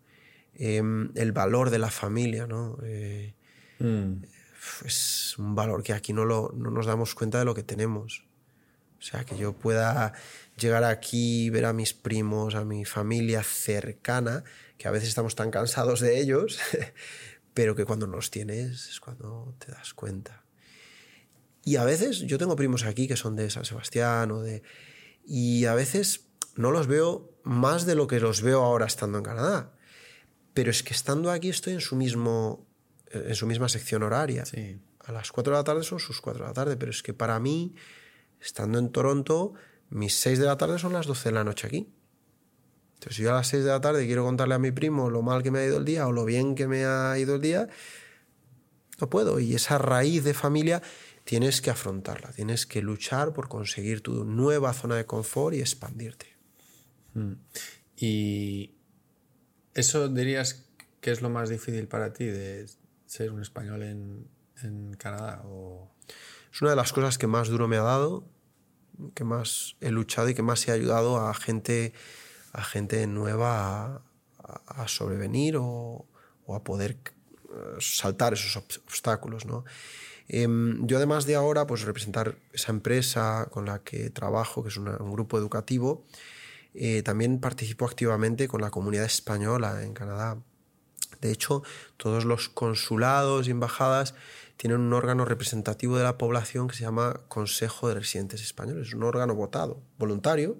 Em, 0.55 1.11
el 1.15 1.31
valor 1.33 1.71
de 1.71 1.79
la 1.79 1.91
familia, 1.91 2.47
¿no? 2.49 2.79
Eh, 2.83 3.35
mm, 3.79 4.13
es 4.85 5.37
un 5.39 5.55
valor 5.55 5.83
que 5.85 5.93
aquí 5.93 6.13
no, 6.13 6.25
lo, 6.25 6.53
no 6.57 6.71
nos 6.71 6.87
damos 6.87 7.15
cuenta 7.15 7.39
de 7.39 7.45
lo 7.45 7.55
que 7.55 7.63
tenemos. 7.63 8.25
O 8.99 9.03
sea, 9.05 9.25
que 9.25 9.37
yo 9.37 9.53
pueda 9.53 10.13
llegar 10.57 10.85
aquí, 10.85 11.51
ver 11.51 11.65
a 11.65 11.73
mis 11.73 11.95
primos, 11.95 12.55
a 12.55 12.65
mi 12.65 12.85
familia 12.85 13.43
cercana, 13.43 14.45
que 14.79 14.89
a 14.89 14.91
veces 14.91 15.09
estamos 15.09 15.35
tan 15.35 15.51
cansados 15.51 16.01
de 16.01 16.21
ellos, 16.21 16.59
pero 17.55 17.75
que 17.75 17.85
cuando 17.85 18.07
los 18.07 18.31
tienes 18.31 18.89
es 18.89 19.01
cuando 19.01 19.55
te 19.59 19.73
das 19.73 19.95
cuenta. 19.95 20.45
Y 21.65 21.77
a 21.77 21.85
veces 21.85 22.21
yo 22.21 22.39
tengo 22.39 22.57
primos 22.57 22.85
aquí 22.85 23.07
que 23.07 23.17
son 23.17 23.37
de 23.37 23.49
San 23.51 23.65
Sebastián 23.65 24.31
o 24.33 24.41
de... 24.41 24.63
Y 25.25 25.67
a 25.67 25.75
veces 25.75 26.27
no 26.57 26.73
los 26.73 26.89
veo 26.89 27.31
más 27.45 27.87
de 27.87 27.95
lo 27.95 28.09
que 28.09 28.19
los 28.19 28.43
veo 28.43 28.63
ahora 28.63 28.87
estando 28.87 29.19
en 29.19 29.25
Canadá. 29.25 29.73
Pero 30.55 30.71
es 30.73 30.83
que 30.83 30.93
estando 30.93 31.31
aquí 31.31 31.49
estoy 31.49 31.75
en 31.75 31.81
su 31.81 31.95
mismo 31.95 32.67
en 33.13 33.35
su 33.35 33.47
misma 33.47 33.69
sección 33.69 34.03
horaria. 34.03 34.45
sí. 34.45 34.81
A 35.05 35.11
las 35.11 35.33
4 35.33 35.53
de 35.53 35.59
la 35.59 35.65
tarde 35.65 35.83
son 35.83 35.99
sus 35.99 36.21
4 36.21 36.45
de 36.45 36.49
la 36.49 36.55
tarde, 36.55 36.77
pero 36.77 36.93
es 36.93 37.03
que 37.03 37.13
para 37.13 37.39
mí, 37.41 37.75
estando 38.41 38.79
en 38.79 38.93
Toronto, 38.93 39.55
mis 39.93 40.15
6 40.15 40.39
de 40.39 40.47
la 40.47 40.57
tarde 40.57 40.79
son 40.79 40.93
las 40.93 41.07
12 41.07 41.29
de 41.29 41.35
la 41.35 41.45
noche 41.45 41.67
aquí. 41.67 41.93
Entonces, 42.95 43.17
si 43.17 43.23
yo 43.23 43.31
a 43.31 43.35
las 43.35 43.49
6 43.49 43.65
de 43.65 43.71
la 43.71 43.81
tarde 43.81 44.07
quiero 44.07 44.25
contarle 44.25 44.55
a 44.55 44.59
mi 44.59 44.73
primo 44.73 45.11
lo 45.11 45.23
mal 45.23 45.43
que 45.43 45.51
me 45.51 45.59
ha 45.59 45.67
ido 45.67 45.79
el 45.79 45.85
día 45.85 46.07
o 46.07 46.13
lo 46.13 46.25
bien 46.25 46.55
que 46.55 46.67
me 46.67 46.85
ha 46.85 47.19
ido 47.19 47.35
el 47.35 47.41
día, 47.41 47.69
no 49.01 49.11
puedo. 49.11 49.39
Y 49.39 49.55
esa 49.55 49.79
raíz 49.79 50.25
de 50.25 50.35
familia 50.35 50.83
tienes 51.25 51.61
que 51.61 51.71
afrontarla, 51.71 52.33
tienes 52.33 52.65
que 52.67 52.81
luchar 52.81 53.33
por 53.33 53.49
conseguir 53.49 54.01
tu 54.01 54.25
nueva 54.25 54.73
zona 54.73 54.97
de 54.97 55.05
confort 55.05 55.55
y 55.55 55.61
expandirte. 55.61 56.27
Y 57.97 58.75
eso 59.75 60.09
dirías 60.09 60.67
que 61.01 61.11
es 61.11 61.21
lo 61.21 61.29
más 61.29 61.51
difícil 61.51 61.87
para 61.87 62.13
ti 62.13 62.25
de 62.25 62.67
ser 63.07 63.31
un 63.31 63.43
español 63.43 63.83
en, 63.83 64.29
en 64.63 64.95
Canadá 64.95 65.43
o 65.45 65.91
Es 66.53 66.63
una 66.63 66.71
de 66.71 66.77
las 66.77 66.93
cosas 66.93 67.19
que 67.19 67.27
más 67.27 67.49
duro 67.49 67.69
me 67.69 67.77
ha 67.77 67.83
dado, 67.83 68.25
que 69.15 69.25
más 69.25 69.77
he 69.81 69.91
luchado 69.91 70.29
y 70.29 70.35
que 70.35 70.43
más 70.43 70.67
he 70.69 70.73
ayudado 70.73 71.27
a 71.27 71.35
gente, 71.35 71.93
a 72.53 72.63
gente 72.63 73.07
nueva 73.07 74.03
a, 74.39 74.89
sobrevenir 74.89 75.57
o, 75.59 76.07
a 76.49 76.63
poder 76.63 76.97
eh, 77.03 77.77
saltar 77.81 78.33
esos 78.35 78.57
ob- 78.57 78.81
obstáculos. 78.87 79.47
¿no? 79.47 79.65
Em, 80.29 80.87
yo 80.87 80.97
además 80.97 81.27
de 81.27 81.35
ahora 81.35 81.67
pues 81.67 81.83
representar 81.83 82.37
esa 82.53 82.73
empresa 82.73 83.49
con 83.51 83.67
la 83.67 83.81
que 83.81 84.11
trabajo, 84.11 84.63
que 84.63 84.69
es 84.69 84.77
un 84.77 85.13
grupo 85.13 85.39
educativo, 85.39 86.05
eh, 86.75 87.03
también 87.03 87.41
participo 87.41 87.85
activamente 87.85 88.49
con 88.49 88.61
la 88.61 88.71
comunidad 88.71 89.05
española 89.05 89.83
en 89.83 89.93
Canadá. 89.93 90.39
De 91.23 91.31
hecho, 91.31 91.63
todos 91.97 92.27
los 92.27 92.51
consulados 92.51 93.49
y 93.49 93.53
embajadas 93.53 94.15
tienen 94.57 94.81
un 94.81 94.93
órgano 94.93 95.25
representativo 95.25 95.97
de 95.97 96.03
la 96.03 96.19
población 96.19 96.69
que 96.69 96.75
se 96.75 96.83
llama 96.83 97.23
Consejo 97.29 97.89
de 97.89 97.95
Residentes 97.95 98.43
Españoles. 98.43 98.89
Es 98.89 98.95
un 98.95 99.05
órgano 99.05 99.35
votado, 99.35 99.81
voluntario, 99.99 100.59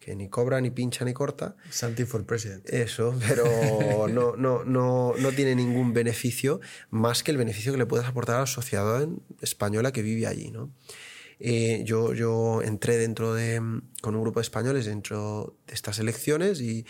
que 0.00 0.16
ni 0.16 0.28
cobra, 0.28 0.60
ni 0.62 0.70
pincha, 0.70 1.04
ni 1.04 1.12
corta. 1.12 1.56
Santi 1.70 2.04
for 2.04 2.24
President. 2.24 2.68
Eso, 2.70 3.14
pero 3.28 3.44
no, 4.08 4.34
no, 4.34 4.64
no, 4.64 5.12
no 5.16 5.32
tiene 5.32 5.54
ningún 5.54 5.92
beneficio 5.92 6.60
más 6.90 7.22
que 7.22 7.30
el 7.30 7.36
beneficio 7.36 7.72
que 7.72 7.78
le 7.78 7.86
puedes 7.86 8.06
aportar 8.06 8.36
a 8.36 8.40
la 8.40 8.46
sociedad 8.46 9.06
española 9.42 9.92
que 9.92 10.00
vive 10.00 10.26
allí. 10.26 10.50
¿no? 10.50 10.72
Eh, 11.38 11.82
yo, 11.84 12.14
yo 12.14 12.62
entré 12.62 12.96
dentro 12.96 13.34
de, 13.34 13.60
con 14.00 14.14
un 14.14 14.22
grupo 14.22 14.40
de 14.40 14.44
españoles 14.44 14.86
dentro 14.86 15.56
de 15.66 15.74
estas 15.74 15.98
elecciones 15.98 16.62
y, 16.62 16.86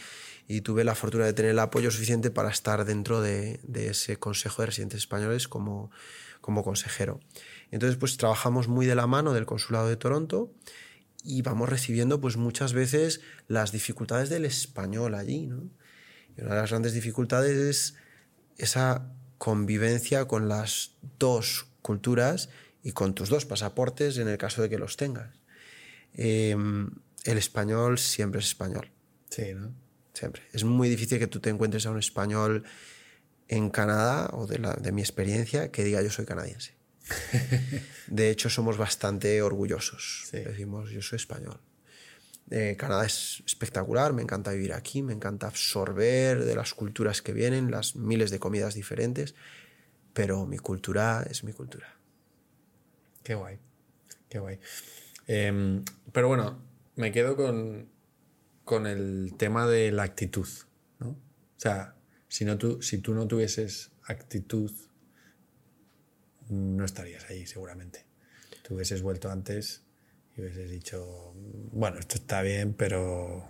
y 0.49 0.63
tuve 0.63 0.83
la 0.83 0.95
fortuna 0.95 1.27
de 1.27 1.35
tener 1.35 1.51
el 1.51 1.59
apoyo 1.59 1.91
suficiente 1.91 2.31
para 2.31 2.49
estar 2.49 2.87
dentro 2.87 3.21
de, 3.21 3.61
ese 3.75 4.17
Consejo 4.17 4.63
de 4.63 4.67
Residentes 4.67 5.01
Españoles 5.01 5.47
como, 5.47 5.91
consejero. 6.41 7.21
Entonces, 7.71 7.99
pues 7.99 8.17
trabajamos 8.17 8.67
muy 8.67 8.87
de 8.87 8.95
la 8.95 9.07
mano 9.07 9.35
del 9.35 9.45
Consulado 9.45 9.89
de 9.89 9.97
Toronto 9.97 10.51
y 11.23 11.43
vamos 11.43 11.69
recibiendo 11.69 12.19
pues 12.23 12.39
muchas 12.39 12.73
veces 12.73 13.21
las 13.47 13.73
dificultades 13.73 14.31
del 14.31 14.47
español 14.47 15.15
allí, 15.15 15.51
una 16.39 16.55
de 16.55 16.61
las 16.61 16.71
grandes 16.71 16.95
dificultades 16.95 17.59
es 17.59 17.95
esa 18.57 19.13
convivencia 19.37 20.25
con 20.25 20.49
las 20.49 20.93
dos 21.19 21.67
culturas 21.83 22.49
y 22.83 22.93
con 22.93 23.15
tus 23.15 23.29
dos 23.29 23.45
pasaportes 23.45 24.17
en 24.17 24.29
el 24.29 24.39
caso 24.39 24.63
de 24.63 24.71
que 24.71 24.79
los 24.79 24.97
tengas. 24.97 25.43
Eh, 26.15 26.57
el 27.25 27.39
español 27.39 27.99
siempre 27.99 28.41
es 28.41 28.47
español, 28.47 28.91
Sí, 29.29 29.53
¿no? 29.55 29.88
Siempre. 30.19 30.43
Es 30.53 30.65
muy 30.65 30.89
difícil 30.89 31.19
que 31.19 31.27
tú 31.27 31.41
te 31.41 31.51
encuentres 31.51 31.87
a 31.87 31.91
un 31.91 31.99
español 31.99 32.65
en 33.49 33.71
Canadá 33.71 34.31
o 34.33 34.47
de, 34.47 34.59
la, 34.59 34.75
de 34.75 34.93
mi 34.93 35.01
experiencia 35.01 35.71
que 35.71 35.85
diga 35.85 36.03
yo 36.03 36.11
soy 36.11 36.27
canadiense. 36.27 36.77
De 38.07 38.31
hecho, 38.31 38.51
somos 38.51 38.77
bastante 38.77 39.41
orgullosos. 39.43 40.27
Sí. 40.31 40.39
Decimos, 40.39 40.91
yo 40.91 41.03
soy 41.03 41.17
español. 41.17 41.61
Eh, 42.51 42.77
Canadá 42.79 43.05
es 43.05 43.43
espectacular, 43.47 44.13
me 44.13 44.23
encanta 44.23 44.53
vivir 44.53 44.73
aquí, 44.73 45.03
me 45.03 45.13
encanta 45.13 45.47
absorber 45.47 46.45
de 46.45 46.55
las 46.55 46.73
culturas 46.73 47.21
que 47.21 47.33
vienen, 47.33 47.71
las 47.71 47.95
miles 47.95 48.31
de 48.31 48.39
comidas 48.39 48.75
diferentes, 48.75 49.35
pero 50.15 50.47
mi 50.47 50.59
cultura 50.59 51.27
es 51.29 51.45
mi 51.45 51.53
cultura. 51.53 51.99
Qué 53.23 53.35
guay. 53.35 53.59
Qué 54.31 54.39
guay. 54.39 54.59
Em, 55.27 55.85
pero 56.13 56.29
bueno, 56.29 56.59
me 56.97 57.13
quedo 57.13 57.37
con, 57.37 57.91
con 58.69 58.87
el 58.87 59.33
tema 59.39 59.67
de 59.67 59.91
la 59.91 60.03
actitud, 60.03 60.47
¿no? 60.99 61.09
O 61.09 61.17
sea, 61.57 61.95
si, 62.29 62.45
no 62.45 62.59
tú, 62.59 62.83
si 62.83 62.99
tú 62.99 63.15
no 63.15 63.27
tuvieses 63.27 63.93
actitud, 64.05 64.71
no 66.51 66.85
estarías 66.85 67.31
ahí 67.31 67.47
seguramente. 67.47 68.05
Tú 68.63 68.75
hubieses 68.75 69.01
vuelto 69.01 69.31
antes 69.31 69.85
y 70.37 70.43
hubieses 70.43 70.71
dicho, 70.71 71.33
bueno, 71.73 71.99
esto 71.99 72.17
está 72.17 72.43
bien, 72.43 72.75
pero, 72.75 73.49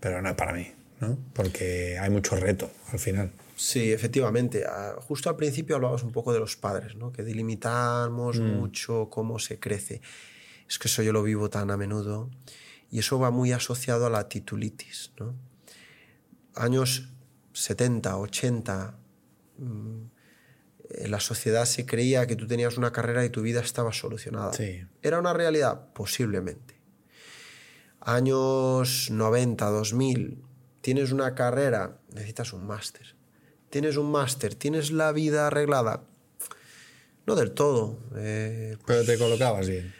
pero 0.00 0.22
no 0.22 0.30
es 0.30 0.34
para 0.34 0.54
mí. 0.54 0.72
¿no? 1.00 1.18
Porque 1.34 1.98
hay 1.98 2.08
mucho 2.08 2.34
reto 2.36 2.70
al 2.90 2.98
final. 2.98 3.32
Sí, 3.56 3.92
efectivamente. 3.92 4.64
Ah, 4.66 4.94
Justo 4.98 5.28
al 5.28 5.36
principio 5.36 5.76
hablabas 5.76 6.04
un 6.04 6.12
poco 6.12 6.32
de 6.32 6.40
los 6.40 6.56
padres, 6.56 6.96
¿no? 6.96 7.12
que 7.12 7.22
delimitamos 7.22 8.40
mucho 8.40 9.10
cómo 9.10 9.38
se 9.38 9.60
crece. 9.60 10.00
Es 10.66 10.78
que 10.78 10.88
eso 10.88 11.02
yo 11.02 11.12
lo 11.12 11.22
vivo 11.22 11.50
tan 11.50 11.70
a 11.70 11.76
menudo 11.76 12.30
y 12.94 13.00
eso 13.00 13.18
va 13.18 13.32
muy 13.32 13.50
asociado 13.50 14.06
a 14.06 14.10
la 14.10 14.28
titulitis. 14.28 15.10
¿no? 15.18 15.34
Años 16.54 17.08
70, 17.52 18.16
80, 18.16 18.96
mm, 19.58 20.00
en 20.90 21.10
la 21.10 21.18
sociedad 21.18 21.64
se 21.64 21.86
creía 21.86 22.28
que 22.28 22.36
tú 22.36 22.46
tenías 22.46 22.78
una 22.78 22.92
carrera 22.92 23.24
y 23.24 23.30
tu 23.30 23.42
vida 23.42 23.60
estaba 23.60 23.92
solucionada. 23.92 24.52
Sí. 24.52 24.86
¿Era 25.02 25.18
una 25.18 25.32
realidad? 25.32 25.92
Posiblemente. 25.92 26.76
Años 28.00 29.10
90, 29.10 29.70
2000, 29.70 30.44
tienes 30.80 31.10
una 31.10 31.34
carrera, 31.34 31.98
necesitas 32.12 32.52
un 32.52 32.64
máster. 32.64 33.16
Tienes 33.70 33.96
un 33.96 34.12
máster, 34.12 34.54
tienes 34.54 34.92
la 34.92 35.10
vida 35.10 35.48
arreglada. 35.48 36.04
No 37.26 37.34
del 37.34 37.50
todo. 37.50 37.98
eh, 38.14 38.76
Pero 38.86 39.04
te 39.04 39.18
colocabas 39.18 39.66
bien. 39.68 39.92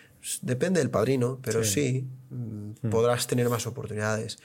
Depende 0.43 0.81
del 0.81 0.91
padrino, 0.91 1.39
pero 1.43 1.65
sí, 1.65 2.07
mm, 2.31 2.89
podrás 2.91 3.27
tener 3.27 3.49
más 3.51 3.67
oportunidades. 3.67 4.39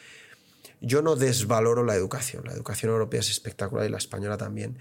Yo 0.81 1.01
no 1.01 1.15
desvaloro 1.15 1.83
la 1.83 1.95
educación. 1.95 2.43
La 2.45 2.53
educación 2.53 2.91
europea 2.91 3.21
es 3.21 3.29
espectacular 3.29 3.85
y 3.85 3.89
la 3.89 3.97
española 3.97 4.37
también. 4.37 4.77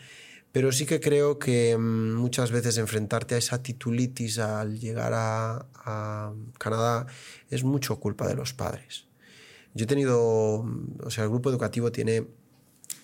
Pero 0.51 0.73
sí 0.73 0.87
que 0.87 0.99
creo 0.99 1.39
que 1.39 1.77
mm, 1.77 2.15
muchas 2.15 2.51
veces 2.51 2.79
enfrentarte 2.79 3.37
a 3.37 3.39
esa 3.39 3.63
titulitis 3.63 4.39
al 4.39 4.79
llegar 4.81 5.13
a, 5.15 5.67
a 5.75 6.33
Canadá 6.59 7.07
es 7.51 7.63
mucho 7.63 8.01
culpa 8.01 8.27
de 8.27 8.35
los 8.35 8.53
padres. 8.55 9.07
Yo 9.75 9.85
he 9.85 9.87
tenido, 9.87 10.65
mm, 10.65 11.05
o 11.05 11.11
sea, 11.11 11.25
el 11.25 11.31
grupo 11.31 11.49
educativo 11.51 11.93
tiene 11.93 12.27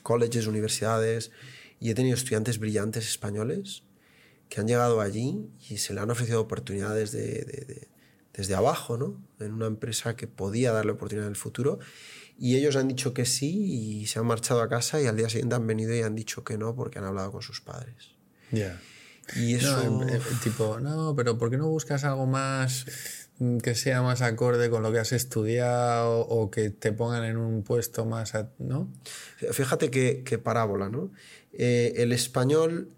colleges, 0.03 0.49
universidades, 0.49 1.31
y 1.79 1.91
he 1.91 1.95
tenido 1.95 2.17
estudiantes 2.17 2.59
brillantes 2.59 3.07
españoles 3.07 3.84
que 4.55 4.61
han 4.61 4.69
llegado 4.69 5.01
allí 5.01 5.51
y 5.69 5.79
se 5.79 5.95
le 5.95 6.01
han 6.01 6.11
ofrecido 6.13 6.41
oportunidades 6.41 7.11
de, 7.11 7.23
de- 7.23 7.65
de- 7.67 7.89
desde 8.33 8.55
abajo, 8.55 8.97
¿no? 8.97 9.21
En 9.41 9.53
una 9.53 9.67
empresa 9.67 10.15
que 10.15 10.29
podía 10.29 10.71
darle 10.73 10.93
oportunidad 10.93 11.27
en 11.27 11.33
el 11.33 11.37
futuro. 11.37 11.81
Y 12.39 12.55
ellos 12.57 12.77
han 12.77 12.87
dicho 12.87 13.13
que 13.15 13.27
sí 13.27 14.01
y 14.03 14.07
se 14.07 14.21
han 14.21 14.27
marchado 14.27 14.61
a 14.63 14.69
casa 14.69 15.01
y 15.03 15.07
al 15.07 15.17
día 15.17 15.29
siguiente 15.29 15.57
han 15.57 15.67
venido 15.67 15.93
y 15.95 16.03
han 16.03 16.15
dicho 16.15 16.45
que 16.45 16.57
no 16.57 16.75
porque 16.77 16.99
han 17.01 17.05
hablado 17.05 17.33
con 17.33 17.43
sus 17.43 17.61
padres. 17.61 18.13
Ya. 18.53 18.81
Y 19.37 19.55
eso... 19.55 19.91
No, 19.91 20.07
tipo, 20.43 20.79
no, 20.79 21.15
pero 21.17 21.37
¿por 21.37 21.51
qué 21.51 21.57
no 21.57 21.69
buscas 21.69 22.05
algo 22.05 22.27
más 22.27 22.87
mm, 23.39 23.59
que 23.59 23.75
sea 23.75 24.03
más 24.03 24.21
acorde 24.23 24.71
con 24.71 24.83
lo 24.85 24.93
que 24.93 24.99
has 25.01 25.13
estudiado 25.13 26.21
o 26.21 26.51
que 26.51 26.71
te 26.71 26.93
pongan 26.93 27.25
en 27.25 27.37
un 27.39 27.63
puesto 27.65 28.05
más, 28.05 28.35
a- 28.37 28.51
¿no? 28.59 28.93
Fíjate 29.53 29.91
qué, 29.91 30.23
qué 30.25 30.39
parábola, 30.39 30.89
¿no? 30.89 31.11
Eh, 31.53 31.95
el 31.97 32.13
español 32.13 32.91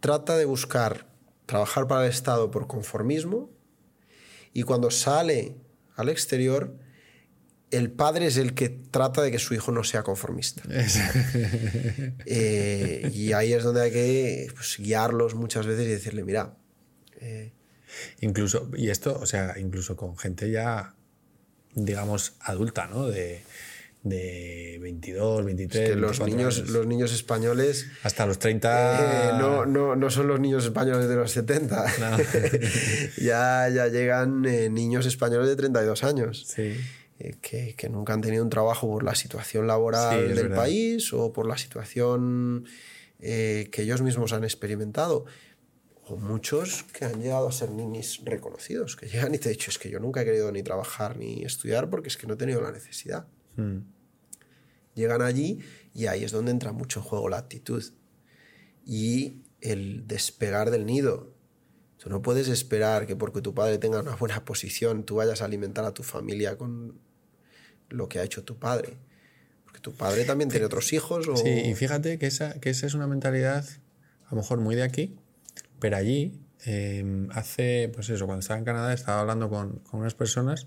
trata 0.00 0.36
de 0.36 0.44
buscar 0.44 1.06
trabajar 1.46 1.86
para 1.86 2.04
el 2.04 2.10
Estado 2.10 2.50
por 2.50 2.66
conformismo 2.66 3.50
y 4.52 4.62
cuando 4.62 4.90
sale 4.90 5.56
al 5.96 6.08
exterior, 6.08 6.76
el 7.70 7.90
padre 7.90 8.26
es 8.26 8.36
el 8.36 8.54
que 8.54 8.68
trata 8.68 9.22
de 9.22 9.30
que 9.30 9.38
su 9.38 9.54
hijo 9.54 9.72
no 9.72 9.84
sea 9.84 10.02
conformista. 10.02 10.62
Eh, 12.28 13.10
y 13.14 13.32
ahí 13.32 13.52
es 13.52 13.62
donde 13.62 13.82
hay 13.82 13.92
que 13.92 14.48
pues, 14.54 14.78
guiarlos 14.78 15.34
muchas 15.34 15.64
veces 15.66 15.86
y 15.86 15.90
decirle, 15.90 16.24
mira, 16.24 16.56
eh, 17.20 17.52
Incluso, 18.20 18.70
y 18.76 18.90
esto, 18.90 19.18
o 19.18 19.26
sea, 19.26 19.54
incluso 19.58 19.96
con 19.96 20.16
gente 20.16 20.50
ya, 20.50 20.94
digamos, 21.74 22.34
adulta, 22.40 22.86
¿no? 22.86 23.08
De, 23.08 23.42
de 24.08 24.78
22, 24.80 25.44
23, 25.44 25.90
que 25.90 25.96
los 25.96 26.18
24 26.18 26.26
niños, 26.36 26.58
años. 26.58 26.70
los 26.70 26.86
niños 26.86 27.12
españoles 27.12 27.86
Hasta 28.02 28.26
los 28.26 28.38
30. 28.38 29.30
Eh, 29.30 29.38
no, 29.38 29.66
no, 29.66 29.96
no 29.96 30.10
son 30.10 30.28
los 30.28 30.38
niños 30.40 30.64
españoles 30.64 31.08
de 31.08 31.16
los 31.16 31.30
70. 31.32 31.84
ya, 33.18 33.68
ya 33.68 33.88
llegan 33.88 34.44
eh, 34.46 34.68
niños 34.70 35.06
españoles 35.06 35.48
de 35.48 35.56
32 35.56 36.04
años. 36.04 36.44
Sí. 36.46 36.76
eh, 37.18 37.34
que, 37.40 37.74
que 37.76 37.88
nunca 37.88 38.12
han 38.12 38.20
tenido 38.20 38.42
un 38.44 38.50
trabajo 38.50 38.86
por 38.88 39.02
la 39.02 39.14
situación 39.14 39.66
laboral 39.66 40.18
Sí, 40.18 40.24
es 40.30 40.36
del 40.36 40.48
verdad. 40.48 40.56
país 40.56 41.12
o 41.12 41.32
por 41.32 41.46
la 41.46 41.56
situación 41.58 42.64
eh, 43.20 43.68
que 43.72 43.82
ellos 43.82 44.02
mismos 44.02 44.32
han 44.32 44.44
experimentado. 44.44 45.24
O 46.08 46.16
muchos 46.16 46.84
que 46.92 47.04
han 47.04 47.20
llegado 47.20 47.48
a 47.48 47.52
ser 47.52 47.70
ninis 47.72 48.20
reconocidos, 48.24 48.94
que 48.94 49.06
llegan 49.08 49.34
y 49.34 49.38
te 49.38 49.48
han 49.48 49.54
dicho, 49.54 49.72
es 49.72 49.78
que 49.78 49.90
yo 49.90 49.98
nunca 49.98 50.22
he 50.22 50.24
querido 50.24 50.52
ni 50.52 50.62
trabajar 50.62 51.16
ni 51.16 51.42
estudiar 51.42 51.90
porque 51.90 52.06
es 52.08 52.16
que 52.16 52.28
no 52.28 52.34
he 52.34 52.36
tenido 52.36 52.60
la 52.60 52.70
necesidad. 52.70 53.26
Mm. 53.56 53.78
Llegan 54.96 55.22
allí 55.22 55.60
y 55.94 56.06
ahí 56.06 56.24
es 56.24 56.32
donde 56.32 56.50
entra 56.50 56.72
mucho 56.72 57.00
en 57.00 57.04
juego 57.04 57.28
la 57.28 57.36
actitud 57.36 57.84
y 58.84 59.42
el 59.60 60.08
despegar 60.08 60.70
del 60.70 60.86
nido. 60.86 61.34
Tú 61.98 62.08
no 62.08 62.22
puedes 62.22 62.48
esperar 62.48 63.06
que 63.06 63.14
porque 63.14 63.42
tu 63.42 63.54
padre 63.54 63.78
tenga 63.78 64.00
una 64.00 64.16
buena 64.16 64.44
posición 64.44 65.04
tú 65.04 65.16
vayas 65.16 65.42
a 65.42 65.44
alimentar 65.44 65.84
a 65.84 65.92
tu 65.92 66.02
familia 66.02 66.56
con 66.56 66.98
lo 67.90 68.08
que 68.08 68.18
ha 68.18 68.24
hecho 68.24 68.42
tu 68.42 68.58
padre. 68.58 68.96
Porque 69.64 69.80
tu 69.80 69.92
padre 69.92 70.24
también 70.24 70.48
tiene 70.48 70.64
otros 70.64 70.92
hijos 70.94 71.28
o... 71.28 71.36
Sí, 71.36 71.50
y 71.50 71.74
fíjate 71.74 72.18
que 72.18 72.26
esa, 72.26 72.58
que 72.58 72.70
esa 72.70 72.86
es 72.86 72.94
una 72.94 73.06
mentalidad, 73.06 73.66
a 74.26 74.30
lo 74.30 74.38
mejor 74.38 74.60
muy 74.60 74.76
de 74.76 74.82
aquí, 74.82 75.16
pero 75.78 75.96
allí, 75.96 76.40
eh, 76.64 77.26
hace, 77.32 77.90
pues 77.94 78.08
eso, 78.08 78.24
cuando 78.24 78.40
estaba 78.40 78.58
en 78.58 78.64
Canadá, 78.64 78.94
estaba 78.94 79.20
hablando 79.20 79.50
con, 79.50 79.80
con 79.80 80.00
unas 80.00 80.14
personas, 80.14 80.66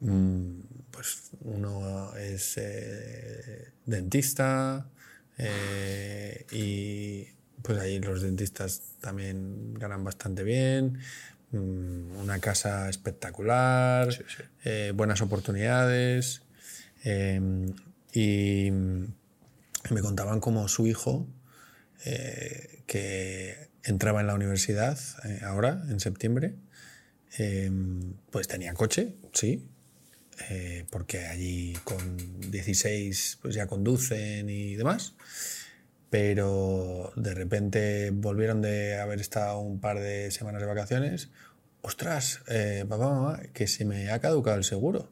pues 0.00 1.30
uno 1.42 2.14
es 2.16 2.54
eh, 2.56 3.68
dentista 3.86 4.86
eh, 5.38 6.46
y 6.52 7.26
pues 7.62 7.78
allí 7.78 7.98
los 8.00 8.22
dentistas 8.22 8.82
también 9.00 9.74
ganan 9.74 10.02
bastante 10.02 10.42
bien, 10.42 10.98
mm, 11.52 12.16
una 12.16 12.38
casa 12.40 12.88
espectacular, 12.88 14.12
Sí, 14.12 14.22
sí. 14.26 14.42
eh, 14.64 14.92
buenas 14.94 15.20
oportunidades 15.20 16.42
eh, 17.04 17.40
y 18.12 18.70
me 18.70 20.00
contaban 20.00 20.40
como 20.40 20.68
su 20.68 20.86
hijo 20.86 21.26
que 22.86 23.68
entraba 23.82 24.20
en 24.22 24.26
la 24.26 24.34
universidad 24.34 24.98
ahora, 25.42 25.82
en 25.90 26.00
septiembre, 26.00 26.54
eh, 27.38 27.70
pues 28.30 28.48
tenía 28.48 28.72
coche, 28.74 29.14
sí, 29.32 29.68
eh, 30.48 30.86
porque 30.90 31.26
allí 31.26 31.74
con 31.84 32.50
16 32.50 33.38
pues 33.42 33.54
ya 33.54 33.66
conducen 33.66 34.48
y 34.48 34.74
demás, 34.76 35.14
pero 36.08 37.12
de 37.16 37.34
repente 37.34 38.10
volvieron 38.10 38.62
de 38.62 38.98
haber 38.98 39.20
estado 39.20 39.58
un 39.60 39.80
par 39.80 40.00
de 40.00 40.30
semanas 40.30 40.60
de 40.60 40.66
vacaciones, 40.66 41.30
ostras, 41.82 42.40
eh, 42.48 42.84
papá, 42.88 43.10
mamá, 43.10 43.40
que 43.52 43.66
se 43.66 43.84
me 43.84 44.10
ha 44.10 44.20
caducado 44.20 44.56
el 44.56 44.64
seguro. 44.64 45.10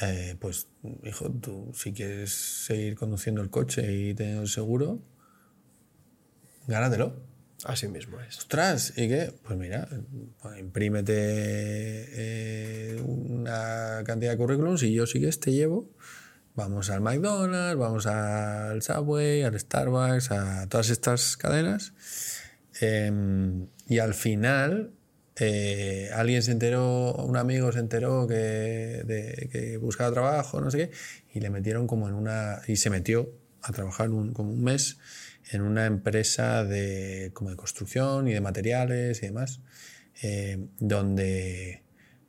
Eh, 0.00 0.36
pues, 0.40 0.68
hijo, 1.04 1.30
tú 1.30 1.72
si 1.74 1.92
quieres 1.92 2.32
seguir 2.32 2.96
conduciendo 2.96 3.40
el 3.40 3.50
coche 3.50 3.92
y 3.92 4.14
teniendo 4.14 4.42
el 4.42 4.48
seguro, 4.48 5.00
gánatelo. 6.66 7.35
Así 7.68 7.88
mismo 7.88 8.20
es. 8.20 8.38
Ostras, 8.38 8.92
¿y 8.96 9.08
qué? 9.08 9.32
Pues 9.42 9.58
mira, 9.58 9.88
pues 10.40 10.58
imprímete 10.60 11.14
eh, 11.16 13.02
una 13.04 14.02
cantidad 14.04 14.30
de 14.30 14.36
currículums 14.36 14.82
y 14.84 14.92
yo 14.92 15.04
sí 15.06 15.20
que 15.20 15.28
te 15.32 15.50
llevo. 15.52 15.90
Vamos 16.54 16.90
al 16.90 17.00
McDonald's, 17.00 17.76
vamos 17.78 18.06
al 18.06 18.80
Subway, 18.82 19.42
al 19.42 19.58
Starbucks, 19.58 20.30
a 20.30 20.68
todas 20.68 20.90
estas 20.90 21.36
cadenas. 21.36 21.92
Em, 22.80 23.66
y 23.88 23.98
al 23.98 24.14
final, 24.14 24.92
eh, 25.38 26.08
alguien 26.14 26.42
se 26.42 26.52
enteró, 26.52 27.14
un 27.14 27.36
amigo 27.36 27.72
se 27.72 27.80
enteró 27.80 28.26
que, 28.28 29.02
de- 29.04 29.48
que 29.50 29.76
buscaba 29.78 30.12
trabajo, 30.12 30.60
no 30.60 30.70
sé 30.70 30.78
qué, 30.78 30.90
y 31.34 31.40
le 31.40 31.50
metieron 31.50 31.86
como 31.88 32.08
en 32.08 32.14
una. 32.14 32.60
y 32.68 32.76
se 32.76 32.90
metió 32.90 33.28
a 33.62 33.72
trabajar 33.72 34.10
un- 34.10 34.32
como 34.32 34.52
un 34.52 34.62
mes 34.62 34.98
en 35.50 35.62
una 35.62 35.86
empresa 35.86 36.64
de, 36.64 37.30
como 37.34 37.50
de 37.50 37.56
construcción 37.56 38.28
y 38.28 38.32
de 38.32 38.40
materiales 38.40 39.22
y 39.22 39.26
demás, 39.26 39.60
eh, 40.22 40.66
donde 40.78 41.82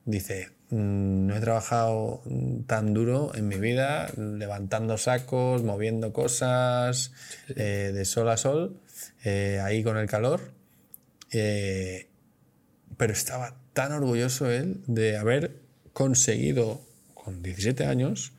dice, 0.06 0.50
"Mm, 0.70 1.28
no 1.28 1.36
he 1.36 1.40
trabajado 1.40 2.22
tan 2.68 2.94
duro 2.94 3.34
en 3.36 3.48
mi 3.48 3.58
vida, 3.58 4.12
levantando 4.18 4.98
sacos, 4.98 5.64
moviendo 5.64 6.14
cosas, 6.14 7.12
eh, 7.56 7.92
de 7.94 8.06
sol 8.06 8.30
a 8.30 8.38
sol, 8.38 8.80
eh, 9.24 9.60
ahí 9.64 9.84
con 9.84 9.98
el 9.98 10.08
calor, 10.08 10.52
eh, 11.32 12.08
pero 12.98 13.14
estaba 13.14 13.56
tan 13.74 13.92
orgulloso 13.92 14.50
él 14.50 14.82
de 14.88 15.18
haber 15.18 15.58
conseguido 15.94 16.82
con 17.14 17.42
17 17.44 17.86
años 17.86 18.34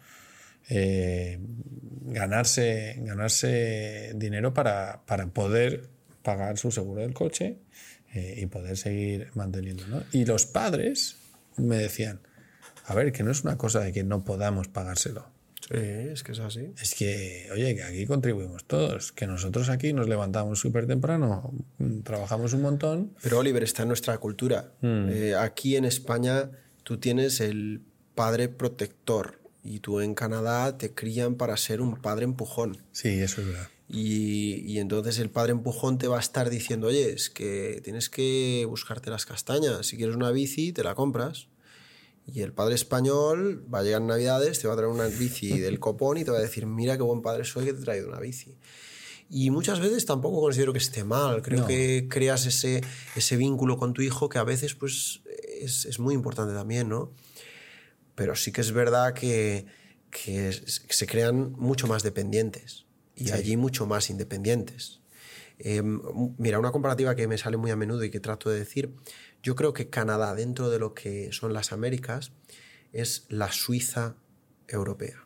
ganarse, 2.12 2.96
ganarse 3.00 4.12
dinero 4.14 4.54
para, 4.54 5.02
para 5.06 5.26
poder 5.26 5.88
pagar 6.22 6.58
su 6.58 6.70
seguro 6.70 7.02
del 7.02 7.14
coche 7.14 7.58
eh, 8.14 8.34
y 8.38 8.46
poder 8.46 8.76
seguir 8.76 9.30
manteniendo. 9.34 9.86
¿no? 9.86 10.02
Y 10.12 10.24
los 10.24 10.46
padres 10.46 11.16
me 11.56 11.76
decían, 11.76 12.20
a 12.86 12.94
ver, 12.94 13.12
que 13.12 13.22
no 13.22 13.30
es 13.30 13.44
una 13.44 13.58
cosa 13.58 13.80
de 13.80 13.92
que 13.92 14.04
no 14.04 14.24
podamos 14.24 14.68
pagárselo. 14.68 15.26
Sí, 15.68 15.76
es 15.76 16.22
que 16.22 16.32
es 16.32 16.40
así. 16.40 16.72
Es 16.80 16.94
que, 16.94 17.48
oye, 17.52 17.74
que 17.74 17.82
aquí 17.82 18.06
contribuimos 18.06 18.64
todos, 18.64 19.12
que 19.12 19.26
nosotros 19.26 19.68
aquí 19.68 19.92
nos 19.92 20.08
levantamos 20.08 20.58
súper 20.58 20.86
temprano, 20.86 21.52
mm, 21.76 22.00
trabajamos 22.00 22.54
un 22.54 22.62
montón. 22.62 23.14
Pero 23.22 23.38
Oliver, 23.38 23.62
está 23.62 23.82
en 23.82 23.88
nuestra 23.88 24.16
cultura. 24.16 24.72
Eh, 24.82 25.34
aquí 25.38 25.76
en 25.76 25.84
España 25.84 26.50
tú 26.84 26.96
tienes 26.96 27.40
el 27.40 27.82
padre 28.14 28.48
protector 28.48 29.38
y 29.62 29.80
tú 29.80 30.00
en 30.00 30.14
Canadá 30.14 30.78
te 30.78 30.94
crían 30.94 31.34
para 31.34 31.56
ser 31.56 31.80
un 31.80 31.96
padre 32.00 32.24
empujón. 32.24 32.78
Sí, 32.92 33.08
eso 33.08 33.40
es 33.42 33.48
verdad. 33.48 33.68
Y, 33.90 34.56
y, 34.70 34.78
entonces 34.80 35.18
el 35.18 35.30
padre 35.30 35.52
empujón 35.52 35.96
te 35.96 36.08
va 36.08 36.18
a 36.18 36.20
estar 36.20 36.50
diciendo, 36.50 36.88
oye, 36.88 37.10
es 37.10 37.30
que 37.30 37.80
tienes 37.82 38.10
que 38.10 38.66
buscarte 38.68 39.08
las 39.10 39.24
castañas. 39.24 39.86
Si 39.86 39.96
quieres 39.96 40.14
una 40.14 40.30
bici, 40.30 40.72
te 40.72 40.84
la 40.84 40.94
compras. 40.94 41.48
Y 42.26 42.42
el 42.42 42.52
padre 42.52 42.74
español 42.74 43.64
va 43.72 43.78
a 43.78 43.82
llegar 43.82 44.02
en 44.02 44.08
Navidades, 44.08 44.58
te 44.60 44.68
va 44.68 44.74
a 44.74 44.76
traer 44.76 44.92
una 44.92 45.06
bici 45.06 45.58
del 45.60 45.80
copón 45.80 46.18
y 46.18 46.24
te 46.24 46.30
va 46.30 46.36
a 46.36 46.42
decir, 46.42 46.66
mira 46.66 46.96
qué 46.98 47.02
buen 47.02 47.22
padre 47.22 47.44
soy 47.44 47.64
que 47.64 47.72
te 47.72 47.80
he 47.80 47.84
traído 47.84 48.08
una 48.08 48.20
bici. 48.20 48.58
Y 49.30 49.50
muchas 49.50 49.80
veces 49.80 50.04
tampoco 50.06 50.40
considero 50.40 50.72
que 50.74 50.78
esté 50.78 51.04
mal. 51.04 51.40
Creo 51.42 51.60
No. 51.60 51.66
que 51.66 52.06
creas 52.10 52.44
ese, 52.46 52.82
ese 53.16 53.36
vínculo 53.38 53.78
con 53.78 53.94
tu 53.94 54.02
hijo 54.02 54.28
que 54.28 54.38
a 54.38 54.44
veces 54.44 54.74
pues, 54.74 55.20
es, 55.60 55.86
es 55.86 55.98
muy 55.98 56.14
importante 56.14 56.52
también, 56.54 56.88
¿no? 56.90 57.12
Pero 58.18 58.34
sí 58.34 58.50
que 58.50 58.62
es 58.62 58.72
verdad 58.72 59.14
que, 59.14 59.64
que 60.10 60.50
se 60.52 61.06
crean 61.06 61.52
mucho 61.52 61.86
más 61.86 62.02
dependientes 62.02 62.84
y 63.14 63.26
Sí. 63.26 63.32
allí 63.32 63.56
mucho 63.56 63.86
más 63.86 64.10
independientes. 64.10 65.00
Eh, 65.60 65.82
mira, 66.36 66.58
una 66.58 66.72
comparativa 66.72 67.14
que 67.14 67.28
me 67.28 67.38
sale 67.38 67.56
muy 67.56 67.70
a 67.70 67.76
menudo 67.76 68.02
y 68.02 68.10
que 68.10 68.18
trato 68.18 68.50
de 68.50 68.58
decir, 68.58 68.92
yo 69.44 69.54
creo 69.54 69.72
que 69.72 69.88
Canadá, 69.88 70.34
dentro 70.34 70.68
de 70.68 70.80
lo 70.80 70.94
que 70.94 71.30
son 71.32 71.52
las 71.52 71.70
Américas, 71.72 72.32
es 72.92 73.24
la 73.28 73.52
Suiza 73.52 74.16
europea. 74.66 75.24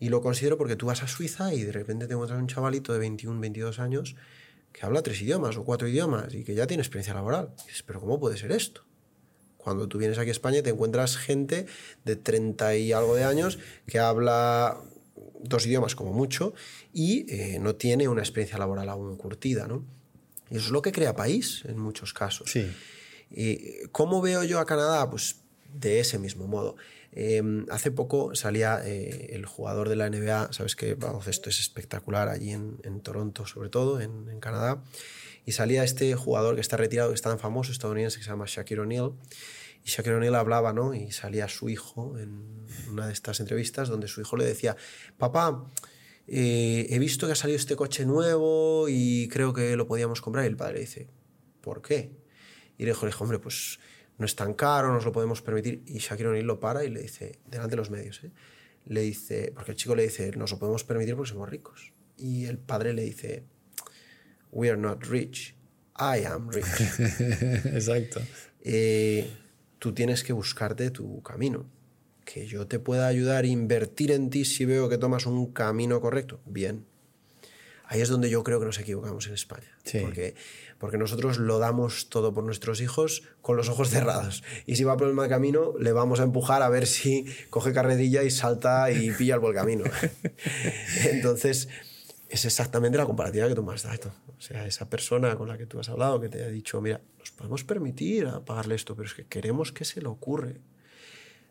Y 0.00 0.08
lo 0.08 0.20
considero 0.20 0.58
porque 0.58 0.74
tú 0.74 0.86
vas 0.86 1.04
a 1.04 1.06
Suiza 1.06 1.54
y 1.54 1.62
de 1.62 1.70
repente 1.70 2.08
te 2.08 2.14
encuentras 2.14 2.40
un 2.40 2.48
chavalito 2.48 2.92
de 2.92 2.98
21, 2.98 3.38
22 3.40 3.78
años 3.78 4.16
que 4.72 4.84
habla 4.84 5.02
tres 5.02 5.20
idiomas 5.22 5.56
o 5.56 5.64
cuatro 5.64 5.86
idiomas 5.86 6.34
y 6.34 6.42
que 6.42 6.54
ya 6.56 6.66
tiene 6.66 6.80
experiencia 6.82 7.14
laboral. 7.14 7.54
Y 7.64 7.66
dices, 7.68 7.84
pero 7.84 8.00
¿cómo 8.00 8.18
puede 8.18 8.36
ser 8.36 8.50
esto? 8.50 8.82
Cuando 9.62 9.88
tú 9.88 9.98
vienes 9.98 10.18
aquí 10.18 10.28
a 10.28 10.32
España 10.32 10.62
te 10.62 10.70
encuentras 10.70 11.16
gente 11.16 11.66
de 12.04 12.16
30 12.16 12.76
y 12.76 12.92
algo 12.92 13.14
de 13.14 13.24
años 13.24 13.58
que 13.86 13.98
habla 13.98 14.80
dos 15.42 15.66
idiomas 15.66 15.94
como 15.94 16.12
mucho 16.12 16.54
y 16.92 17.26
eh, 17.32 17.58
no 17.60 17.74
tiene 17.74 18.08
una 18.08 18.22
experiencia 18.22 18.58
laboral 18.58 18.88
aún 18.88 19.16
curtida, 19.16 19.66
¿no? 19.66 19.84
Y 20.50 20.56
eso 20.56 20.66
es 20.66 20.72
lo 20.72 20.82
que 20.82 20.92
crea 20.92 21.14
país 21.14 21.62
en 21.66 21.78
muchos 21.78 22.12
casos. 22.12 22.50
Sí. 22.50 22.70
¿Y 23.30 23.86
¿Cómo 23.92 24.20
veo 24.20 24.42
yo 24.44 24.58
a 24.58 24.66
Canadá? 24.66 25.08
Pues 25.08 25.36
de 25.72 26.00
ese 26.00 26.18
mismo 26.18 26.46
modo. 26.46 26.76
Eh, 27.12 27.42
hace 27.70 27.90
poco 27.90 28.34
salía 28.34 28.80
eh, 28.84 29.30
el 29.32 29.46
jugador 29.46 29.88
de 29.88 29.96
la 29.96 30.08
NBA, 30.08 30.52
sabes 30.52 30.76
que 30.76 30.94
baloncesto 30.94 31.50
es 31.50 31.60
espectacular 31.60 32.28
allí 32.28 32.52
en, 32.52 32.78
en 32.84 33.00
Toronto, 33.00 33.46
sobre 33.46 33.68
todo, 33.68 34.00
en, 34.00 34.28
en 34.28 34.40
Canadá, 34.40 34.82
y 35.44 35.52
salía 35.52 35.84
este 35.84 36.14
jugador 36.14 36.54
que 36.54 36.60
está 36.60 36.76
retirado, 36.76 37.10
que 37.10 37.14
es 37.14 37.22
tan 37.22 37.38
famoso, 37.38 37.72
estadounidense, 37.72 38.18
que 38.18 38.24
se 38.24 38.30
llama 38.30 38.44
Shaquille 38.46 38.80
O'Neal, 38.80 39.12
y 39.84 39.88
Shaquille 39.88 40.16
O'Neal 40.16 40.34
hablaba, 40.34 40.72
¿no? 40.72 40.94
Y 40.94 41.10
salía 41.10 41.48
su 41.48 41.68
hijo 41.68 42.18
en 42.18 42.66
una 42.90 43.06
de 43.06 43.12
estas 43.12 43.40
entrevistas 43.40 43.88
donde 43.88 44.08
su 44.08 44.20
hijo 44.20 44.36
le 44.36 44.44
decía, 44.44 44.76
papá, 45.16 45.66
eh, 46.26 46.86
he 46.90 46.98
visto 46.98 47.26
que 47.26 47.32
ha 47.32 47.36
salido 47.36 47.56
este 47.56 47.76
coche 47.76 48.04
nuevo 48.04 48.88
y 48.88 49.28
creo 49.28 49.52
que 49.52 49.76
lo 49.76 49.86
podíamos 49.86 50.20
comprar. 50.20 50.44
Y 50.44 50.48
el 50.48 50.56
padre 50.56 50.80
dice, 50.80 51.08
¿por 51.60 51.82
qué? 51.82 52.12
Y 52.76 52.84
le 52.84 52.90
dijo, 52.90 53.06
le 53.06 53.12
dijo, 53.12 53.24
hombre, 53.24 53.38
pues 53.38 53.80
no 54.18 54.26
es 54.26 54.36
tan 54.36 54.54
caro, 54.54 54.92
nos 54.92 55.04
lo 55.04 55.12
podemos 55.12 55.40
permitir. 55.40 55.82
Y 55.86 55.98
Shaquille 55.98 56.28
O'Neal 56.28 56.46
lo 56.46 56.60
para 56.60 56.84
y 56.84 56.90
le 56.90 57.00
dice, 57.00 57.38
delante 57.46 57.70
de 57.70 57.76
los 57.76 57.90
medios, 57.90 58.22
¿eh? 58.22 58.30
le 58.86 59.00
dice, 59.00 59.52
porque 59.54 59.72
el 59.72 59.76
chico 59.76 59.94
le 59.94 60.02
dice, 60.02 60.30
nos 60.36 60.50
lo 60.50 60.58
podemos 60.58 60.84
permitir 60.84 61.16
porque 61.16 61.30
somos 61.30 61.48
ricos. 61.48 61.92
Y 62.16 62.44
el 62.44 62.58
padre 62.58 62.92
le 62.92 63.02
dice, 63.02 63.44
we 64.52 64.68
are 64.68 64.80
not 64.80 65.04
rich, 65.06 65.54
I 65.96 66.24
am 66.24 66.48
rich. 66.50 66.64
Exacto. 67.66 68.20
Eh, 68.62 69.30
tú 69.78 69.92
tienes 69.92 70.22
que 70.22 70.32
buscarte 70.32 70.90
tu 70.90 71.22
camino. 71.22 71.66
Que 72.24 72.46
yo 72.46 72.66
te 72.66 72.78
pueda 72.78 73.06
ayudar 73.08 73.44
a 73.44 73.46
invertir 73.48 74.12
en 74.12 74.30
ti 74.30 74.44
si 74.44 74.64
veo 74.64 74.88
que 74.88 74.98
tomas 74.98 75.26
un 75.26 75.52
camino 75.52 76.00
correcto. 76.00 76.40
Bien. 76.46 76.86
Ahí 77.84 78.00
es 78.00 78.08
donde 78.08 78.30
yo 78.30 78.44
creo 78.44 78.60
que 78.60 78.66
nos 78.66 78.78
equivocamos 78.78 79.26
en 79.26 79.34
España. 79.34 79.76
Sí. 79.82 79.98
Porque, 79.98 80.36
porque 80.78 80.96
nosotros 80.96 81.38
lo 81.38 81.58
damos 81.58 82.08
todo 82.08 82.32
por 82.32 82.44
nuestros 82.44 82.80
hijos 82.80 83.24
con 83.42 83.56
los 83.56 83.68
ojos 83.68 83.90
cerrados. 83.90 84.44
Y 84.64 84.76
si 84.76 84.84
va 84.84 84.96
por 84.96 85.08
el 85.08 85.14
mal 85.14 85.28
camino, 85.28 85.74
le 85.76 85.90
vamos 85.90 86.20
a 86.20 86.22
empujar 86.22 86.62
a 86.62 86.68
ver 86.68 86.86
si 86.86 87.26
coge 87.50 87.72
carrerilla 87.72 88.22
y 88.22 88.30
salta 88.30 88.92
y 88.92 89.10
pilla 89.10 89.34
el 89.34 89.40
buen 89.40 89.54
camino. 89.54 89.84
Entonces, 91.10 91.68
es 92.30 92.44
exactamente 92.44 92.96
la 92.96 93.06
comparativa 93.06 93.48
que 93.48 93.56
tú 93.56 93.62
me 93.64 93.74
has 93.74 93.82
dado. 93.82 94.12
O 94.38 94.40
sea, 94.40 94.64
esa 94.64 94.88
persona 94.88 95.34
con 95.36 95.48
la 95.48 95.58
que 95.58 95.66
tú 95.66 95.80
has 95.80 95.88
hablado, 95.88 96.20
que 96.20 96.28
te 96.28 96.44
ha 96.44 96.48
dicho, 96.48 96.80
mira, 96.80 97.00
nos 97.18 97.32
podemos 97.32 97.64
permitir 97.64 98.26
a 98.26 98.44
pagarle 98.44 98.76
esto, 98.76 98.94
pero 98.94 99.08
es 99.08 99.14
que 99.14 99.26
queremos 99.26 99.72
que 99.72 99.84
se 99.84 100.00
le 100.00 100.06
ocurre. 100.06 100.60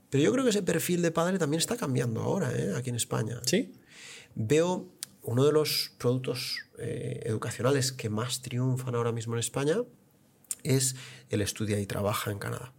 Pero 0.09 0.23
yo 0.23 0.31
creo 0.31 0.45
que 0.45 0.51
ese 0.51 0.63
perfil 0.63 1.01
de 1.01 1.11
padre 1.11 1.37
también 1.37 1.59
está 1.59 1.75
cambiando 1.75 2.21
ahora, 2.21 2.51
¿eh? 2.55 2.73
aquí 2.75 2.89
en 2.89 2.95
España. 2.95 3.41
Sí. 3.45 3.73
Veo 4.35 4.89
uno 5.21 5.45
de 5.45 5.51
los 5.51 5.91
productos 5.97 6.61
eh, 6.77 7.23
educacionales 7.25 7.91
que 7.91 8.09
más 8.09 8.41
triunfan 8.41 8.95
ahora 8.95 9.11
mismo 9.11 9.33
en 9.33 9.39
España 9.39 9.83
es 10.63 10.95
el 11.29 11.41
estudia 11.41 11.79
y 11.79 11.85
trabaja 11.85 12.31
en 12.31 12.39
Canadá. 12.39 12.73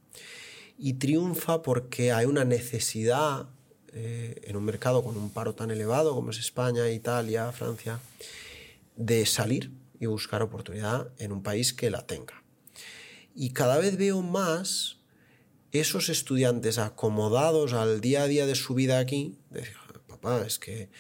Y 0.79 0.95
triunfa 0.95 1.61
porque 1.61 2.13
hay 2.13 2.25
una 2.25 2.47
necesidad 2.47 3.51
eh, 3.93 4.41
en 4.45 4.57
un 4.57 4.65
mercado 4.65 5.03
con 5.03 5.17
un 5.17 5.31
paro 5.31 5.55
tan 5.55 5.71
elevado 5.71 6.15
como 6.15 6.31
es 6.31 6.39
España, 6.39 6.89
Italia, 6.91 7.51
Francia, 7.53 8.01
de 8.97 9.27
salir 9.27 9.73
y 9.99 10.07
buscar 10.07 10.43
oportunidad 10.43 11.09
en 11.19 11.33
un 11.33 11.43
país 11.43 11.73
que 11.73 11.91
la 11.91 12.07
tenga. 12.07 12.43
Y 13.35 13.51
cada 13.51 13.79
vez 13.79 13.97
veo 13.97 14.23
más 14.23 14.99
esos 15.73 16.09
estudiantes 16.09 16.79
acomodados 16.79 17.73
al 17.73 18.01
día 18.01 18.23
a 18.23 18.27
día 18.27 18.47
de 18.47 18.55
su 18.55 18.75
vida 18.75 18.99
aquí, 18.99 19.39
de 19.51 19.61
decir, 19.61 19.77
papá, 20.09 20.45
es 20.47 20.59
que 20.59 20.91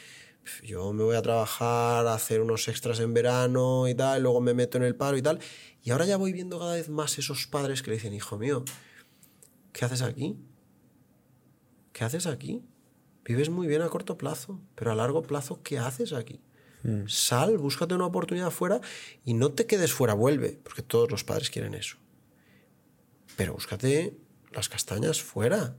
yo 0.62 0.92
me 0.92 1.04
voy 1.04 1.16
a 1.16 1.22
trabajar, 1.22 2.06
a 2.06 2.14
hacer 2.14 2.40
unos 2.40 2.68
extras 2.68 3.00
en 3.00 3.14
verano 3.14 3.88
y 3.88 3.94
tal, 3.94 4.22
luego 4.22 4.40
me 4.40 4.54
meto 4.54 4.78
en 4.78 4.84
el 4.84 4.96
paro 4.96 5.16
y 5.16 5.22
tal. 5.22 5.38
Y 5.82 5.90
ahora 5.90 6.06
ya 6.06 6.16
voy 6.16 6.32
viendo 6.32 6.58
cada 6.58 6.74
vez 6.74 6.88
más 6.88 7.18
esos 7.18 7.46
padres 7.46 7.82
que 7.82 7.90
le 7.90 7.96
dicen, 7.96 8.14
hijo 8.14 8.38
mío, 8.38 8.64
¿qué 9.72 9.84
haces 9.84 10.02
aquí? 10.02 10.36
¿Qué 11.92 12.04
haces 12.04 12.26
aquí? 12.26 12.64
Vives 13.30 13.48
muy 13.48 13.68
bien 13.68 13.80
a 13.80 13.88
corto 13.88 14.18
plazo, 14.18 14.60
pero 14.74 14.90
a 14.90 14.96
largo 14.96 15.22
plazo, 15.22 15.60
¿qué 15.62 15.78
haces 15.78 16.12
aquí? 16.12 16.40
Sal, 17.06 17.58
búscate 17.58 17.94
una 17.94 18.06
oportunidad 18.06 18.50
fuera 18.50 18.80
y 19.24 19.34
no 19.34 19.52
te 19.52 19.66
quedes 19.66 19.92
fuera, 19.92 20.14
vuelve, 20.14 20.58
porque 20.64 20.82
todos 20.82 21.12
los 21.12 21.22
padres 21.22 21.48
quieren 21.48 21.74
eso. 21.74 21.96
Pero 23.36 23.52
búscate 23.52 24.18
las 24.50 24.68
castañas 24.68 25.22
fuera. 25.22 25.76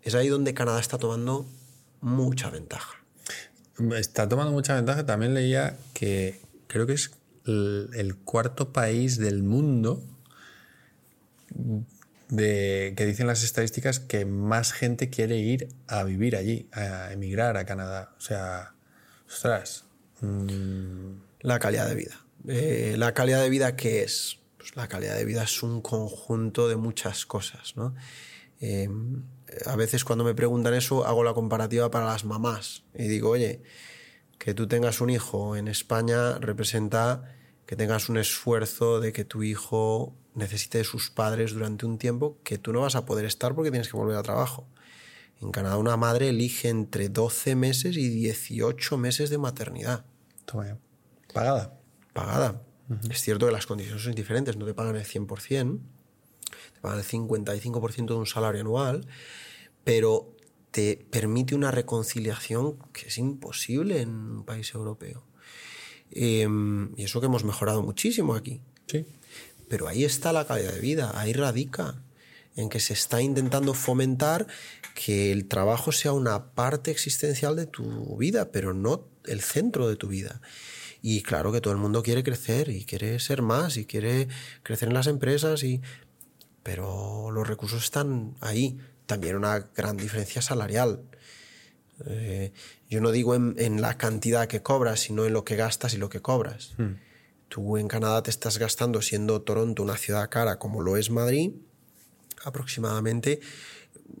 Es 0.00 0.14
ahí 0.14 0.28
donde 0.28 0.54
Canadá 0.54 0.80
está 0.80 0.96
tomando 0.96 1.46
mucha 2.00 2.48
ventaja. 2.48 3.04
Está 3.94 4.26
tomando 4.26 4.52
mucha 4.52 4.76
ventaja. 4.76 5.04
También 5.04 5.34
leía 5.34 5.76
que 5.92 6.40
creo 6.68 6.86
que 6.86 6.94
es 6.94 7.10
el, 7.44 7.90
el 7.92 8.16
cuarto 8.16 8.72
país 8.72 9.18
del 9.18 9.42
mundo 9.42 10.02
de, 12.28 12.94
que 12.96 13.06
dicen 13.06 13.26
las 13.26 13.42
estadísticas 13.42 14.00
que 14.00 14.24
más 14.24 14.72
gente 14.72 15.10
quiere 15.10 15.36
ir 15.38 15.68
a 15.86 16.04
vivir 16.04 16.36
allí, 16.36 16.68
a 16.72 17.12
emigrar 17.12 17.56
a 17.56 17.64
Canadá. 17.64 18.14
O 18.18 18.20
sea, 18.20 18.74
ostras. 19.28 19.84
mm, 20.20 21.12
La 21.40 21.58
calidad 21.58 21.88
de 21.88 21.94
vida. 21.94 22.24
Eh, 22.48 22.94
¿La 22.98 23.14
calidad 23.14 23.42
de 23.42 23.50
vida 23.50 23.76
qué 23.76 24.02
es? 24.02 24.38
Pues 24.56 24.76
la 24.76 24.88
calidad 24.88 25.16
de 25.16 25.24
vida 25.24 25.42
es 25.42 25.62
un 25.62 25.80
conjunto 25.80 26.68
de 26.68 26.76
muchas 26.76 27.26
cosas, 27.26 27.76
¿no? 27.76 27.94
Eh, 28.60 28.88
a 29.66 29.76
veces 29.76 30.04
cuando 30.04 30.24
me 30.24 30.34
preguntan 30.34 30.74
eso 30.74 31.06
hago 31.06 31.22
la 31.22 31.34
comparativa 31.34 31.90
para 31.90 32.06
las 32.06 32.24
mamás 32.24 32.84
y 32.94 33.06
digo, 33.06 33.30
oye, 33.30 33.62
que 34.38 34.54
tú 34.54 34.66
tengas 34.66 35.00
un 35.00 35.10
hijo 35.10 35.56
en 35.56 35.68
España 35.68 36.38
representa 36.38 37.36
que 37.66 37.76
tengas 37.76 38.08
un 38.08 38.16
esfuerzo 38.16 39.00
de 39.00 39.12
que 39.12 39.24
tu 39.24 39.42
hijo 39.42 40.14
necesite 40.36 40.78
de 40.78 40.84
sus 40.84 41.10
padres 41.10 41.52
durante 41.52 41.86
un 41.86 41.98
tiempo 41.98 42.38
que 42.44 42.58
tú 42.58 42.72
no 42.72 42.82
vas 42.82 42.94
a 42.94 43.04
poder 43.04 43.24
estar 43.24 43.54
porque 43.54 43.70
tienes 43.70 43.88
que 43.88 43.96
volver 43.96 44.16
a 44.16 44.22
trabajo. 44.22 44.68
En 45.40 45.50
Canadá 45.50 45.76
una 45.76 45.96
madre 45.96 46.28
elige 46.28 46.68
entre 46.68 47.08
12 47.08 47.56
meses 47.56 47.96
y 47.96 48.08
18 48.08 48.96
meses 48.96 49.28
de 49.30 49.38
maternidad 49.38 50.04
toma. 50.46 50.78
Pagada. 51.34 51.78
pagada. 52.14 52.62
Es 53.10 53.20
cierto 53.20 53.46
que 53.46 53.52
las 53.52 53.66
condiciones 53.66 54.02
son 54.02 54.14
diferentes, 54.14 54.56
no 54.56 54.64
te 54.64 54.72
pagan 54.72 54.96
el 54.96 55.04
100%, 55.04 55.80
te 56.72 56.80
pagan 56.80 56.98
el 56.98 57.04
55% 57.04 58.06
de 58.06 58.14
un 58.14 58.26
salario 58.26 58.60
anual, 58.60 59.06
pero 59.84 60.32
te 60.70 61.06
permite 61.10 61.54
una 61.54 61.70
reconciliación 61.72 62.78
que 62.92 63.08
es 63.08 63.18
imposible 63.18 64.00
en 64.00 64.10
un 64.10 64.44
país 64.44 64.72
europeo. 64.72 65.24
Eh, 66.12 66.48
y 66.96 67.02
eso 67.02 67.20
que 67.20 67.26
hemos 67.26 67.44
mejorado 67.44 67.82
muchísimo 67.82 68.34
aquí. 68.34 68.62
Sí. 68.86 69.04
Pero 69.68 69.88
ahí 69.88 70.04
está 70.04 70.32
la 70.32 70.46
calidad 70.46 70.72
de 70.72 70.80
vida, 70.80 71.12
ahí 71.14 71.32
radica. 71.32 72.02
en 72.54 72.70
que 72.70 72.80
se 72.80 72.94
está 72.94 73.20
intentando 73.20 73.74
fomentar 73.74 74.46
que 74.94 75.30
el 75.30 75.46
trabajo 75.46 75.92
sea 75.92 76.12
una 76.12 76.52
parte 76.54 76.90
existencial 76.90 77.54
de 77.54 77.66
tu 77.66 78.16
vida, 78.16 78.50
pero 78.50 78.72
no 78.72 79.08
el 79.26 79.42
centro 79.42 79.88
de 79.88 79.96
tu 79.96 80.08
vida. 80.08 80.40
Y 81.02 81.22
claro 81.22 81.52
que 81.52 81.60
todo 81.60 81.74
el 81.74 81.78
mundo 81.78 82.02
quiere 82.02 82.24
crecer 82.24 82.70
y 82.70 82.84
quiere 82.84 83.20
ser 83.20 83.42
más 83.42 83.76
y 83.76 83.84
quiere 83.84 84.28
crecer 84.62 84.88
en 84.88 84.94
las 84.94 85.06
empresas, 85.06 85.62
y... 85.62 85.82
pero 86.62 87.30
los 87.30 87.46
recursos 87.46 87.84
están 87.84 88.34
ahí. 88.40 88.78
También 89.04 89.36
una 89.36 89.58
gran 89.76 89.96
diferencia 89.96 90.42
salarial. 90.42 91.02
Eh, 92.06 92.52
yo 92.88 93.00
no 93.00 93.12
digo 93.12 93.34
en, 93.34 93.80
la 93.80 93.96
cantidad 93.96 94.48
que 94.48 94.62
cobras, 94.62 95.00
sino 95.00 95.24
en 95.24 95.32
lo 95.32 95.44
que 95.44 95.56
gastas 95.56 95.94
y 95.94 95.98
lo 95.98 96.08
que 96.08 96.20
cobras. 96.20 96.72
Hmm. 96.76 96.94
Tú 97.48 97.76
en 97.76 97.88
Canadá 97.88 98.22
te 98.22 98.30
estás 98.30 98.58
gastando, 98.58 99.02
siendo 99.02 99.42
Toronto 99.42 99.82
una 99.82 99.96
ciudad 99.96 100.28
cara 100.30 100.58
como 100.58 100.82
lo 100.82 100.96
es 100.96 101.10
Madrid, 101.10 101.52
aproximadamente 102.44 103.40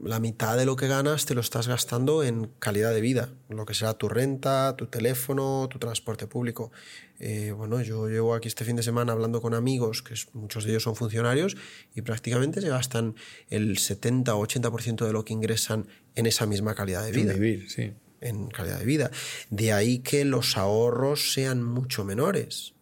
la 0.02 0.20
mitad 0.20 0.56
de 0.56 0.66
lo 0.66 0.76
que 0.76 0.88
ganas 0.88 1.26
te 1.26 1.34
lo 1.34 1.40
estás 1.40 1.68
gastando 1.68 2.22
en 2.22 2.50
calidad 2.58 2.92
de 2.92 3.00
vida, 3.00 3.30
lo 3.48 3.66
que 3.66 3.74
será 3.74 3.94
tu 3.94 4.08
renta, 4.08 4.74
tu 4.76 4.86
teléfono, 4.86 5.68
tu 5.70 5.78
transporte 5.78 6.26
público. 6.26 6.70
Eh, 7.18 7.52
bueno, 7.52 7.80
yo 7.82 8.08
llevo 8.08 8.34
aquí 8.34 8.48
este 8.48 8.64
fin 8.64 8.76
de 8.76 8.82
semana 8.82 9.12
hablando 9.12 9.40
con 9.40 9.54
amigos, 9.54 10.02
que 10.02 10.14
muchos 10.32 10.64
de 10.64 10.70
ellos 10.70 10.82
son 10.82 10.96
funcionarios, 10.96 11.56
y 11.94 12.02
prácticamente 12.02 12.60
se 12.60 12.68
gastan 12.68 13.14
el 13.48 13.78
70 13.78 14.34
o 14.34 14.46
80% 14.46 15.06
de 15.06 15.12
lo 15.12 15.24
que 15.24 15.32
ingresan 15.32 15.86
en 16.14 16.26
esa 16.26 16.46
misma 16.46 16.74
calidad 16.74 17.04
de 17.04 17.12
vida. 17.12 17.32
vivir, 17.32 17.70
sí. 17.70 17.92
En 18.20 18.48
calidad 18.48 18.78
de 18.78 18.86
vida. 18.86 19.10
De 19.50 19.72
ahí 19.72 20.00
que 20.00 20.24
los 20.24 20.56
ahorros 20.56 21.32
sean 21.32 21.62
mucho 21.62 22.04
menores. 22.04 22.75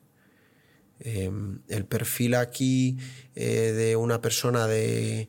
Em, 1.07 1.61
el 1.69 1.85
perfil 1.85 2.35
aquí 2.35 2.97
eh, 3.35 3.73
de 3.73 3.95
una 3.95 4.23
persona 4.23 4.67
de 4.67 5.29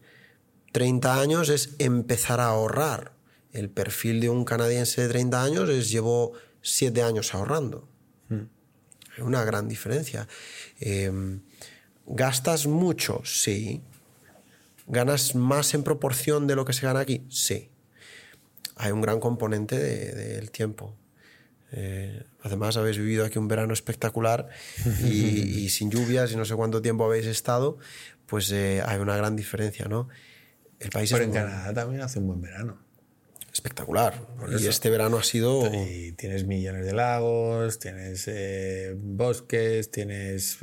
30 0.72 1.20
años 1.20 1.50
es 1.50 1.76
empezar 1.80 2.40
a 2.40 2.48
ahorrar. 2.48 3.12
El 3.52 3.70
perfil 3.70 4.22
de 4.22 4.30
un 4.30 4.46
canadiense 4.46 5.02
de 5.02 5.10
30 5.10 5.44
años 5.44 5.70
es 5.70 5.92
llevo 5.92 6.32
7 6.62 7.04
años 7.04 7.36
ahorrando. 7.36 7.90
Es 8.30 9.24
una 9.24 9.44
gran 9.44 9.68
diferencia. 9.68 10.28
Em, 10.80 11.42
¿Gastas 12.06 12.68
mucho? 12.68 13.22
Sí. 13.26 13.82
¿Ganas 14.88 15.36
más 15.36 15.74
en 15.74 15.84
proporción 15.84 16.48
de 16.48 16.56
lo 16.56 16.64
que 16.64 16.74
se 16.74 16.86
gana 16.86 17.02
aquí? 17.02 17.26
Sí. 17.30 17.70
Hay 18.76 18.92
un 18.92 19.02
gran 19.02 19.20
componente 19.20 19.78
del 19.78 20.52
tiempo. 20.52 20.96
Eh, 21.72 22.24
además, 22.46 22.78
habéis 22.78 22.98
vivido 22.98 23.26
aquí 23.26 23.40
un 23.40 23.48
verano 23.48 23.74
espectacular 23.74 24.50
y, 25.04 25.68
sin 25.70 25.90
lluvias 25.90 26.32
y 26.32 26.36
no 26.36 26.46
sé 26.46 26.56
cuánto 26.56 26.82
tiempo 26.82 27.06
habéis 27.06 27.26
estado, 27.26 27.78
pues 28.28 28.52
eh, 28.52 28.82
hay 28.86 29.00
una 29.00 29.18
gran 29.18 29.36
diferencia, 29.36 29.86
¿no? 29.86 30.08
El 30.80 30.90
país 30.90 31.12
Pero 31.12 31.24
en 31.24 31.32
Canadá 31.32 31.74
también 31.74 32.02
hace 32.02 32.20
un 32.20 32.28
buen 32.28 32.42
verano. 32.42 32.78
Espectacular. 33.52 34.22
y 34.60 34.68
este 34.68 34.90
verano 34.90 35.18
ha 35.18 35.24
sido... 35.24 35.72
Y 35.74 36.12
tienes 36.12 36.46
millones 36.46 36.86
de 36.86 36.94
lagos, 36.94 37.80
tienes 37.80 38.28
eh, 38.28 38.94
bosques, 38.98 39.90
tienes 39.92 40.60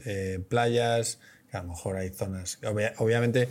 playas, 0.48 1.18
a 1.50 1.62
lo 1.62 1.70
mejor 1.70 1.96
hay 1.96 2.10
zonas... 2.10 2.58
obviamente 2.98 3.48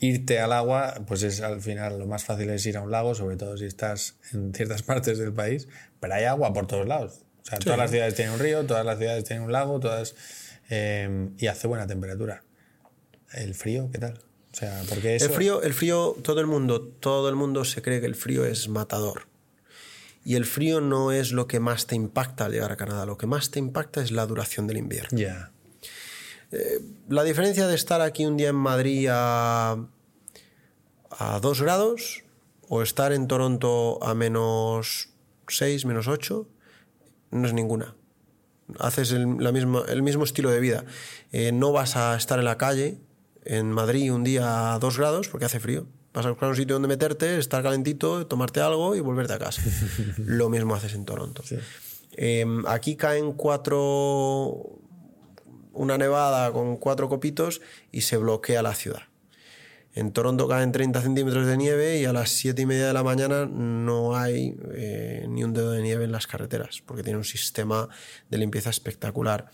irte 0.00 0.40
al 0.40 0.52
agua, 0.52 0.94
pues 1.06 1.22
es 1.22 1.40
al 1.40 1.60
final 1.60 1.98
lo 1.98 2.06
más 2.06 2.24
fácil 2.24 2.50
es 2.50 2.64
ir 2.66 2.76
a 2.76 2.82
un 2.82 2.90
lago, 2.90 3.14
sobre 3.14 3.36
todo 3.36 3.56
si 3.56 3.66
estás 3.66 4.16
en 4.32 4.52
ciertas 4.54 4.82
partes 4.90 5.18
del 5.18 5.32
país, 5.32 5.68
pero 6.00 6.14
hay 6.14 6.24
agua 6.24 6.52
por 6.52 6.66
todos 6.66 6.86
lados. 6.86 7.20
O 7.42 7.44
sea, 7.44 7.58
todas 7.58 7.78
las 7.78 7.90
ciudades 7.90 8.14
tienen 8.14 8.34
un 8.34 8.40
río, 8.40 8.66
todas 8.66 8.84
las 8.84 8.98
ciudades 8.98 9.24
tienen 9.24 9.44
un 9.44 9.52
lago, 9.52 9.80
todas 9.80 10.14
em, 10.68 11.34
y 11.38 11.46
hace 11.46 11.68
buena 11.68 11.86
temperatura. 11.86 12.42
¿El 13.32 13.54
frío 13.54 13.90
qué 13.92 13.98
tal? 13.98 14.18
O 14.52 14.56
sea, 14.56 14.82
porque 14.88 15.16
El 15.16 15.30
frío, 15.30 15.62
el 15.62 15.74
frío, 15.74 16.16
todo 16.22 16.40
el 16.40 16.46
mundo, 16.46 16.82
todo 16.82 17.28
el 17.28 17.36
mundo 17.36 17.64
se 17.64 17.82
cree 17.82 18.00
que 18.00 18.06
el 18.06 18.16
frío 18.16 18.44
es 18.44 18.68
matador. 18.68 19.28
Y 20.24 20.34
el 20.34 20.44
frío 20.44 20.80
no 20.80 21.12
es 21.12 21.32
lo 21.32 21.46
que 21.46 21.60
más 21.60 21.86
te 21.86 21.94
impacta 21.94 22.46
al 22.46 22.52
llegar 22.52 22.72
a 22.72 22.76
Canadá. 22.76 23.06
Lo 23.06 23.16
que 23.16 23.26
más 23.26 23.50
te 23.50 23.58
impacta 23.58 24.02
es 24.02 24.10
la 24.10 24.26
duración 24.26 24.66
del 24.66 24.76
invierno. 24.76 25.16
Ya. 25.16 25.52
Eh, 26.52 26.80
la 27.08 27.22
diferencia 27.22 27.66
de 27.68 27.74
estar 27.74 28.00
aquí 28.00 28.26
un 28.26 28.36
día 28.36 28.48
en 28.48 28.56
Madrid 28.56 29.08
a, 29.10 29.86
a 31.10 31.40
2 31.40 31.62
grados 31.62 32.24
o 32.68 32.82
estar 32.82 33.12
en 33.12 33.28
Toronto 33.28 34.02
a 34.02 34.14
menos 34.14 35.09
6, 35.50 35.84
menos 35.84 36.08
8, 36.08 36.48
no 37.32 37.46
es 37.46 37.52
ninguna. 37.52 37.94
Haces 38.78 39.12
el, 39.12 39.38
la 39.38 39.52
misma, 39.52 39.82
el 39.88 40.02
mismo 40.02 40.24
estilo 40.24 40.50
de 40.50 40.60
vida. 40.60 40.84
Eh, 41.32 41.52
no 41.52 41.72
vas 41.72 41.96
a 41.96 42.16
estar 42.16 42.38
en 42.38 42.44
la 42.44 42.56
calle 42.56 42.98
en 43.44 43.72
Madrid 43.72 44.12
un 44.12 44.24
día 44.24 44.74
a 44.74 44.78
2 44.78 44.98
grados 44.98 45.28
porque 45.28 45.46
hace 45.46 45.60
frío. 45.60 45.86
Vas 46.12 46.26
a 46.26 46.30
buscar 46.30 46.48
un 46.48 46.56
sitio 46.56 46.74
donde 46.74 46.88
meterte, 46.88 47.38
estar 47.38 47.62
calentito, 47.62 48.26
tomarte 48.26 48.60
algo 48.60 48.96
y 48.96 49.00
volverte 49.00 49.32
a 49.32 49.38
casa. 49.38 49.62
Lo 50.18 50.48
mismo 50.48 50.74
haces 50.74 50.94
en 50.94 51.04
Toronto. 51.04 51.42
Em, 52.12 52.66
aquí 52.66 52.96
caen 52.96 53.32
cuatro 53.32 54.80
una 55.72 55.96
nevada 55.96 56.52
con 56.52 56.76
cuatro 56.76 57.08
copitos 57.08 57.60
y 57.92 58.02
se 58.02 58.16
bloquea 58.16 58.62
la 58.62 58.74
ciudad. 58.74 59.02
En 59.94 60.12
Toronto 60.12 60.46
caen 60.46 60.70
30 60.70 61.02
centímetros 61.02 61.46
de 61.46 61.56
nieve 61.56 62.00
y 62.00 62.04
a 62.04 62.12
las 62.12 62.30
7 62.30 62.62
y 62.62 62.66
media 62.66 62.86
de 62.86 62.92
la 62.92 63.02
mañana 63.02 63.46
no 63.46 64.16
hay 64.16 64.56
eh, 64.72 65.26
ni 65.28 65.42
un 65.42 65.52
dedo 65.52 65.72
de 65.72 65.82
nieve 65.82 66.04
en 66.04 66.12
las 66.12 66.26
carreteras, 66.26 66.82
porque 66.86 67.02
tiene 67.02 67.18
un 67.18 67.24
sistema 67.24 67.88
de 68.28 68.38
limpieza 68.38 68.70
espectacular. 68.70 69.50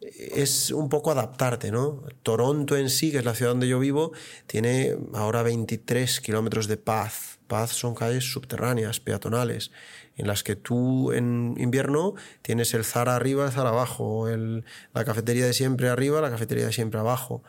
Es 0.00 0.70
un 0.70 0.88
poco 0.88 1.10
adaptarte, 1.10 1.70
¿no? 1.70 2.02
Toronto 2.22 2.76
en 2.76 2.90
sí, 2.90 3.10
que 3.10 3.18
es 3.18 3.24
la 3.24 3.34
ciudad 3.34 3.52
donde 3.52 3.68
yo 3.68 3.78
vivo, 3.78 4.12
tiene 4.46 4.96
ahora 5.14 5.42
23 5.42 6.20
kilómetros 6.20 6.66
de 6.66 6.76
paz. 6.76 7.38
Paz 7.46 7.72
son 7.72 7.94
calles 7.94 8.24
subterráneas, 8.24 9.00
peatonales 9.00 9.70
en 10.16 10.26
las 10.26 10.42
que 10.42 10.56
tú 10.56 11.12
en 11.12 11.54
invierno 11.58 12.14
tienes 12.42 12.72
el 12.74 12.84
Zara 12.84 13.16
arriba, 13.16 13.46
el 13.46 13.52
Zara 13.52 13.70
abajo, 13.70 14.28
el, 14.28 14.64
la 14.92 15.04
cafetería 15.04 15.46
de 15.46 15.52
siempre 15.52 15.88
arriba, 15.88 16.20
la 16.20 16.30
cafetería 16.30 16.66
de 16.66 16.72
siempre 16.72 17.00
abajo. 17.00 17.42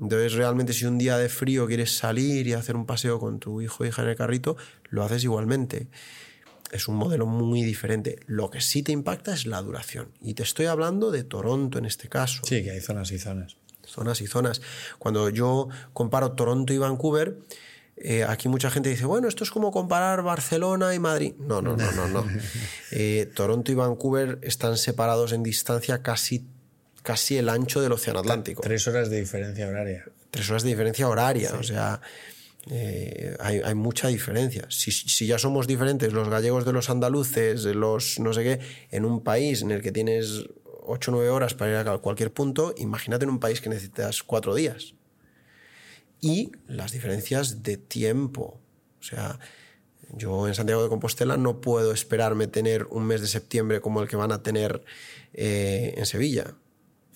Entonces, 0.00 0.34
realmente, 0.34 0.72
si 0.72 0.84
un 0.84 0.98
día 0.98 1.16
de 1.16 1.28
frío 1.28 1.66
quieres 1.66 1.96
salir 1.96 2.46
y 2.46 2.52
hacer 2.52 2.76
un 2.76 2.86
paseo 2.86 3.18
con 3.18 3.38
tu 3.38 3.60
hijo 3.60 3.82
o 3.82 3.86
hija 3.86 4.02
en 4.02 4.08
el 4.08 4.16
carrito, 4.16 4.56
lo 4.90 5.02
haces 5.02 5.24
igualmente. 5.24 5.88
Es 6.70 6.88
un 6.88 6.96
modelo 6.96 7.26
muy 7.26 7.62
diferente. 7.62 8.18
Lo 8.26 8.50
que 8.50 8.60
sí 8.60 8.82
te 8.82 8.92
impacta 8.92 9.32
es 9.32 9.46
la 9.46 9.62
duración. 9.62 10.08
Y 10.20 10.34
te 10.34 10.42
estoy 10.42 10.66
hablando 10.66 11.10
de 11.10 11.24
Toronto 11.24 11.78
en 11.78 11.86
este 11.86 12.08
caso. 12.08 12.42
Sí, 12.44 12.62
que 12.62 12.72
hay 12.72 12.80
zonas 12.80 13.10
y 13.12 13.18
zonas. 13.18 13.56
Zonas 13.84 14.20
y 14.20 14.26
zonas. 14.26 14.60
Cuando 14.98 15.30
yo 15.30 15.68
comparo 15.92 16.32
Toronto 16.32 16.72
y 16.72 16.78
Vancouver, 16.78 17.38
eh, 17.96 18.24
aquí 18.24 18.48
mucha 18.48 18.70
gente 18.70 18.90
dice, 18.90 19.06
bueno, 19.06 19.26
esto 19.28 19.42
es 19.44 19.50
como 19.50 19.70
comparar 19.70 20.22
Barcelona 20.22 20.94
y 20.94 20.98
Madrid. 20.98 21.34
No, 21.38 21.62
no, 21.62 21.76
no, 21.76 21.90
no, 21.92 22.08
no. 22.08 22.26
Eh, 22.90 23.30
Toronto 23.34 23.72
y 23.72 23.74
Vancouver 23.74 24.38
están 24.42 24.76
separados 24.76 25.32
en 25.32 25.42
distancia 25.42 26.02
casi, 26.02 26.46
casi 27.06 27.38
el 27.38 27.48
ancho 27.48 27.80
del 27.80 27.92
Océano 27.92 28.18
Atlántico. 28.18 28.62
Tres 28.62 28.88
horas 28.88 29.08
de 29.08 29.20
diferencia 29.20 29.68
horaria. 29.68 30.04
Tres 30.32 30.50
horas 30.50 30.64
de 30.64 30.70
diferencia 30.70 31.08
horaria, 31.08 31.54
o 31.54 31.62
sea, 31.62 32.00
eh, 32.68 33.36
hay, 33.38 33.60
hay, 33.64 33.74
mucha 33.76 34.08
diferencia. 34.08 34.66
Si, 34.70 34.90
si, 34.90 35.24
ya 35.28 35.38
somos 35.38 35.68
diferentes 35.68 36.12
los 36.12 36.28
gallegos 36.28 36.64
de 36.64 36.72
los 36.72 36.90
andaluces, 36.90 37.64
los 37.64 38.18
no 38.18 38.32
sé 38.32 38.42
qué, 38.42 38.60
en 38.90 39.04
un 39.04 39.22
país 39.22 39.62
en 39.62 39.70
el 39.70 39.82
que 39.82 39.92
tienes 39.92 40.46
ocho 40.82 41.12
o 41.12 41.14
nueve 41.14 41.30
horas 41.30 41.54
para 41.54 41.80
ir 41.80 41.88
a 41.88 41.98
cualquier 41.98 42.32
punto, 42.32 42.74
imagínate 42.76 43.24
en 43.24 43.30
un 43.30 43.38
país 43.38 43.60
que 43.60 43.68
necesitas 43.68 44.24
cuatro 44.24 44.56
días 44.56 44.94
y 46.20 46.50
las 46.66 46.90
diferencias 46.90 47.62
de 47.62 47.76
tiempo. 47.76 48.60
O 48.98 49.02
sea, 49.04 49.38
yo 50.12 50.48
en 50.48 50.54
Santiago 50.56 50.82
de 50.82 50.88
Compostela 50.88 51.36
no 51.36 51.60
puedo 51.60 51.92
esperarme 51.92 52.48
tener 52.48 52.86
un 52.86 53.06
mes 53.06 53.20
de 53.20 53.28
septiembre 53.28 53.80
como 53.80 54.02
el 54.02 54.08
que 54.08 54.16
van 54.16 54.32
a 54.32 54.42
tener 54.42 54.82
eh, 55.34 55.94
en 55.96 56.04
Sevilla. 56.04 56.56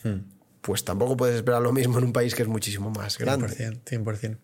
Hmm. 0.03 0.21
Pues 0.61 0.85
tampoco 0.85 1.17
puedes 1.17 1.37
esperar 1.37 1.63
lo 1.63 1.73
mismo 1.73 1.99
en 1.99 2.05
un 2.05 2.13
país 2.13 2.35
que 2.35 2.43
es 2.43 2.49
muchísimo 2.49 2.91
más 2.91 3.19
grande. 3.19 3.49
100%. 3.49 3.83
100%. 3.85 4.39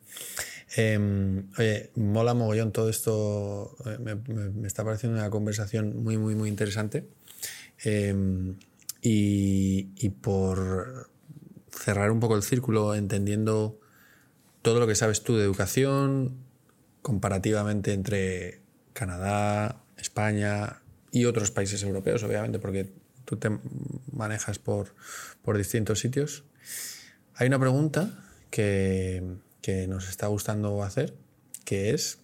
Em, 0.76 1.48
oye, 1.58 1.90
mola 1.94 2.34
mogollón 2.34 2.72
todo 2.72 2.88
esto. 2.88 3.76
Eh, 3.84 3.98
me, 3.98 4.66
está 4.66 4.84
pareciendo 4.84 5.18
una 5.18 5.30
conversación 5.30 6.02
muy, 6.02 6.16
muy, 6.16 6.34
muy 6.34 6.48
interesante. 6.48 7.06
Em, 7.84 8.56
y, 9.02 9.90
y 9.96 10.08
por 10.08 11.10
cerrar 11.70 12.10
un 12.10 12.20
poco 12.20 12.36
el 12.36 12.42
círculo, 12.42 12.94
entendiendo 12.94 13.78
todo 14.62 14.80
lo 14.80 14.86
que 14.86 14.94
sabes 14.94 15.22
tú 15.22 15.36
de 15.36 15.44
educación 15.44 16.38
comparativamente 17.02 17.92
entre 17.92 18.62
Canadá, 18.92 19.80
España 19.96 20.82
y 21.12 21.26
otros 21.26 21.52
países 21.52 21.82
europeos, 21.82 22.22
obviamente, 22.24 22.58
porque 22.58 22.90
tú 23.24 23.36
te 23.36 23.50
manejas 24.10 24.58
por, 24.58 24.94
distintos 25.54 26.00
sitios. 26.00 26.44
Hay 27.34 27.46
una 27.46 27.58
pregunta 27.58 28.24
que, 28.50 29.22
que 29.60 29.86
nos 29.86 30.08
está 30.08 30.26
gustando 30.26 30.82
hacer, 30.82 31.14
que 31.64 31.90
es, 31.90 32.18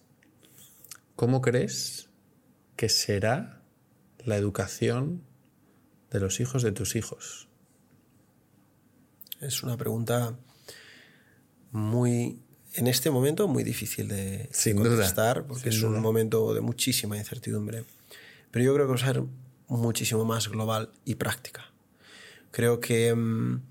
¿cómo 1.15 1.41
crees 1.41 2.09
que 2.75 2.89
será 2.89 3.61
la 4.25 4.35
educación 4.37 5.23
de 6.11 6.19
los 6.19 6.39
hijos 6.39 6.63
de 6.63 6.71
tus 6.71 6.95
hijos? 6.95 7.47
Es 9.41 9.63
una 9.63 9.77
pregunta 9.77 10.37
muy 11.71 12.41
en 12.75 12.87
este 12.87 13.11
momento 13.11 13.47
muy 13.47 13.63
difícil 13.63 14.07
de, 14.07 14.49
Sin 14.51 14.77
contestar 14.77 15.37
duda, 15.37 15.47
porque 15.47 15.71
sin 15.71 15.79
es 15.79 15.83
un 15.83 15.99
momento 15.99 16.53
de 16.53 16.61
muchísima 16.61 17.17
incertidumbre. 17.17 17.85
Pero 18.51 18.65
yo 18.65 18.73
creo 18.73 18.87
que 18.87 18.93
va 18.93 19.09
a 19.09 19.13
ser 19.13 19.23
muchísimo 19.67 20.25
más 20.25 20.47
global 20.49 20.91
y 21.05 21.15
práctica. 21.15 21.72
Creo 22.53 22.79
que, 22.79 23.15
mm, 23.15 23.63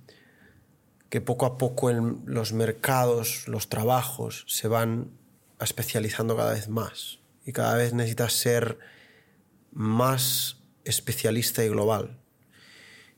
que 1.08 1.20
poco 1.20 1.46
a 1.46 1.56
poco 1.56 1.92
los 1.92 2.52
mercados, 2.52 3.46
los 3.46 3.68
trabajos 3.68 4.44
se 4.48 4.66
van 4.66 5.12
especializando 5.60 6.36
cada 6.36 6.52
vez 6.52 6.68
más 6.68 7.20
y 7.46 7.52
cada 7.52 7.76
vez 7.76 7.94
necesitas 7.94 8.32
ser 8.32 8.80
más 9.70 10.56
especialista 10.84 11.64
y 11.64 11.68
global. 11.68 12.18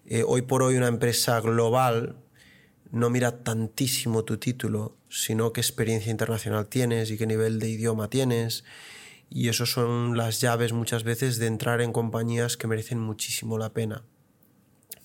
Eh, 0.05 0.23
hoy 0.27 0.43
por 0.43 0.63
hoy 0.63 0.77
una 0.77 0.89
empresa 0.89 1.41
global 1.41 2.17
no 2.91 3.09
mira 3.09 3.43
tantísimo 3.43 4.23
tu 4.23 4.37
título, 4.37 4.99
sino 5.09 5.55
qué 5.55 5.63
experiencia 5.63 6.11
internacional 6.11 6.67
tienes 6.67 7.11
y 7.11 7.17
qué 7.17 7.27
nivel 7.27 7.59
de 7.59 7.71
idioma 7.71 8.11
tienes. 8.11 8.65
Y 9.31 9.49
eso 9.49 9.65
son 9.65 10.19
las 10.19 10.43
llaves 10.43 10.75
muchas 10.75 11.05
veces 11.05 11.39
de 11.39 11.47
entrar 11.47 11.81
en 11.81 11.91
compañías 11.91 12.59
que 12.59 12.67
merecen 12.67 12.99
muchísimo 12.99 13.57
la 13.57 13.73
pena. 13.73 14.05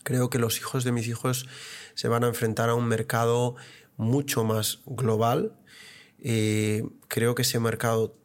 Creo 0.10 0.32
que 0.32 0.40
los 0.40 0.58
hijos 0.58 0.84
de 0.84 0.92
mis 0.92 1.08
hijos 1.08 1.46
se 1.94 2.08
van 2.08 2.24
a 2.24 2.28
enfrentar 2.30 2.70
a 2.70 2.74
un 2.74 2.88
mercado 2.88 3.56
mucho 3.96 4.44
más 4.44 4.80
global. 4.88 5.56
Eh, 6.18 6.84
creo 7.08 7.36
que 7.36 7.44
ese 7.44 7.60
mercado 7.60 8.18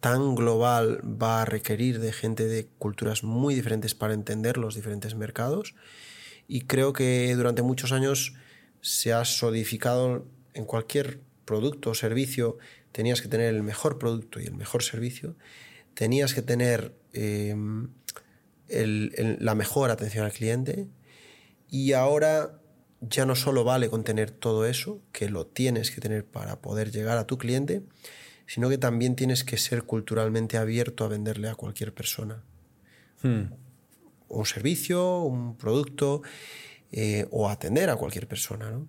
tan 0.00 0.34
global 0.34 1.00
va 1.04 1.42
a 1.42 1.44
requerir 1.44 2.00
de 2.00 2.12
gente 2.12 2.48
de 2.48 2.66
culturas 2.80 3.22
muy 3.22 3.54
diferentes 3.54 3.94
para 3.94 4.14
entender 4.14 4.56
los 4.58 4.74
diferentes 4.74 5.14
mercados. 5.14 5.76
Y 6.48 6.62
creo 6.62 6.92
que 6.92 7.32
durante 7.36 7.62
muchos 7.62 7.92
años 7.92 8.34
se 8.80 9.12
ha 9.12 9.24
solidificado 9.24 10.26
en 10.54 10.64
cualquier 10.64 11.20
producto 11.44 11.90
o 11.90 11.94
servicio, 11.94 12.58
tenías 12.90 13.22
que 13.22 13.28
tener 13.28 13.54
el 13.54 13.62
mejor 13.62 14.00
producto 14.00 14.40
y 14.40 14.46
el 14.46 14.54
mejor 14.54 14.82
servicio, 14.82 15.36
tenías 15.94 16.34
que 16.34 16.42
tener 16.42 16.96
eh, 17.12 17.54
la 18.66 19.54
mejor 19.54 19.92
atención 19.92 20.24
al 20.24 20.32
cliente 20.32 20.88
y 21.70 21.92
ahora 21.92 22.60
ya 23.00 23.26
no 23.26 23.34
solo 23.34 23.64
vale 23.64 23.88
con 23.88 24.04
tener 24.04 24.30
todo 24.30 24.66
eso, 24.66 25.00
que 25.12 25.28
lo 25.28 25.46
tienes 25.46 25.90
que 25.90 26.00
tener 26.00 26.24
para 26.24 26.60
poder 26.60 26.90
llegar 26.90 27.18
a 27.18 27.26
tu 27.26 27.38
cliente, 27.38 27.82
sino 28.46 28.68
que 28.68 28.78
también 28.78 29.14
tienes 29.14 29.44
que 29.44 29.56
ser 29.56 29.84
culturalmente 29.84 30.56
abierto 30.56 31.04
a 31.04 31.08
venderle 31.08 31.48
a 31.48 31.54
cualquier 31.54 31.94
persona 31.94 32.42
Hmm. 33.22 33.52
un 34.28 34.46
servicio, 34.46 35.22
un 35.22 35.56
producto 35.56 36.22
eh, 36.92 37.26
o 37.30 37.48
atender 37.48 37.90
a 37.90 37.96
cualquier 37.96 38.28
persona. 38.28 38.70
¿no? 38.70 38.86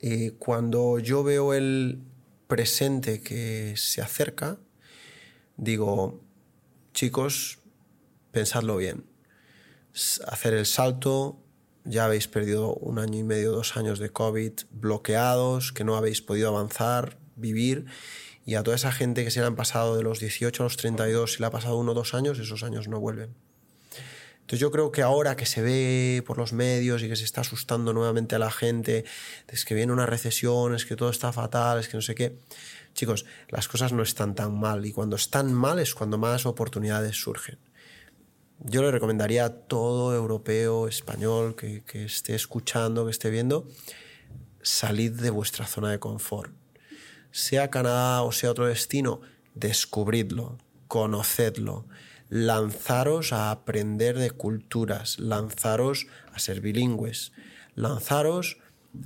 Eh, 0.00 0.34
cuando 0.38 0.98
yo 0.98 1.22
veo 1.22 1.54
el 1.54 2.00
presente 2.48 3.22
que 3.22 3.74
se 3.76 4.02
acerca, 4.02 4.58
digo, 5.56 6.20
chicos, 6.92 7.60
pensadlo 8.30 8.76
bien. 8.76 9.06
Hacer 10.26 10.54
el 10.54 10.66
salto, 10.66 11.40
ya 11.84 12.06
habéis 12.06 12.28
perdido 12.28 12.74
un 12.74 12.98
año 12.98 13.18
y 13.18 13.24
medio, 13.24 13.52
dos 13.52 13.76
años 13.76 13.98
de 13.98 14.10
COVID 14.10 14.52
bloqueados, 14.70 15.72
que 15.72 15.84
no 15.84 15.96
habéis 15.96 16.22
podido 16.22 16.48
avanzar, 16.48 17.18
vivir. 17.36 17.86
Y 18.46 18.56
a 18.56 18.62
toda 18.62 18.76
esa 18.76 18.92
gente 18.92 19.24
que 19.24 19.30
se 19.30 19.40
le 19.40 19.46
han 19.46 19.56
pasado 19.56 19.96
de 19.96 20.02
los 20.02 20.20
18 20.20 20.62
a 20.62 20.66
los 20.66 20.76
32, 20.76 21.34
si 21.34 21.40
le 21.40 21.46
ha 21.46 21.50
pasado 21.50 21.78
uno 21.78 21.92
o 21.92 21.94
dos 21.94 22.14
años, 22.14 22.38
esos 22.38 22.62
años 22.62 22.88
no 22.88 23.00
vuelven. 23.00 23.34
Entonces 24.44 24.60
yo 24.60 24.70
creo 24.70 24.92
que 24.92 25.00
ahora 25.00 25.36
que 25.36 25.46
se 25.46 25.62
ve 25.62 26.22
por 26.26 26.36
los 26.36 26.52
medios 26.52 27.02
y 27.02 27.08
que 27.08 27.16
se 27.16 27.24
está 27.24 27.40
asustando 27.40 27.94
nuevamente 27.94 28.34
a 28.34 28.38
la 28.38 28.50
gente, 28.50 29.06
es 29.48 29.64
que 29.64 29.74
viene 29.74 29.90
una 29.90 30.04
recesión, 30.04 30.74
es 30.74 30.84
que 30.84 30.96
todo 30.96 31.08
está 31.08 31.32
fatal, 31.32 31.80
es 31.80 31.88
que 31.88 31.96
no 31.96 32.02
sé 32.02 32.14
qué, 32.14 32.36
chicos, 32.92 33.24
las 33.48 33.68
cosas 33.68 33.94
no 33.94 34.02
están 34.02 34.34
tan 34.34 34.58
mal 34.58 34.84
y 34.84 34.92
cuando 34.92 35.16
están 35.16 35.54
mal 35.54 35.78
es 35.78 35.94
cuando 35.94 36.18
más 36.18 36.44
oportunidades 36.44 37.16
surgen. 37.16 37.58
Yo 38.60 38.82
le 38.82 38.90
recomendaría 38.90 39.44
a 39.44 39.50
todo 39.50 40.14
europeo, 40.14 40.88
español, 40.88 41.56
que, 41.56 41.82
esté 42.04 42.34
escuchando, 42.34 43.04
que 43.04 43.10
esté 43.10 43.30
viendo, 43.30 43.68
salid 44.62 45.12
de 45.12 45.30
vuestra 45.30 45.66
zona 45.66 45.90
de 45.90 45.98
confort. 45.98 46.52
Sea 47.30 47.68
Canadá 47.68 48.22
o 48.22 48.32
sea 48.32 48.52
otro 48.52 48.66
destino, 48.66 49.20
descubridlo, 49.54 50.58
conocedlo, 50.88 51.86
lanzaros 52.28 53.32
a 53.32 53.50
aprender 53.50 54.18
de 54.18 54.30
culturas, 54.30 55.18
lanzaros 55.18 56.06
a 56.32 56.38
ser 56.38 56.60
bilingües, 56.60 57.32
lanzaros 57.74 58.58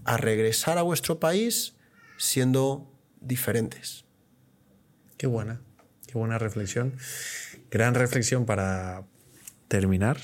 a 0.05 0.19
regresar 0.19 0.77
a 0.79 0.83
vuestro 0.83 1.19
país 1.19 1.75
siendo 2.19 2.93
diferentes. 3.21 4.05
Qué 5.17 5.27
buena, 5.27 5.63
qué 6.07 6.19
buena 6.19 6.39
reflexión. 6.39 6.95
Gran 7.71 7.95
reflexión 7.95 8.45
para 8.45 9.05
terminar. 9.69 10.19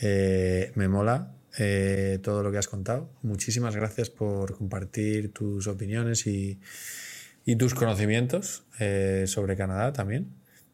Eh, 0.00 0.72
me 0.76 0.88
mola 0.88 1.34
eh, 1.58 2.18
todo 2.22 2.42
lo 2.42 2.52
que 2.52 2.58
has 2.58 2.68
contado. 2.68 3.10
Muchísimas 3.22 3.74
gracias 3.74 4.10
por 4.10 4.56
compartir 4.56 5.32
tus 5.32 5.66
opiniones 5.66 6.26
y, 6.26 6.60
tus 7.58 7.74
conocimientos 7.74 8.64
eh, 8.78 9.24
sobre 9.26 9.56
Canadá 9.56 9.94
también, 9.94 10.28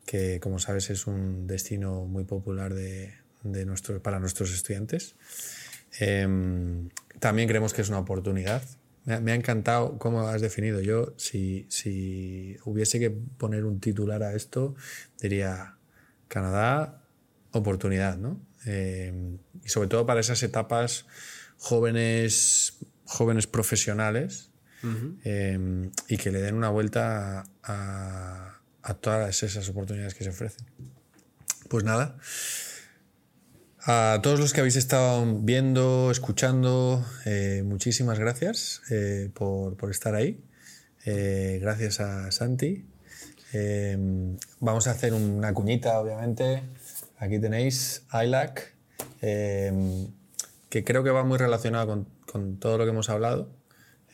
que 0.05 0.41
como 0.41 0.59
sabes 0.59 0.91
es 0.91 1.07
un 1.07 1.47
destino 1.47 2.05
muy 2.05 2.25
popular 2.25 2.75
de, 2.75 3.15
de 3.45 4.01
para 4.03 4.19
nuestros 4.19 4.53
estudiantes. 4.53 5.15
Em, 6.01 6.89
también 7.21 7.49
creemos 7.49 7.73
que 7.73 7.83
es 7.83 7.89
una 7.89 8.01
oportunidad. 8.01 8.62
Me 9.05 9.21
me 9.21 9.33
ha 9.33 9.35
encantado 9.37 9.99
cómo 9.99 10.27
has 10.27 10.41
definido. 10.41 10.81
Yo, 10.81 11.15
si, 11.17 11.67
si 11.69 12.57
hubiese 12.65 12.99
que 12.99 13.11
poner 13.11 13.65
un 13.65 13.79
titular 13.79 14.25
a 14.25 14.35
esto, 14.35 14.75
diría 15.21 15.77
Canadá, 16.27 17.04
oportunidad, 17.55 18.17
¿no? 18.17 18.41
Em, 18.67 19.39
y 19.65 19.69
sobre 19.69 19.89
todo 19.89 20.07
para 20.07 20.21
esas 20.21 20.43
etapas 20.43 21.07
jóvenes, 21.59 22.79
jóvenes 23.05 23.47
profesionales 23.47 24.51
em, 25.25 25.91
y 26.09 26.19
que 26.19 26.31
le 26.31 26.43
den 26.43 26.55
una 26.55 26.69
vuelta 26.69 27.45
a, 27.63 28.61
a 28.83 28.95
todas 28.95 29.43
esas 29.43 29.67
oportunidades 29.71 30.15
que 30.15 30.25
se 30.25 30.31
ofrecen. 30.31 30.67
Pues 31.69 31.85
nada, 31.85 32.19
a 33.87 34.21
todos 34.23 34.41
los 34.41 34.55
que 34.55 34.61
habéis 34.61 34.77
estado 34.77 35.27
viendo, 35.41 36.11
escuchando, 36.11 37.05
eh, 37.27 37.63
muchísimas 37.67 38.19
gracias 38.19 38.81
eh, 38.91 39.31
por, 39.35 39.77
por 39.77 39.91
estar 39.91 40.15
ahí. 40.15 40.43
Eh, 41.05 41.59
gracias 41.61 42.01
a 42.01 42.31
Santi. 42.31 42.87
Eh, 43.53 43.99
vamos 44.61 44.87
a 44.87 44.93
hacer 44.93 45.13
una 45.13 45.53
cuñita, 45.53 46.01
obviamente. 46.01 46.63
Aquí 47.25 47.39
tenéis 47.39 48.07
ILAC, 48.12 48.75
eh, 49.22 49.72
que 50.68 50.85
creo 50.85 51.03
que 51.03 51.11
va 51.11 51.25
muy 51.25 51.39
relacionado 51.39 51.87
con, 51.87 52.07
con 52.31 52.59
todo 52.59 52.77
lo 52.77 52.85
que 52.85 52.91
hemos 52.91 53.09
hablado. 53.09 53.49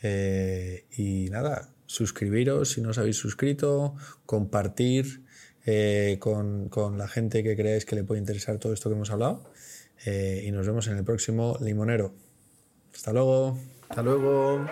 Eh, 0.01 0.85
y 0.95 1.29
nada, 1.29 1.69
suscribiros 1.85 2.71
si 2.71 2.81
no 2.81 2.91
os 2.91 2.97
habéis 2.97 3.17
suscrito, 3.17 3.95
compartir 4.25 5.23
eh, 5.65 6.17
con, 6.19 6.69
con 6.69 6.97
la 6.97 7.07
gente 7.07 7.43
que 7.43 7.55
creáis 7.55 7.85
que 7.85 7.95
le 7.95 8.03
puede 8.03 8.19
interesar 8.19 8.57
todo 8.59 8.71
esto 8.71 8.89
que 8.89 8.95
hemos 8.95 9.11
hablado. 9.11 9.43
Eh, 10.05 10.43
y 10.45 10.51
nos 10.51 10.65
vemos 10.65 10.87
en 10.87 10.97
el 10.97 11.03
próximo 11.03 11.57
Limonero. 11.59 12.13
Hasta 12.93 13.11
luego. 13.11 13.57
Hasta 13.89 14.01
luego. 14.01 14.65